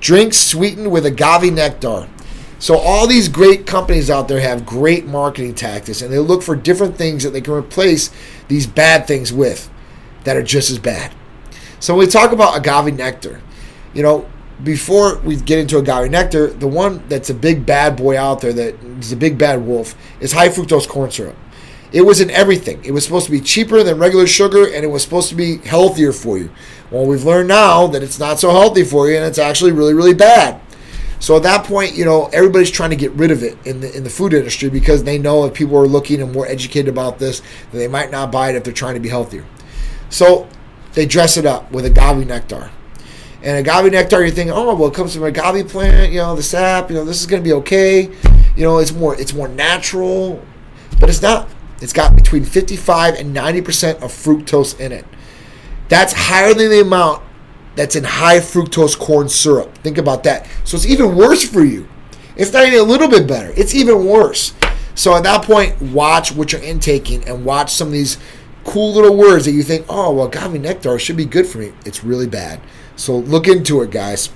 Drinks 0.00 0.36
sweetened 0.36 0.90
with 0.90 1.04
agave 1.04 1.52
nectar. 1.52 2.08
So 2.58 2.76
all 2.76 3.08
these 3.08 3.28
great 3.28 3.66
companies 3.66 4.08
out 4.08 4.28
there 4.28 4.40
have 4.40 4.64
great 4.64 5.04
marketing 5.04 5.56
tactics 5.56 6.00
and 6.00 6.12
they 6.12 6.20
look 6.20 6.44
for 6.44 6.54
different 6.54 6.96
things 6.96 7.24
that 7.24 7.30
they 7.30 7.40
can 7.40 7.54
replace 7.54 8.12
these 8.52 8.66
bad 8.66 9.06
things 9.06 9.32
with 9.32 9.70
that 10.24 10.36
are 10.36 10.42
just 10.42 10.70
as 10.70 10.78
bad. 10.78 11.14
So 11.80 11.94
when 11.94 12.06
we 12.06 12.10
talk 12.10 12.32
about 12.32 12.54
agave 12.54 12.94
nectar, 12.94 13.40
you 13.94 14.02
know, 14.02 14.28
before 14.62 15.18
we 15.20 15.36
get 15.36 15.58
into 15.58 15.78
agave 15.78 16.10
nectar, 16.10 16.48
the 16.48 16.68
one 16.68 17.02
that's 17.08 17.30
a 17.30 17.34
big 17.34 17.64
bad 17.64 17.96
boy 17.96 18.18
out 18.18 18.42
there 18.42 18.52
that 18.52 18.74
is 19.00 19.10
a 19.10 19.16
big 19.16 19.38
bad 19.38 19.64
wolf 19.64 19.94
is 20.20 20.32
high 20.32 20.50
fructose 20.50 20.86
corn 20.86 21.10
syrup. 21.10 21.34
It 21.92 22.02
was 22.02 22.20
in 22.20 22.30
everything. 22.30 22.84
It 22.84 22.92
was 22.92 23.04
supposed 23.04 23.24
to 23.26 23.32
be 23.32 23.40
cheaper 23.40 23.82
than 23.82 23.98
regular 23.98 24.26
sugar 24.26 24.64
and 24.66 24.84
it 24.84 24.88
was 24.88 25.02
supposed 25.02 25.30
to 25.30 25.34
be 25.34 25.56
healthier 25.58 26.12
for 26.12 26.36
you. 26.36 26.50
Well, 26.90 27.06
we've 27.06 27.24
learned 27.24 27.48
now 27.48 27.86
that 27.86 28.02
it's 28.02 28.18
not 28.18 28.38
so 28.38 28.50
healthy 28.50 28.84
for 28.84 29.08
you 29.08 29.16
and 29.16 29.24
it's 29.24 29.38
actually 29.38 29.72
really, 29.72 29.94
really 29.94 30.14
bad. 30.14 30.60
So 31.22 31.36
at 31.36 31.44
that 31.44 31.64
point, 31.64 31.94
you 31.94 32.04
know, 32.04 32.26
everybody's 32.32 32.72
trying 32.72 32.90
to 32.90 32.96
get 32.96 33.12
rid 33.12 33.30
of 33.30 33.44
it 33.44 33.56
in 33.64 33.80
the 33.80 33.96
in 33.96 34.02
the 34.02 34.10
food 34.10 34.34
industry 34.34 34.68
because 34.68 35.04
they 35.04 35.18
know 35.18 35.44
if 35.44 35.54
people 35.54 35.78
are 35.78 35.86
looking 35.86 36.20
and 36.20 36.32
more 36.32 36.48
educated 36.48 36.88
about 36.88 37.20
this, 37.20 37.42
that 37.70 37.78
they 37.78 37.86
might 37.86 38.10
not 38.10 38.32
buy 38.32 38.50
it 38.50 38.56
if 38.56 38.64
they're 38.64 38.72
trying 38.72 38.94
to 38.94 39.00
be 39.00 39.08
healthier. 39.08 39.46
So 40.10 40.48
they 40.94 41.06
dress 41.06 41.36
it 41.36 41.46
up 41.46 41.70
with 41.70 41.86
agave 41.86 42.26
nectar. 42.26 42.72
And 43.40 43.56
agave 43.56 43.92
nectar, 43.92 44.20
you're 44.20 44.34
thinking, 44.34 44.52
oh, 44.52 44.74
well, 44.74 44.88
it 44.88 44.94
comes 44.94 45.14
from 45.14 45.22
agave 45.22 45.68
plant, 45.68 46.10
you 46.10 46.18
know, 46.18 46.34
the 46.34 46.42
sap, 46.42 46.90
you 46.90 46.96
know, 46.96 47.04
this 47.04 47.20
is 47.20 47.26
to 47.28 47.40
be 47.40 47.52
okay. 47.52 48.10
You 48.56 48.64
know, 48.64 48.78
it's 48.78 48.92
more 48.92 49.14
it's 49.14 49.32
more 49.32 49.46
natural, 49.46 50.44
but 50.98 51.08
it's 51.08 51.22
not. 51.22 51.48
It's 51.80 51.92
got 51.92 52.16
between 52.16 52.44
55 52.44 53.14
and 53.14 53.34
90% 53.34 54.02
of 54.02 54.10
fructose 54.10 54.78
in 54.80 54.90
it. 54.90 55.04
That's 55.88 56.12
higher 56.12 56.52
than 56.52 56.68
the 56.68 56.80
amount 56.80 57.22
that's 57.74 57.96
in 57.96 58.04
high 58.04 58.38
fructose 58.38 58.98
corn 58.98 59.28
syrup. 59.28 59.76
Think 59.78 59.98
about 59.98 60.24
that. 60.24 60.48
So 60.64 60.76
it's 60.76 60.86
even 60.86 61.16
worse 61.16 61.48
for 61.48 61.64
you. 61.64 61.88
It's 62.36 62.52
not 62.52 62.66
even 62.66 62.78
a 62.78 62.84
little 62.84 63.08
bit 63.08 63.26
better. 63.26 63.52
It's 63.56 63.74
even 63.74 64.06
worse. 64.06 64.54
So 64.94 65.14
at 65.14 65.22
that 65.22 65.44
point, 65.44 65.80
watch 65.80 66.34
what 66.34 66.52
you're 66.52 66.62
intaking 66.62 67.26
and 67.26 67.44
watch 67.44 67.72
some 67.72 67.88
of 67.88 67.92
these 67.92 68.18
cool 68.64 68.92
little 68.92 69.16
words 69.16 69.44
that 69.46 69.52
you 69.52 69.62
think, 69.62 69.86
oh, 69.88 70.12
well, 70.12 70.26
agave 70.26 70.60
nectar 70.60 70.98
should 70.98 71.16
be 71.16 71.24
good 71.24 71.46
for 71.46 71.58
me. 71.58 71.72
It's 71.84 72.04
really 72.04 72.26
bad. 72.26 72.60
So 72.96 73.16
look 73.16 73.48
into 73.48 73.80
it, 73.82 73.90
guys. 73.90 74.30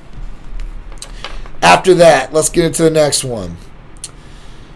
After 1.62 1.94
that, 1.94 2.32
let's 2.32 2.48
get 2.48 2.64
into 2.64 2.82
the 2.82 2.90
next 2.90 3.24
one. 3.24 3.56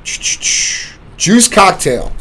Juice 0.04 1.48
cocktail. 1.48 2.12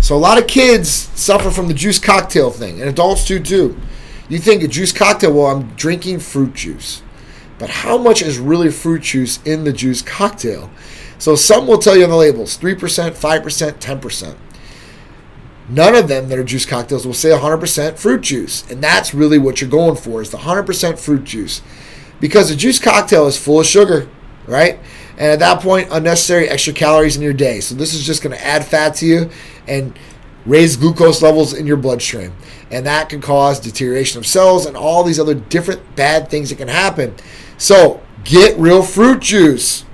So 0.00 0.14
a 0.14 0.18
lot 0.18 0.38
of 0.38 0.46
kids 0.46 0.90
suffer 0.90 1.50
from 1.50 1.68
the 1.68 1.74
juice 1.74 1.98
cocktail 1.98 2.50
thing, 2.50 2.80
and 2.80 2.88
adults 2.88 3.24
do 3.24 3.40
too. 3.40 3.80
You 4.28 4.38
think 4.38 4.62
a 4.62 4.68
juice 4.68 4.92
cocktail, 4.92 5.32
well, 5.32 5.46
I'm 5.46 5.68
drinking 5.76 6.20
fruit 6.20 6.54
juice. 6.54 7.02
But 7.58 7.70
how 7.70 7.96
much 7.96 8.22
is 8.22 8.38
really 8.38 8.70
fruit 8.70 9.02
juice 9.02 9.40
in 9.44 9.64
the 9.64 9.72
juice 9.72 10.02
cocktail? 10.02 10.70
So 11.18 11.36
some 11.36 11.66
will 11.66 11.78
tell 11.78 11.96
you 11.96 12.04
on 12.04 12.10
the 12.10 12.16
labels 12.16 12.58
3%, 12.58 12.76
5%, 12.76 13.72
10%. 13.78 14.36
None 15.68 15.94
of 15.94 16.08
them 16.08 16.28
that 16.28 16.38
are 16.38 16.44
juice 16.44 16.66
cocktails 16.66 17.06
will 17.06 17.14
say 17.14 17.30
100% 17.30 17.98
fruit 17.98 18.20
juice. 18.20 18.68
And 18.70 18.82
that's 18.82 19.14
really 19.14 19.38
what 19.38 19.60
you're 19.60 19.70
going 19.70 19.96
for 19.96 20.20
is 20.20 20.30
the 20.30 20.38
100% 20.38 20.98
fruit 20.98 21.24
juice. 21.24 21.62
Because 22.20 22.50
a 22.50 22.56
juice 22.56 22.78
cocktail 22.78 23.26
is 23.26 23.38
full 23.38 23.60
of 23.60 23.66
sugar, 23.66 24.08
right? 24.46 24.78
And 25.12 25.32
at 25.32 25.38
that 25.38 25.60
point, 25.60 25.88
unnecessary 25.90 26.48
extra 26.48 26.72
calories 26.72 27.16
in 27.16 27.22
your 27.22 27.32
day. 27.32 27.60
So 27.60 27.74
this 27.74 27.94
is 27.94 28.04
just 28.04 28.22
going 28.22 28.36
to 28.36 28.44
add 28.44 28.64
fat 28.64 28.94
to 28.96 29.06
you 29.06 29.30
and 29.66 29.98
raise 30.44 30.76
glucose 30.76 31.22
levels 31.22 31.52
in 31.52 31.66
your 31.66 31.76
bloodstream 31.76 32.32
and 32.70 32.86
that 32.86 33.08
can 33.08 33.20
cause 33.20 33.60
deterioration 33.60 34.18
of 34.18 34.26
cells 34.26 34.66
and 34.66 34.76
all 34.76 35.04
these 35.04 35.20
other 35.20 35.34
different 35.34 35.96
bad 35.96 36.28
things 36.28 36.50
that 36.50 36.56
can 36.56 36.68
happen. 36.68 37.14
So, 37.58 38.00
get 38.24 38.58
real 38.58 38.82
fruit 38.82 39.20
juice. 39.20 39.84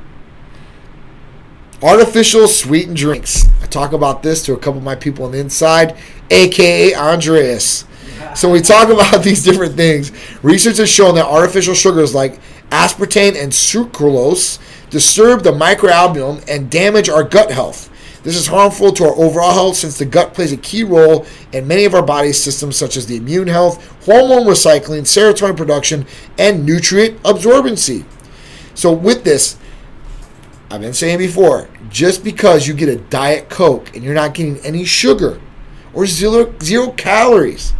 Artificial 1.83 2.47
sweetened 2.47 2.97
drinks. 2.97 3.47
I 3.61 3.67
talk 3.67 3.93
about 3.93 4.23
this 4.23 4.45
to 4.45 4.53
a 4.53 4.57
couple 4.57 4.79
of 4.79 4.85
my 4.85 4.95
people 4.95 5.25
on 5.25 5.33
the 5.33 5.39
inside, 5.39 5.97
aka 6.31 6.95
Andreas. 6.95 7.85
So 8.35 8.49
we 8.51 8.61
talk 8.61 8.89
about 8.91 9.23
these 9.23 9.43
different 9.43 9.75
things. 9.75 10.13
Research 10.43 10.79
has 10.79 10.91
shown 10.91 11.17
that 11.17 11.27
artificial 11.27 11.75
sugars 11.75 12.15
like 12.15 12.41
aspartame 12.71 13.41
and 13.41 13.53
sucralose 13.53 14.59
disturb 14.91 15.43
the 15.43 15.51
microbiome 15.51 16.45
and 16.49 16.71
damage 16.71 17.09
our 17.09 17.25
gut 17.25 17.51
health. 17.51 17.91
This 18.23 18.37
is 18.37 18.47
harmful 18.47 18.93
to 18.93 19.05
our 19.05 19.17
overall 19.17 19.53
health 19.53 19.77
since 19.77 19.99
the 19.99 20.05
gut 20.05 20.33
plays 20.33 20.53
a 20.53 20.57
key 20.57 20.85
role 20.85 21.27
in 21.53 21.67
many 21.67 21.85
of 21.85 21.95
our 21.95 22.03
body's 22.03 22.41
systems, 22.41 22.77
such 22.77 22.97
as 22.97 23.07
the 23.07 23.17
immune 23.17 23.49
health, 23.49 23.85
hormone 24.05 24.47
recycling, 24.47 25.03
serotonin 25.03 25.57
production, 25.57 26.07
and 26.39 26.65
nutrient 26.65 27.21
absorbency. 27.25 28.05
So, 28.75 28.93
with 28.93 29.25
this, 29.25 29.57
I've 30.71 30.81
been 30.81 30.95
saying 30.95 31.19
before, 31.19 31.69
just 31.91 32.23
because 32.23 32.67
you 32.67 32.75
get 32.75 32.89
a 32.89 32.97
Diet 32.97 33.51
Coke 33.51 33.95
and 33.95 34.05
you're 34.05 34.15
not 34.15 34.35
getting 34.35 34.59
any 34.61 34.85
sugar 34.85 35.41
or 35.93 36.07
zero, 36.07 36.55
zero 36.61 36.93
calories, 36.93 37.75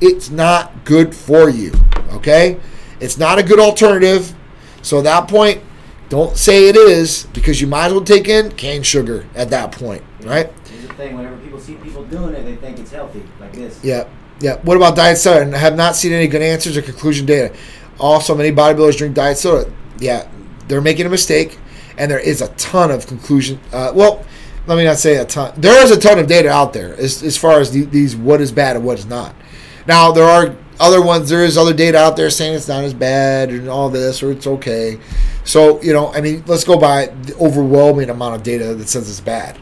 it's 0.00 0.28
not 0.28 0.84
good 0.84 1.14
for 1.14 1.48
you. 1.48 1.72
Okay? 2.10 2.58
It's 3.00 3.16
not 3.16 3.38
a 3.38 3.44
good 3.44 3.60
alternative. 3.60 4.34
So, 4.82 4.98
at 4.98 5.04
that 5.04 5.28
point, 5.28 5.62
don't 6.08 6.36
say 6.36 6.68
it 6.68 6.76
is 6.76 7.26
because 7.32 7.60
you 7.60 7.66
might 7.66 7.86
as 7.86 7.92
well 7.92 8.04
take 8.04 8.28
in 8.28 8.50
cane 8.52 8.82
sugar 8.82 9.26
at 9.34 9.50
that 9.50 9.72
point, 9.72 10.02
right? 10.22 10.50
Here's 10.68 10.86
the 10.86 10.94
thing: 10.94 11.16
whenever 11.16 11.36
people 11.38 11.60
see 11.60 11.74
people 11.76 12.04
doing 12.04 12.34
it, 12.34 12.44
they 12.44 12.56
think 12.56 12.78
it's 12.78 12.90
healthy, 12.90 13.22
like 13.40 13.52
this. 13.52 13.82
Yeah, 13.84 14.08
yeah. 14.40 14.56
What 14.62 14.76
about 14.76 14.96
diet 14.96 15.18
soda? 15.18 15.42
And 15.42 15.54
I 15.54 15.58
have 15.58 15.76
not 15.76 15.96
seen 15.96 16.12
any 16.12 16.26
good 16.26 16.42
answers 16.42 16.76
or 16.76 16.82
conclusion 16.82 17.26
data. 17.26 17.54
Also, 17.98 18.34
many 18.34 18.52
bodybuilders 18.52 18.96
drink 18.96 19.14
diet 19.14 19.38
soda. 19.38 19.70
Yeah, 19.98 20.28
they're 20.68 20.80
making 20.80 21.06
a 21.06 21.10
mistake, 21.10 21.58
and 21.98 22.10
there 22.10 22.20
is 22.20 22.40
a 22.40 22.48
ton 22.54 22.90
of 22.90 23.06
conclusion. 23.06 23.60
Uh, 23.72 23.92
well, 23.94 24.24
let 24.66 24.76
me 24.76 24.84
not 24.84 24.96
say 24.98 25.16
a 25.16 25.24
ton. 25.24 25.52
There 25.56 25.82
is 25.82 25.90
a 25.90 25.98
ton 25.98 26.18
of 26.18 26.26
data 26.26 26.50
out 26.50 26.72
there 26.72 26.94
as, 26.96 27.22
as 27.22 27.36
far 27.36 27.60
as 27.60 27.72
the, 27.72 27.84
these 27.84 28.14
what 28.14 28.40
is 28.40 28.52
bad 28.52 28.76
and 28.76 28.84
what 28.84 28.98
is 28.98 29.06
not. 29.06 29.34
Now 29.86 30.12
there 30.12 30.24
are 30.24 30.54
other 30.80 31.02
ones, 31.02 31.28
there 31.28 31.44
is 31.44 31.58
other 31.58 31.74
data 31.74 31.98
out 31.98 32.16
there 32.16 32.30
saying 32.30 32.54
it's 32.54 32.68
not 32.68 32.84
as 32.84 32.94
bad 32.94 33.50
and 33.50 33.68
all 33.68 33.88
this, 33.88 34.22
or 34.22 34.30
it's 34.30 34.46
okay. 34.46 34.98
So, 35.44 35.80
you 35.82 35.92
know, 35.92 36.12
I 36.12 36.20
mean, 36.20 36.44
let's 36.46 36.64
go 36.64 36.78
by 36.78 37.06
the 37.06 37.34
overwhelming 37.36 38.10
amount 38.10 38.36
of 38.36 38.42
data 38.42 38.74
that 38.74 38.88
says 38.88 39.08
it's 39.08 39.20
bad. 39.20 39.58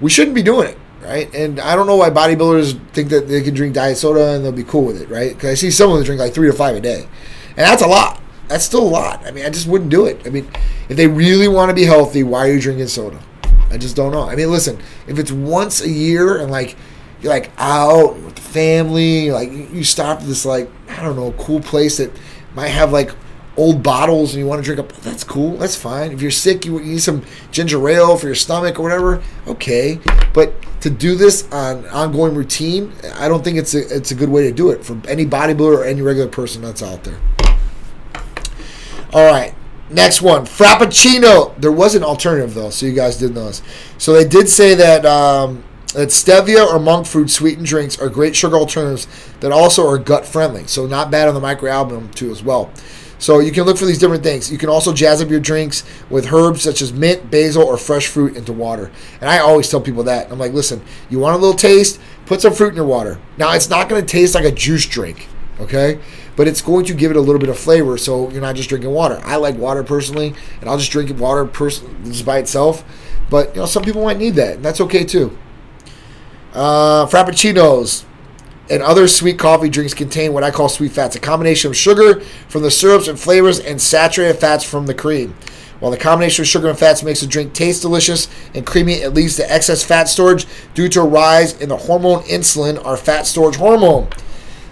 We 0.00 0.10
shouldn't 0.10 0.34
be 0.34 0.42
doing 0.42 0.68
it, 0.68 0.78
right? 1.02 1.32
And 1.34 1.60
I 1.60 1.76
don't 1.76 1.86
know 1.86 1.96
why 1.96 2.10
bodybuilders 2.10 2.78
think 2.92 3.10
that 3.10 3.28
they 3.28 3.42
can 3.42 3.54
drink 3.54 3.74
diet 3.74 3.96
soda 3.98 4.34
and 4.34 4.44
they'll 4.44 4.52
be 4.52 4.64
cool 4.64 4.84
with 4.84 5.00
it, 5.00 5.08
right? 5.08 5.32
Because 5.34 5.50
I 5.50 5.54
see 5.54 5.70
someone 5.70 5.98
that 5.98 6.04
drink 6.04 6.20
like 6.20 6.34
three 6.34 6.50
to 6.50 6.56
five 6.56 6.76
a 6.76 6.80
day. 6.80 7.08
And 7.50 7.58
that's 7.58 7.82
a 7.82 7.86
lot. 7.86 8.20
That's 8.48 8.64
still 8.64 8.82
a 8.82 8.90
lot. 8.90 9.24
I 9.24 9.30
mean, 9.30 9.46
I 9.46 9.50
just 9.50 9.68
wouldn't 9.68 9.90
do 9.90 10.06
it. 10.06 10.26
I 10.26 10.30
mean, 10.30 10.50
if 10.88 10.96
they 10.96 11.06
really 11.06 11.46
want 11.46 11.68
to 11.70 11.74
be 11.74 11.84
healthy, 11.84 12.22
why 12.22 12.40
are 12.48 12.52
you 12.52 12.60
drinking 12.60 12.88
soda? 12.88 13.20
I 13.70 13.78
just 13.78 13.94
don't 13.94 14.10
know. 14.10 14.28
I 14.28 14.34
mean, 14.34 14.50
listen, 14.50 14.78
if 15.06 15.18
it's 15.18 15.30
once 15.30 15.80
a 15.80 15.88
year 15.88 16.38
and 16.38 16.50
like 16.50 16.76
you're 17.22 17.32
like 17.32 17.50
out 17.58 18.16
with 18.16 18.34
the 18.34 18.40
family, 18.40 19.30
like 19.30 19.50
you 19.50 19.84
stop 19.84 20.20
at 20.20 20.26
this 20.26 20.44
like 20.44 20.70
I 20.88 21.02
don't 21.02 21.16
know 21.16 21.32
cool 21.32 21.60
place 21.60 21.98
that 21.98 22.10
might 22.54 22.68
have 22.68 22.92
like 22.92 23.14
old 23.56 23.82
bottles 23.82 24.32
and 24.32 24.40
you 24.40 24.46
want 24.46 24.62
to 24.62 24.64
drink 24.64 24.80
up. 24.80 24.92
That's 25.02 25.24
cool. 25.24 25.56
That's 25.56 25.76
fine. 25.76 26.12
If 26.12 26.22
you're 26.22 26.30
sick, 26.30 26.64
you 26.64 26.80
need 26.80 27.02
some 27.02 27.24
ginger 27.50 27.86
ale 27.88 28.16
for 28.16 28.26
your 28.26 28.34
stomach 28.34 28.78
or 28.78 28.82
whatever. 28.82 29.22
Okay, 29.46 30.00
but 30.32 30.54
to 30.80 30.90
do 30.90 31.14
this 31.14 31.50
on 31.52 31.86
ongoing 31.88 32.34
routine, 32.34 32.92
I 33.14 33.28
don't 33.28 33.44
think 33.44 33.58
it's 33.58 33.74
a 33.74 33.94
it's 33.94 34.10
a 34.10 34.14
good 34.14 34.30
way 34.30 34.44
to 34.44 34.52
do 34.52 34.70
it 34.70 34.84
for 34.84 35.00
any 35.06 35.26
bodybuilder 35.26 35.78
or 35.78 35.84
any 35.84 36.02
regular 36.02 36.28
person 36.28 36.62
that's 36.62 36.82
out 36.82 37.04
there. 37.04 37.18
All 39.12 39.26
right. 39.26 39.54
Next 39.90 40.22
one, 40.22 40.44
Frappuccino. 40.44 41.60
There 41.60 41.72
was 41.72 41.96
an 41.96 42.04
alternative 42.04 42.54
though, 42.54 42.70
so 42.70 42.86
you 42.86 42.92
guys 42.92 43.18
did 43.18 43.34
know 43.34 43.46
this. 43.46 43.60
So 43.98 44.12
they 44.12 44.26
did 44.26 44.48
say 44.48 44.76
that 44.76 45.04
um, 45.04 45.64
that 45.92 46.08
stevia 46.08 46.66
or 46.66 46.78
monk 46.78 47.06
fruit 47.06 47.30
sweetened 47.30 47.66
drinks 47.66 47.98
are 47.98 48.08
great 48.08 48.36
sugar 48.36 48.56
alternatives 48.56 49.06
that 49.40 49.52
also 49.52 49.86
are 49.88 49.98
gut 49.98 50.24
friendly. 50.24 50.66
So 50.66 50.86
not 50.86 51.10
bad 51.10 51.28
on 51.28 51.34
the 51.34 51.40
microalbumin 51.40 52.14
too 52.14 52.30
as 52.30 52.42
well. 52.42 52.70
So 53.18 53.38
you 53.40 53.52
can 53.52 53.64
look 53.64 53.76
for 53.76 53.84
these 53.84 53.98
different 53.98 54.22
things. 54.22 54.50
You 54.50 54.56
can 54.56 54.70
also 54.70 54.94
jazz 54.94 55.20
up 55.20 55.28
your 55.28 55.40
drinks 55.40 55.84
with 56.08 56.32
herbs 56.32 56.62
such 56.62 56.80
as 56.80 56.90
mint, 56.90 57.30
basil, 57.30 57.62
or 57.62 57.76
fresh 57.76 58.06
fruit 58.06 58.34
into 58.34 58.52
water. 58.52 58.90
And 59.20 59.28
I 59.28 59.38
always 59.38 59.68
tell 59.68 59.80
people 59.80 60.04
that. 60.04 60.32
I'm 60.32 60.38
like, 60.38 60.54
listen, 60.54 60.80
you 61.10 61.18
want 61.18 61.34
a 61.34 61.38
little 61.38 61.54
taste? 61.54 62.00
Put 62.24 62.40
some 62.40 62.54
fruit 62.54 62.70
in 62.70 62.76
your 62.76 62.86
water. 62.86 63.20
Now 63.36 63.52
it's 63.52 63.68
not 63.68 63.90
going 63.90 64.00
to 64.00 64.06
taste 64.06 64.34
like 64.34 64.46
a 64.46 64.50
juice 64.50 64.86
drink, 64.86 65.28
okay? 65.60 66.00
But 66.34 66.48
it's 66.48 66.62
going 66.62 66.86
to 66.86 66.94
give 66.94 67.10
it 67.10 67.18
a 67.18 67.20
little 67.20 67.40
bit 67.40 67.50
of 67.50 67.58
flavor, 67.58 67.98
so 67.98 68.30
you're 68.30 68.40
not 68.40 68.56
just 68.56 68.70
drinking 68.70 68.92
water. 68.92 69.20
I 69.22 69.36
like 69.36 69.56
water 69.56 69.84
personally, 69.84 70.34
and 70.60 70.70
I'll 70.70 70.78
just 70.78 70.90
drink 70.90 71.10
water 71.18 71.44
just 71.44 72.24
by 72.24 72.38
itself. 72.38 72.84
But 73.28 73.54
you 73.54 73.60
know, 73.60 73.66
some 73.66 73.82
people 73.82 74.02
might 74.02 74.16
need 74.16 74.36
that, 74.36 74.54
and 74.54 74.64
that's 74.64 74.80
okay 74.80 75.04
too. 75.04 75.36
Uh, 76.52 77.06
frappuccinos 77.06 78.04
and 78.70 78.82
other 78.82 79.08
sweet 79.08 79.38
coffee 79.38 79.68
drinks 79.68 79.94
contain 79.94 80.32
what 80.32 80.44
I 80.44 80.50
call 80.50 80.68
sweet 80.68 80.92
fats, 80.92 81.16
a 81.16 81.20
combination 81.20 81.70
of 81.70 81.76
sugar 81.76 82.20
from 82.48 82.62
the 82.62 82.70
syrups 82.70 83.08
and 83.08 83.18
flavors 83.18 83.58
and 83.58 83.80
saturated 83.80 84.38
fats 84.38 84.64
from 84.64 84.86
the 84.86 84.94
cream. 84.94 85.34
While 85.80 85.90
the 85.90 85.96
combination 85.96 86.42
of 86.42 86.48
sugar 86.48 86.68
and 86.68 86.78
fats 86.78 87.02
makes 87.02 87.20
the 87.20 87.26
drink 87.26 87.52
taste 87.52 87.82
delicious 87.82 88.28
and 88.54 88.66
creamy, 88.66 88.94
it 88.94 89.14
leads 89.14 89.36
to 89.36 89.50
excess 89.50 89.82
fat 89.82 90.04
storage 90.04 90.46
due 90.74 90.88
to 90.90 91.00
a 91.00 91.04
rise 91.04 91.58
in 91.60 91.68
the 91.68 91.76
hormone 91.76 92.22
insulin, 92.24 92.84
our 92.84 92.96
fat 92.96 93.26
storage 93.26 93.56
hormone. 93.56 94.08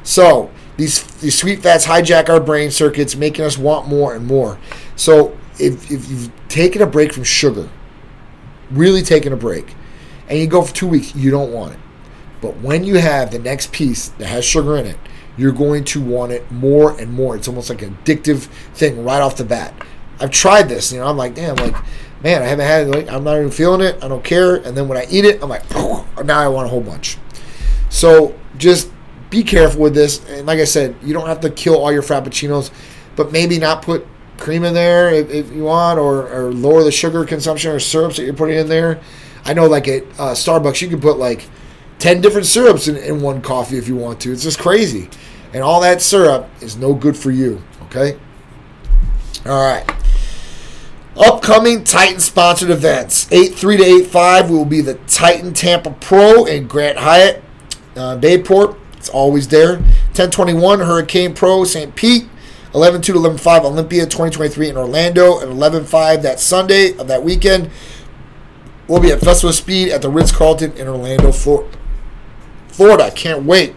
So, 0.02 0.50
these, 0.76 1.02
these 1.20 1.36
sweet 1.36 1.62
fats 1.62 1.86
hijack 1.86 2.28
our 2.28 2.40
brain 2.40 2.70
circuits, 2.70 3.16
making 3.16 3.44
us 3.44 3.58
want 3.58 3.88
more 3.88 4.14
and 4.14 4.26
more. 4.26 4.58
So, 4.96 5.36
if, 5.58 5.90
if 5.90 6.08
you've 6.08 6.30
taken 6.48 6.82
a 6.82 6.86
break 6.86 7.12
from 7.12 7.24
sugar, 7.24 7.68
really 8.70 9.02
taken 9.02 9.32
a 9.32 9.36
break, 9.36 9.74
and 10.28 10.38
you 10.38 10.46
go 10.46 10.62
for 10.62 10.74
two 10.74 10.88
weeks, 10.88 11.14
you 11.14 11.30
don't 11.30 11.52
want 11.52 11.74
it. 11.74 11.80
But 12.40 12.58
when 12.60 12.84
you 12.84 12.96
have 12.98 13.30
the 13.30 13.38
next 13.38 13.72
piece 13.72 14.08
that 14.10 14.26
has 14.26 14.44
sugar 14.44 14.76
in 14.76 14.86
it, 14.86 14.98
you're 15.36 15.52
going 15.52 15.84
to 15.84 16.00
want 16.00 16.32
it 16.32 16.50
more 16.50 16.98
and 17.00 17.12
more. 17.12 17.36
It's 17.36 17.48
almost 17.48 17.70
like 17.70 17.82
an 17.82 17.96
addictive 18.04 18.42
thing 18.74 19.04
right 19.04 19.20
off 19.20 19.36
the 19.36 19.44
bat. 19.44 19.74
I've 20.20 20.30
tried 20.30 20.68
this, 20.68 20.92
you 20.92 20.98
know, 20.98 21.06
I'm 21.06 21.16
like, 21.16 21.34
damn, 21.34 21.56
like, 21.56 21.76
man, 22.22 22.42
I 22.42 22.46
haven't 22.46 22.66
had 22.66 22.88
it, 22.88 22.90
like, 22.90 23.08
I'm 23.08 23.22
not 23.22 23.38
even 23.38 23.50
feeling 23.50 23.80
it. 23.80 24.02
I 24.02 24.08
don't 24.08 24.24
care. 24.24 24.56
And 24.56 24.76
then 24.76 24.88
when 24.88 24.98
I 24.98 25.06
eat 25.10 25.24
it, 25.24 25.42
I'm 25.42 25.48
like, 25.48 25.62
oh, 25.74 26.06
now 26.24 26.40
I 26.40 26.48
want 26.48 26.66
a 26.66 26.70
whole 26.70 26.80
bunch. 26.80 27.18
So 27.88 28.36
just 28.56 28.90
be 29.30 29.44
careful 29.44 29.80
with 29.80 29.94
this. 29.94 30.28
And 30.28 30.46
like 30.46 30.58
I 30.58 30.64
said, 30.64 30.96
you 31.02 31.14
don't 31.14 31.26
have 31.26 31.40
to 31.40 31.50
kill 31.50 31.76
all 31.76 31.92
your 31.92 32.02
frappuccinos, 32.02 32.72
but 33.14 33.30
maybe 33.30 33.58
not 33.58 33.82
put 33.82 34.06
cream 34.38 34.64
in 34.64 34.74
there 34.74 35.10
if, 35.10 35.30
if 35.30 35.52
you 35.52 35.64
want, 35.64 35.98
or, 35.98 36.28
or 36.28 36.52
lower 36.52 36.82
the 36.82 36.92
sugar 36.92 37.24
consumption 37.24 37.70
or 37.70 37.78
syrups 37.78 38.16
that 38.16 38.24
you're 38.24 38.34
putting 38.34 38.58
in 38.58 38.68
there. 38.68 39.00
I 39.44 39.54
know, 39.54 39.66
like 39.66 39.88
at 39.88 40.04
uh, 40.18 40.34
Starbucks, 40.34 40.82
you 40.82 40.88
can 40.88 41.00
put 41.00 41.18
like 41.18 41.48
10 41.98 42.20
different 42.20 42.46
syrups 42.46 42.88
in, 42.88 42.96
in 42.96 43.20
one 43.20 43.42
coffee 43.42 43.78
if 43.78 43.88
you 43.88 43.96
want 43.96 44.20
to. 44.20 44.32
It's 44.32 44.42
just 44.42 44.58
crazy. 44.58 45.08
And 45.52 45.62
all 45.62 45.80
that 45.80 46.02
syrup 46.02 46.48
is 46.60 46.76
no 46.76 46.94
good 46.94 47.16
for 47.16 47.30
you, 47.30 47.62
okay? 47.84 48.18
All 49.46 49.60
right. 49.60 49.88
Upcoming 51.16 51.82
Titan 51.82 52.20
sponsored 52.20 52.70
events 52.70 53.26
8 53.32 53.54
3 53.54 53.76
to 53.78 53.84
8 53.84 54.06
5 54.06 54.50
will 54.50 54.64
be 54.64 54.80
the 54.80 54.94
Titan 54.94 55.52
Tampa 55.52 55.90
Pro 55.90 56.44
in 56.44 56.68
Grand 56.68 56.98
Hyatt, 56.98 57.42
uh, 57.96 58.16
Bayport. 58.16 58.78
It's 58.96 59.08
always 59.08 59.48
there. 59.48 59.78
1021 59.78 60.80
Hurricane 60.80 61.34
Pro 61.34 61.64
St. 61.64 61.94
Pete. 61.96 62.28
11 62.74 63.00
2 63.00 63.12
to 63.14 63.18
11 63.18 63.38
5 63.38 63.64
Olympia 63.64 64.04
2023 64.04 64.68
in 64.68 64.76
Orlando. 64.76 65.40
And 65.40 65.50
11 65.50 65.86
5 65.86 66.22
that 66.22 66.38
Sunday 66.38 66.96
of 66.98 67.08
that 67.08 67.24
weekend. 67.24 67.70
We'll 68.88 69.00
be 69.00 69.12
at 69.12 69.20
Festival 69.20 69.50
of 69.50 69.54
Speed 69.54 69.90
at 69.90 70.00
the 70.00 70.08
Ritz 70.08 70.32
Carlton 70.32 70.72
in 70.72 70.88
Orlando, 70.88 71.30
Florida. 71.30 71.76
Florida. 72.68 73.10
Can't 73.14 73.44
wait. 73.44 73.74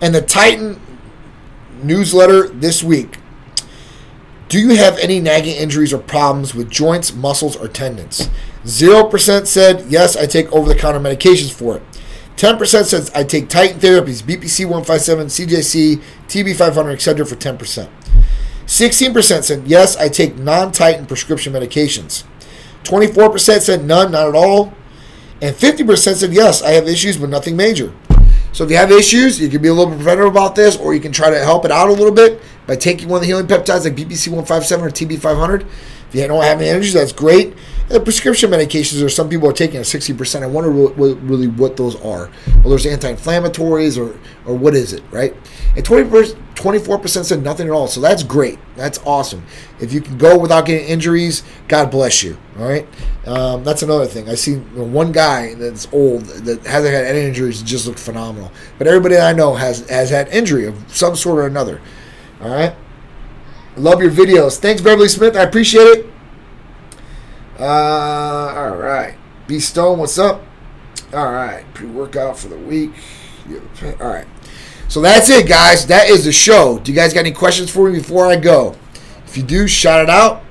And 0.00 0.14
the 0.14 0.20
Titan 0.20 0.80
newsletter 1.82 2.48
this 2.48 2.82
week. 2.82 3.18
Do 4.48 4.58
you 4.58 4.74
have 4.76 4.98
any 4.98 5.20
nagging 5.20 5.54
injuries 5.54 5.92
or 5.92 5.98
problems 5.98 6.56
with 6.56 6.70
joints, 6.70 7.14
muscles, 7.14 7.54
or 7.56 7.68
tendons? 7.68 8.28
0% 8.64 9.46
said, 9.46 9.86
yes, 9.88 10.16
I 10.16 10.26
take 10.26 10.50
over 10.52 10.68
the 10.68 10.74
counter 10.74 10.98
medications 10.98 11.52
for 11.52 11.76
it. 11.76 11.82
10% 12.36 12.84
says, 12.84 13.12
I 13.14 13.22
take 13.22 13.48
Titan 13.48 13.78
therapies, 13.78 14.22
BPC 14.22 14.64
157, 14.64 15.26
CJC, 15.26 16.02
TB 16.26 16.56
500, 16.56 16.90
etc. 16.90 17.24
for 17.24 17.36
10%. 17.36 17.88
16% 18.66 19.42
said, 19.44 19.66
yes, 19.66 19.96
I 19.96 20.08
take 20.08 20.36
non 20.36 20.72
Titan 20.72 21.06
prescription 21.06 21.52
medications. 21.52 22.24
24% 22.84 23.60
said, 23.60 23.84
none, 23.84 24.12
not 24.12 24.28
at 24.28 24.34
all. 24.34 24.72
And 25.42 25.54
50% 25.54 26.14
said, 26.16 26.32
yes, 26.32 26.62
I 26.62 26.70
have 26.72 26.86
issues, 26.86 27.16
but 27.16 27.30
nothing 27.30 27.56
major. 27.56 27.92
So 28.52 28.64
if 28.64 28.70
you 28.70 28.76
have 28.76 28.90
issues, 28.90 29.40
you 29.40 29.48
can 29.48 29.62
be 29.62 29.68
a 29.68 29.72
little 29.72 29.90
bit 29.90 29.96
preventative 29.96 30.30
about 30.30 30.54
this, 30.54 30.76
or 30.76 30.92
you 30.92 31.00
can 31.00 31.12
try 31.12 31.30
to 31.30 31.38
help 31.38 31.64
it 31.64 31.70
out 31.70 31.88
a 31.88 31.92
little 31.92 32.12
bit 32.12 32.42
by 32.66 32.76
taking 32.76 33.08
one 33.08 33.16
of 33.16 33.20
the 33.22 33.26
healing 33.26 33.46
peptides 33.46 33.84
like 33.84 33.94
BPC 33.94 34.28
157 34.28 34.84
or 34.84 34.90
TB 34.90 35.18
500. 35.20 35.62
If 35.62 36.14
you 36.16 36.26
don't 36.26 36.42
have 36.42 36.60
any 36.60 36.70
issues, 36.70 36.94
that's 36.94 37.12
great. 37.12 37.54
And 37.82 37.90
the 37.90 38.00
prescription 38.00 38.50
medications, 38.50 39.04
or 39.04 39.08
some 39.08 39.28
people 39.28 39.48
are 39.48 39.52
taking 39.52 39.76
at 39.76 39.84
60%. 39.84 40.42
I 40.42 40.46
wonder 40.46 40.68
really 40.70 41.46
what 41.46 41.76
those 41.76 41.94
are. 41.96 42.30
Well, 42.46 42.70
there's 42.70 42.86
anti-inflammatories, 42.86 43.96
or 43.96 44.18
or 44.44 44.56
what 44.56 44.74
is 44.74 44.92
it, 44.92 45.04
right? 45.12 45.34
And 45.76 45.84
20 45.84 46.34
24% 46.60 47.24
said 47.24 47.42
nothing 47.42 47.66
at 47.66 47.72
all. 47.72 47.88
So 47.88 48.00
that's 48.00 48.22
great. 48.22 48.58
That's 48.76 48.98
awesome. 49.06 49.44
If 49.80 49.92
you 49.92 50.00
can 50.00 50.18
go 50.18 50.38
without 50.38 50.66
getting 50.66 50.86
injuries, 50.86 51.42
God 51.68 51.90
bless 51.90 52.22
you. 52.22 52.36
All 52.58 52.68
right. 52.68 52.86
Um, 53.26 53.64
that's 53.64 53.82
another 53.82 54.06
thing. 54.06 54.28
I 54.28 54.34
see 54.34 54.56
one 54.56 55.10
guy 55.10 55.54
that's 55.54 55.88
old 55.92 56.24
that 56.24 56.66
hasn't 56.66 56.92
had 56.92 57.06
any 57.06 57.20
injuries 57.20 57.62
just 57.62 57.86
looked 57.86 57.98
phenomenal. 57.98 58.52
But 58.76 58.88
everybody 58.88 59.16
I 59.16 59.32
know 59.32 59.54
has 59.54 59.88
has 59.88 60.10
had 60.10 60.28
injury 60.28 60.66
of 60.66 60.76
some 60.88 61.16
sort 61.16 61.38
or 61.38 61.46
another. 61.46 61.80
All 62.40 62.50
right. 62.50 62.74
Love 63.76 64.02
your 64.02 64.10
videos. 64.10 64.58
Thanks, 64.58 64.82
Beverly 64.82 65.08
Smith. 65.08 65.36
I 65.36 65.42
appreciate 65.42 65.82
it. 65.82 66.06
Uh, 67.58 68.54
all 68.56 68.76
right. 68.76 69.16
B 69.46 69.60
Stone, 69.60 69.98
what's 69.98 70.18
up? 70.18 70.42
All 71.12 71.32
right. 71.32 71.64
Pre 71.74 71.86
workout 71.86 72.38
for 72.38 72.48
the 72.48 72.56
week. 72.56 72.92
All 74.00 74.08
right. 74.08 74.26
So 74.88 75.00
that's 75.00 75.30
it, 75.30 75.48
guys. 75.48 75.86
That 75.86 76.08
is 76.08 76.24
the 76.24 76.32
show. 76.32 76.78
Do 76.78 76.90
you 76.90 76.96
guys 76.96 77.14
got 77.14 77.20
any 77.20 77.32
questions 77.32 77.70
for 77.70 77.90
me 77.90 77.98
before 77.98 78.26
I 78.26 78.36
go? 78.36 78.74
If 79.26 79.36
you 79.36 79.44
do, 79.44 79.68
shout 79.68 80.02
it 80.02 80.10
out, 80.10 80.42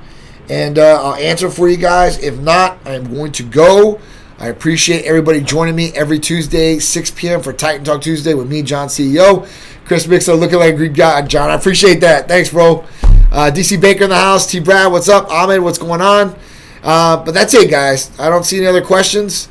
and 0.50 0.80
uh, 0.80 1.04
I'll 1.04 1.16
answer 1.16 1.50
for 1.50 1.68
you 1.68 1.76
guys. 1.76 2.18
If 2.24 2.40
not, 2.40 2.78
I'm 2.86 3.14
going 3.14 3.34
to 3.34 3.44
go. 3.44 4.00
I 4.38 4.48
appreciate 4.48 5.04
everybody 5.04 5.42
joining 5.42 5.76
me 5.76 5.92
every 5.94 6.18
Tuesday, 6.18 6.80
6 6.80 7.12
p.m. 7.12 7.42
for 7.42 7.52
Titan 7.52 7.84
Talk 7.84 8.02
Tuesday 8.02 8.34
with 8.34 8.48
me, 8.48 8.62
John 8.62 8.88
CEO. 8.88 9.46
Chris 9.90 10.08
Mixer 10.08 10.36
looking 10.36 10.60
like 10.60 10.76
Greek 10.76 10.94
guy. 10.94 11.20
John, 11.24 11.50
I 11.50 11.56
appreciate 11.56 12.02
that. 12.02 12.28
Thanks, 12.28 12.52
bro. 12.52 12.86
Uh, 13.32 13.50
DC 13.52 13.82
Baker 13.82 14.04
in 14.04 14.12
the 14.12 14.16
house. 14.16 14.46
T. 14.46 14.60
Brad, 14.60 14.92
what's 14.92 15.10
up? 15.10 15.32
Ahmed, 15.32 15.62
what's 15.62 15.80
going 15.80 16.00
on? 16.00 16.38
Uh, 16.84 17.18
but 17.26 17.34
that's 17.34 17.56
it, 17.56 17.72
guys. 17.72 18.12
I 18.20 18.30
don't 18.30 18.46
see 18.46 18.58
any 18.58 18.68
other 18.68 18.84
questions. 18.84 19.50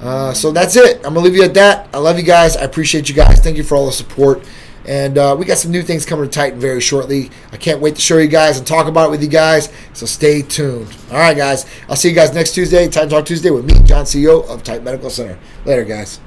Uh, 0.00 0.32
so 0.32 0.50
that's 0.50 0.76
it. 0.76 0.96
I'm 1.04 1.12
gonna 1.12 1.20
leave 1.20 1.36
you 1.36 1.42
at 1.42 1.52
that. 1.52 1.90
I 1.92 1.98
love 1.98 2.16
you 2.16 2.24
guys. 2.24 2.56
I 2.56 2.62
appreciate 2.62 3.10
you 3.10 3.14
guys. 3.14 3.40
Thank 3.40 3.58
you 3.58 3.62
for 3.62 3.76
all 3.76 3.84
the 3.84 3.92
support. 3.92 4.48
And 4.86 5.18
uh, 5.18 5.36
we 5.38 5.44
got 5.44 5.58
some 5.58 5.70
new 5.70 5.82
things 5.82 6.06
coming 6.06 6.24
to 6.24 6.30
Titan 6.30 6.58
very 6.58 6.80
shortly. 6.80 7.30
I 7.52 7.58
can't 7.58 7.82
wait 7.82 7.96
to 7.96 8.00
show 8.00 8.16
you 8.16 8.28
guys 8.28 8.56
and 8.56 8.66
talk 8.66 8.86
about 8.86 9.08
it 9.08 9.10
with 9.10 9.22
you 9.22 9.28
guys. 9.28 9.70
So 9.92 10.06
stay 10.06 10.40
tuned. 10.40 10.96
All 11.10 11.18
right, 11.18 11.36
guys. 11.36 11.66
I'll 11.86 11.96
see 11.96 12.08
you 12.08 12.14
guys 12.14 12.32
next 12.32 12.54
Tuesday, 12.54 12.88
Titan 12.88 13.10
Talk 13.10 13.26
Tuesday 13.26 13.50
with 13.50 13.66
me, 13.66 13.74
John 13.84 14.06
CEO 14.06 14.48
of 14.48 14.62
Titan 14.62 14.84
Medical 14.84 15.10
Center. 15.10 15.38
Later, 15.66 15.84
guys. 15.84 16.18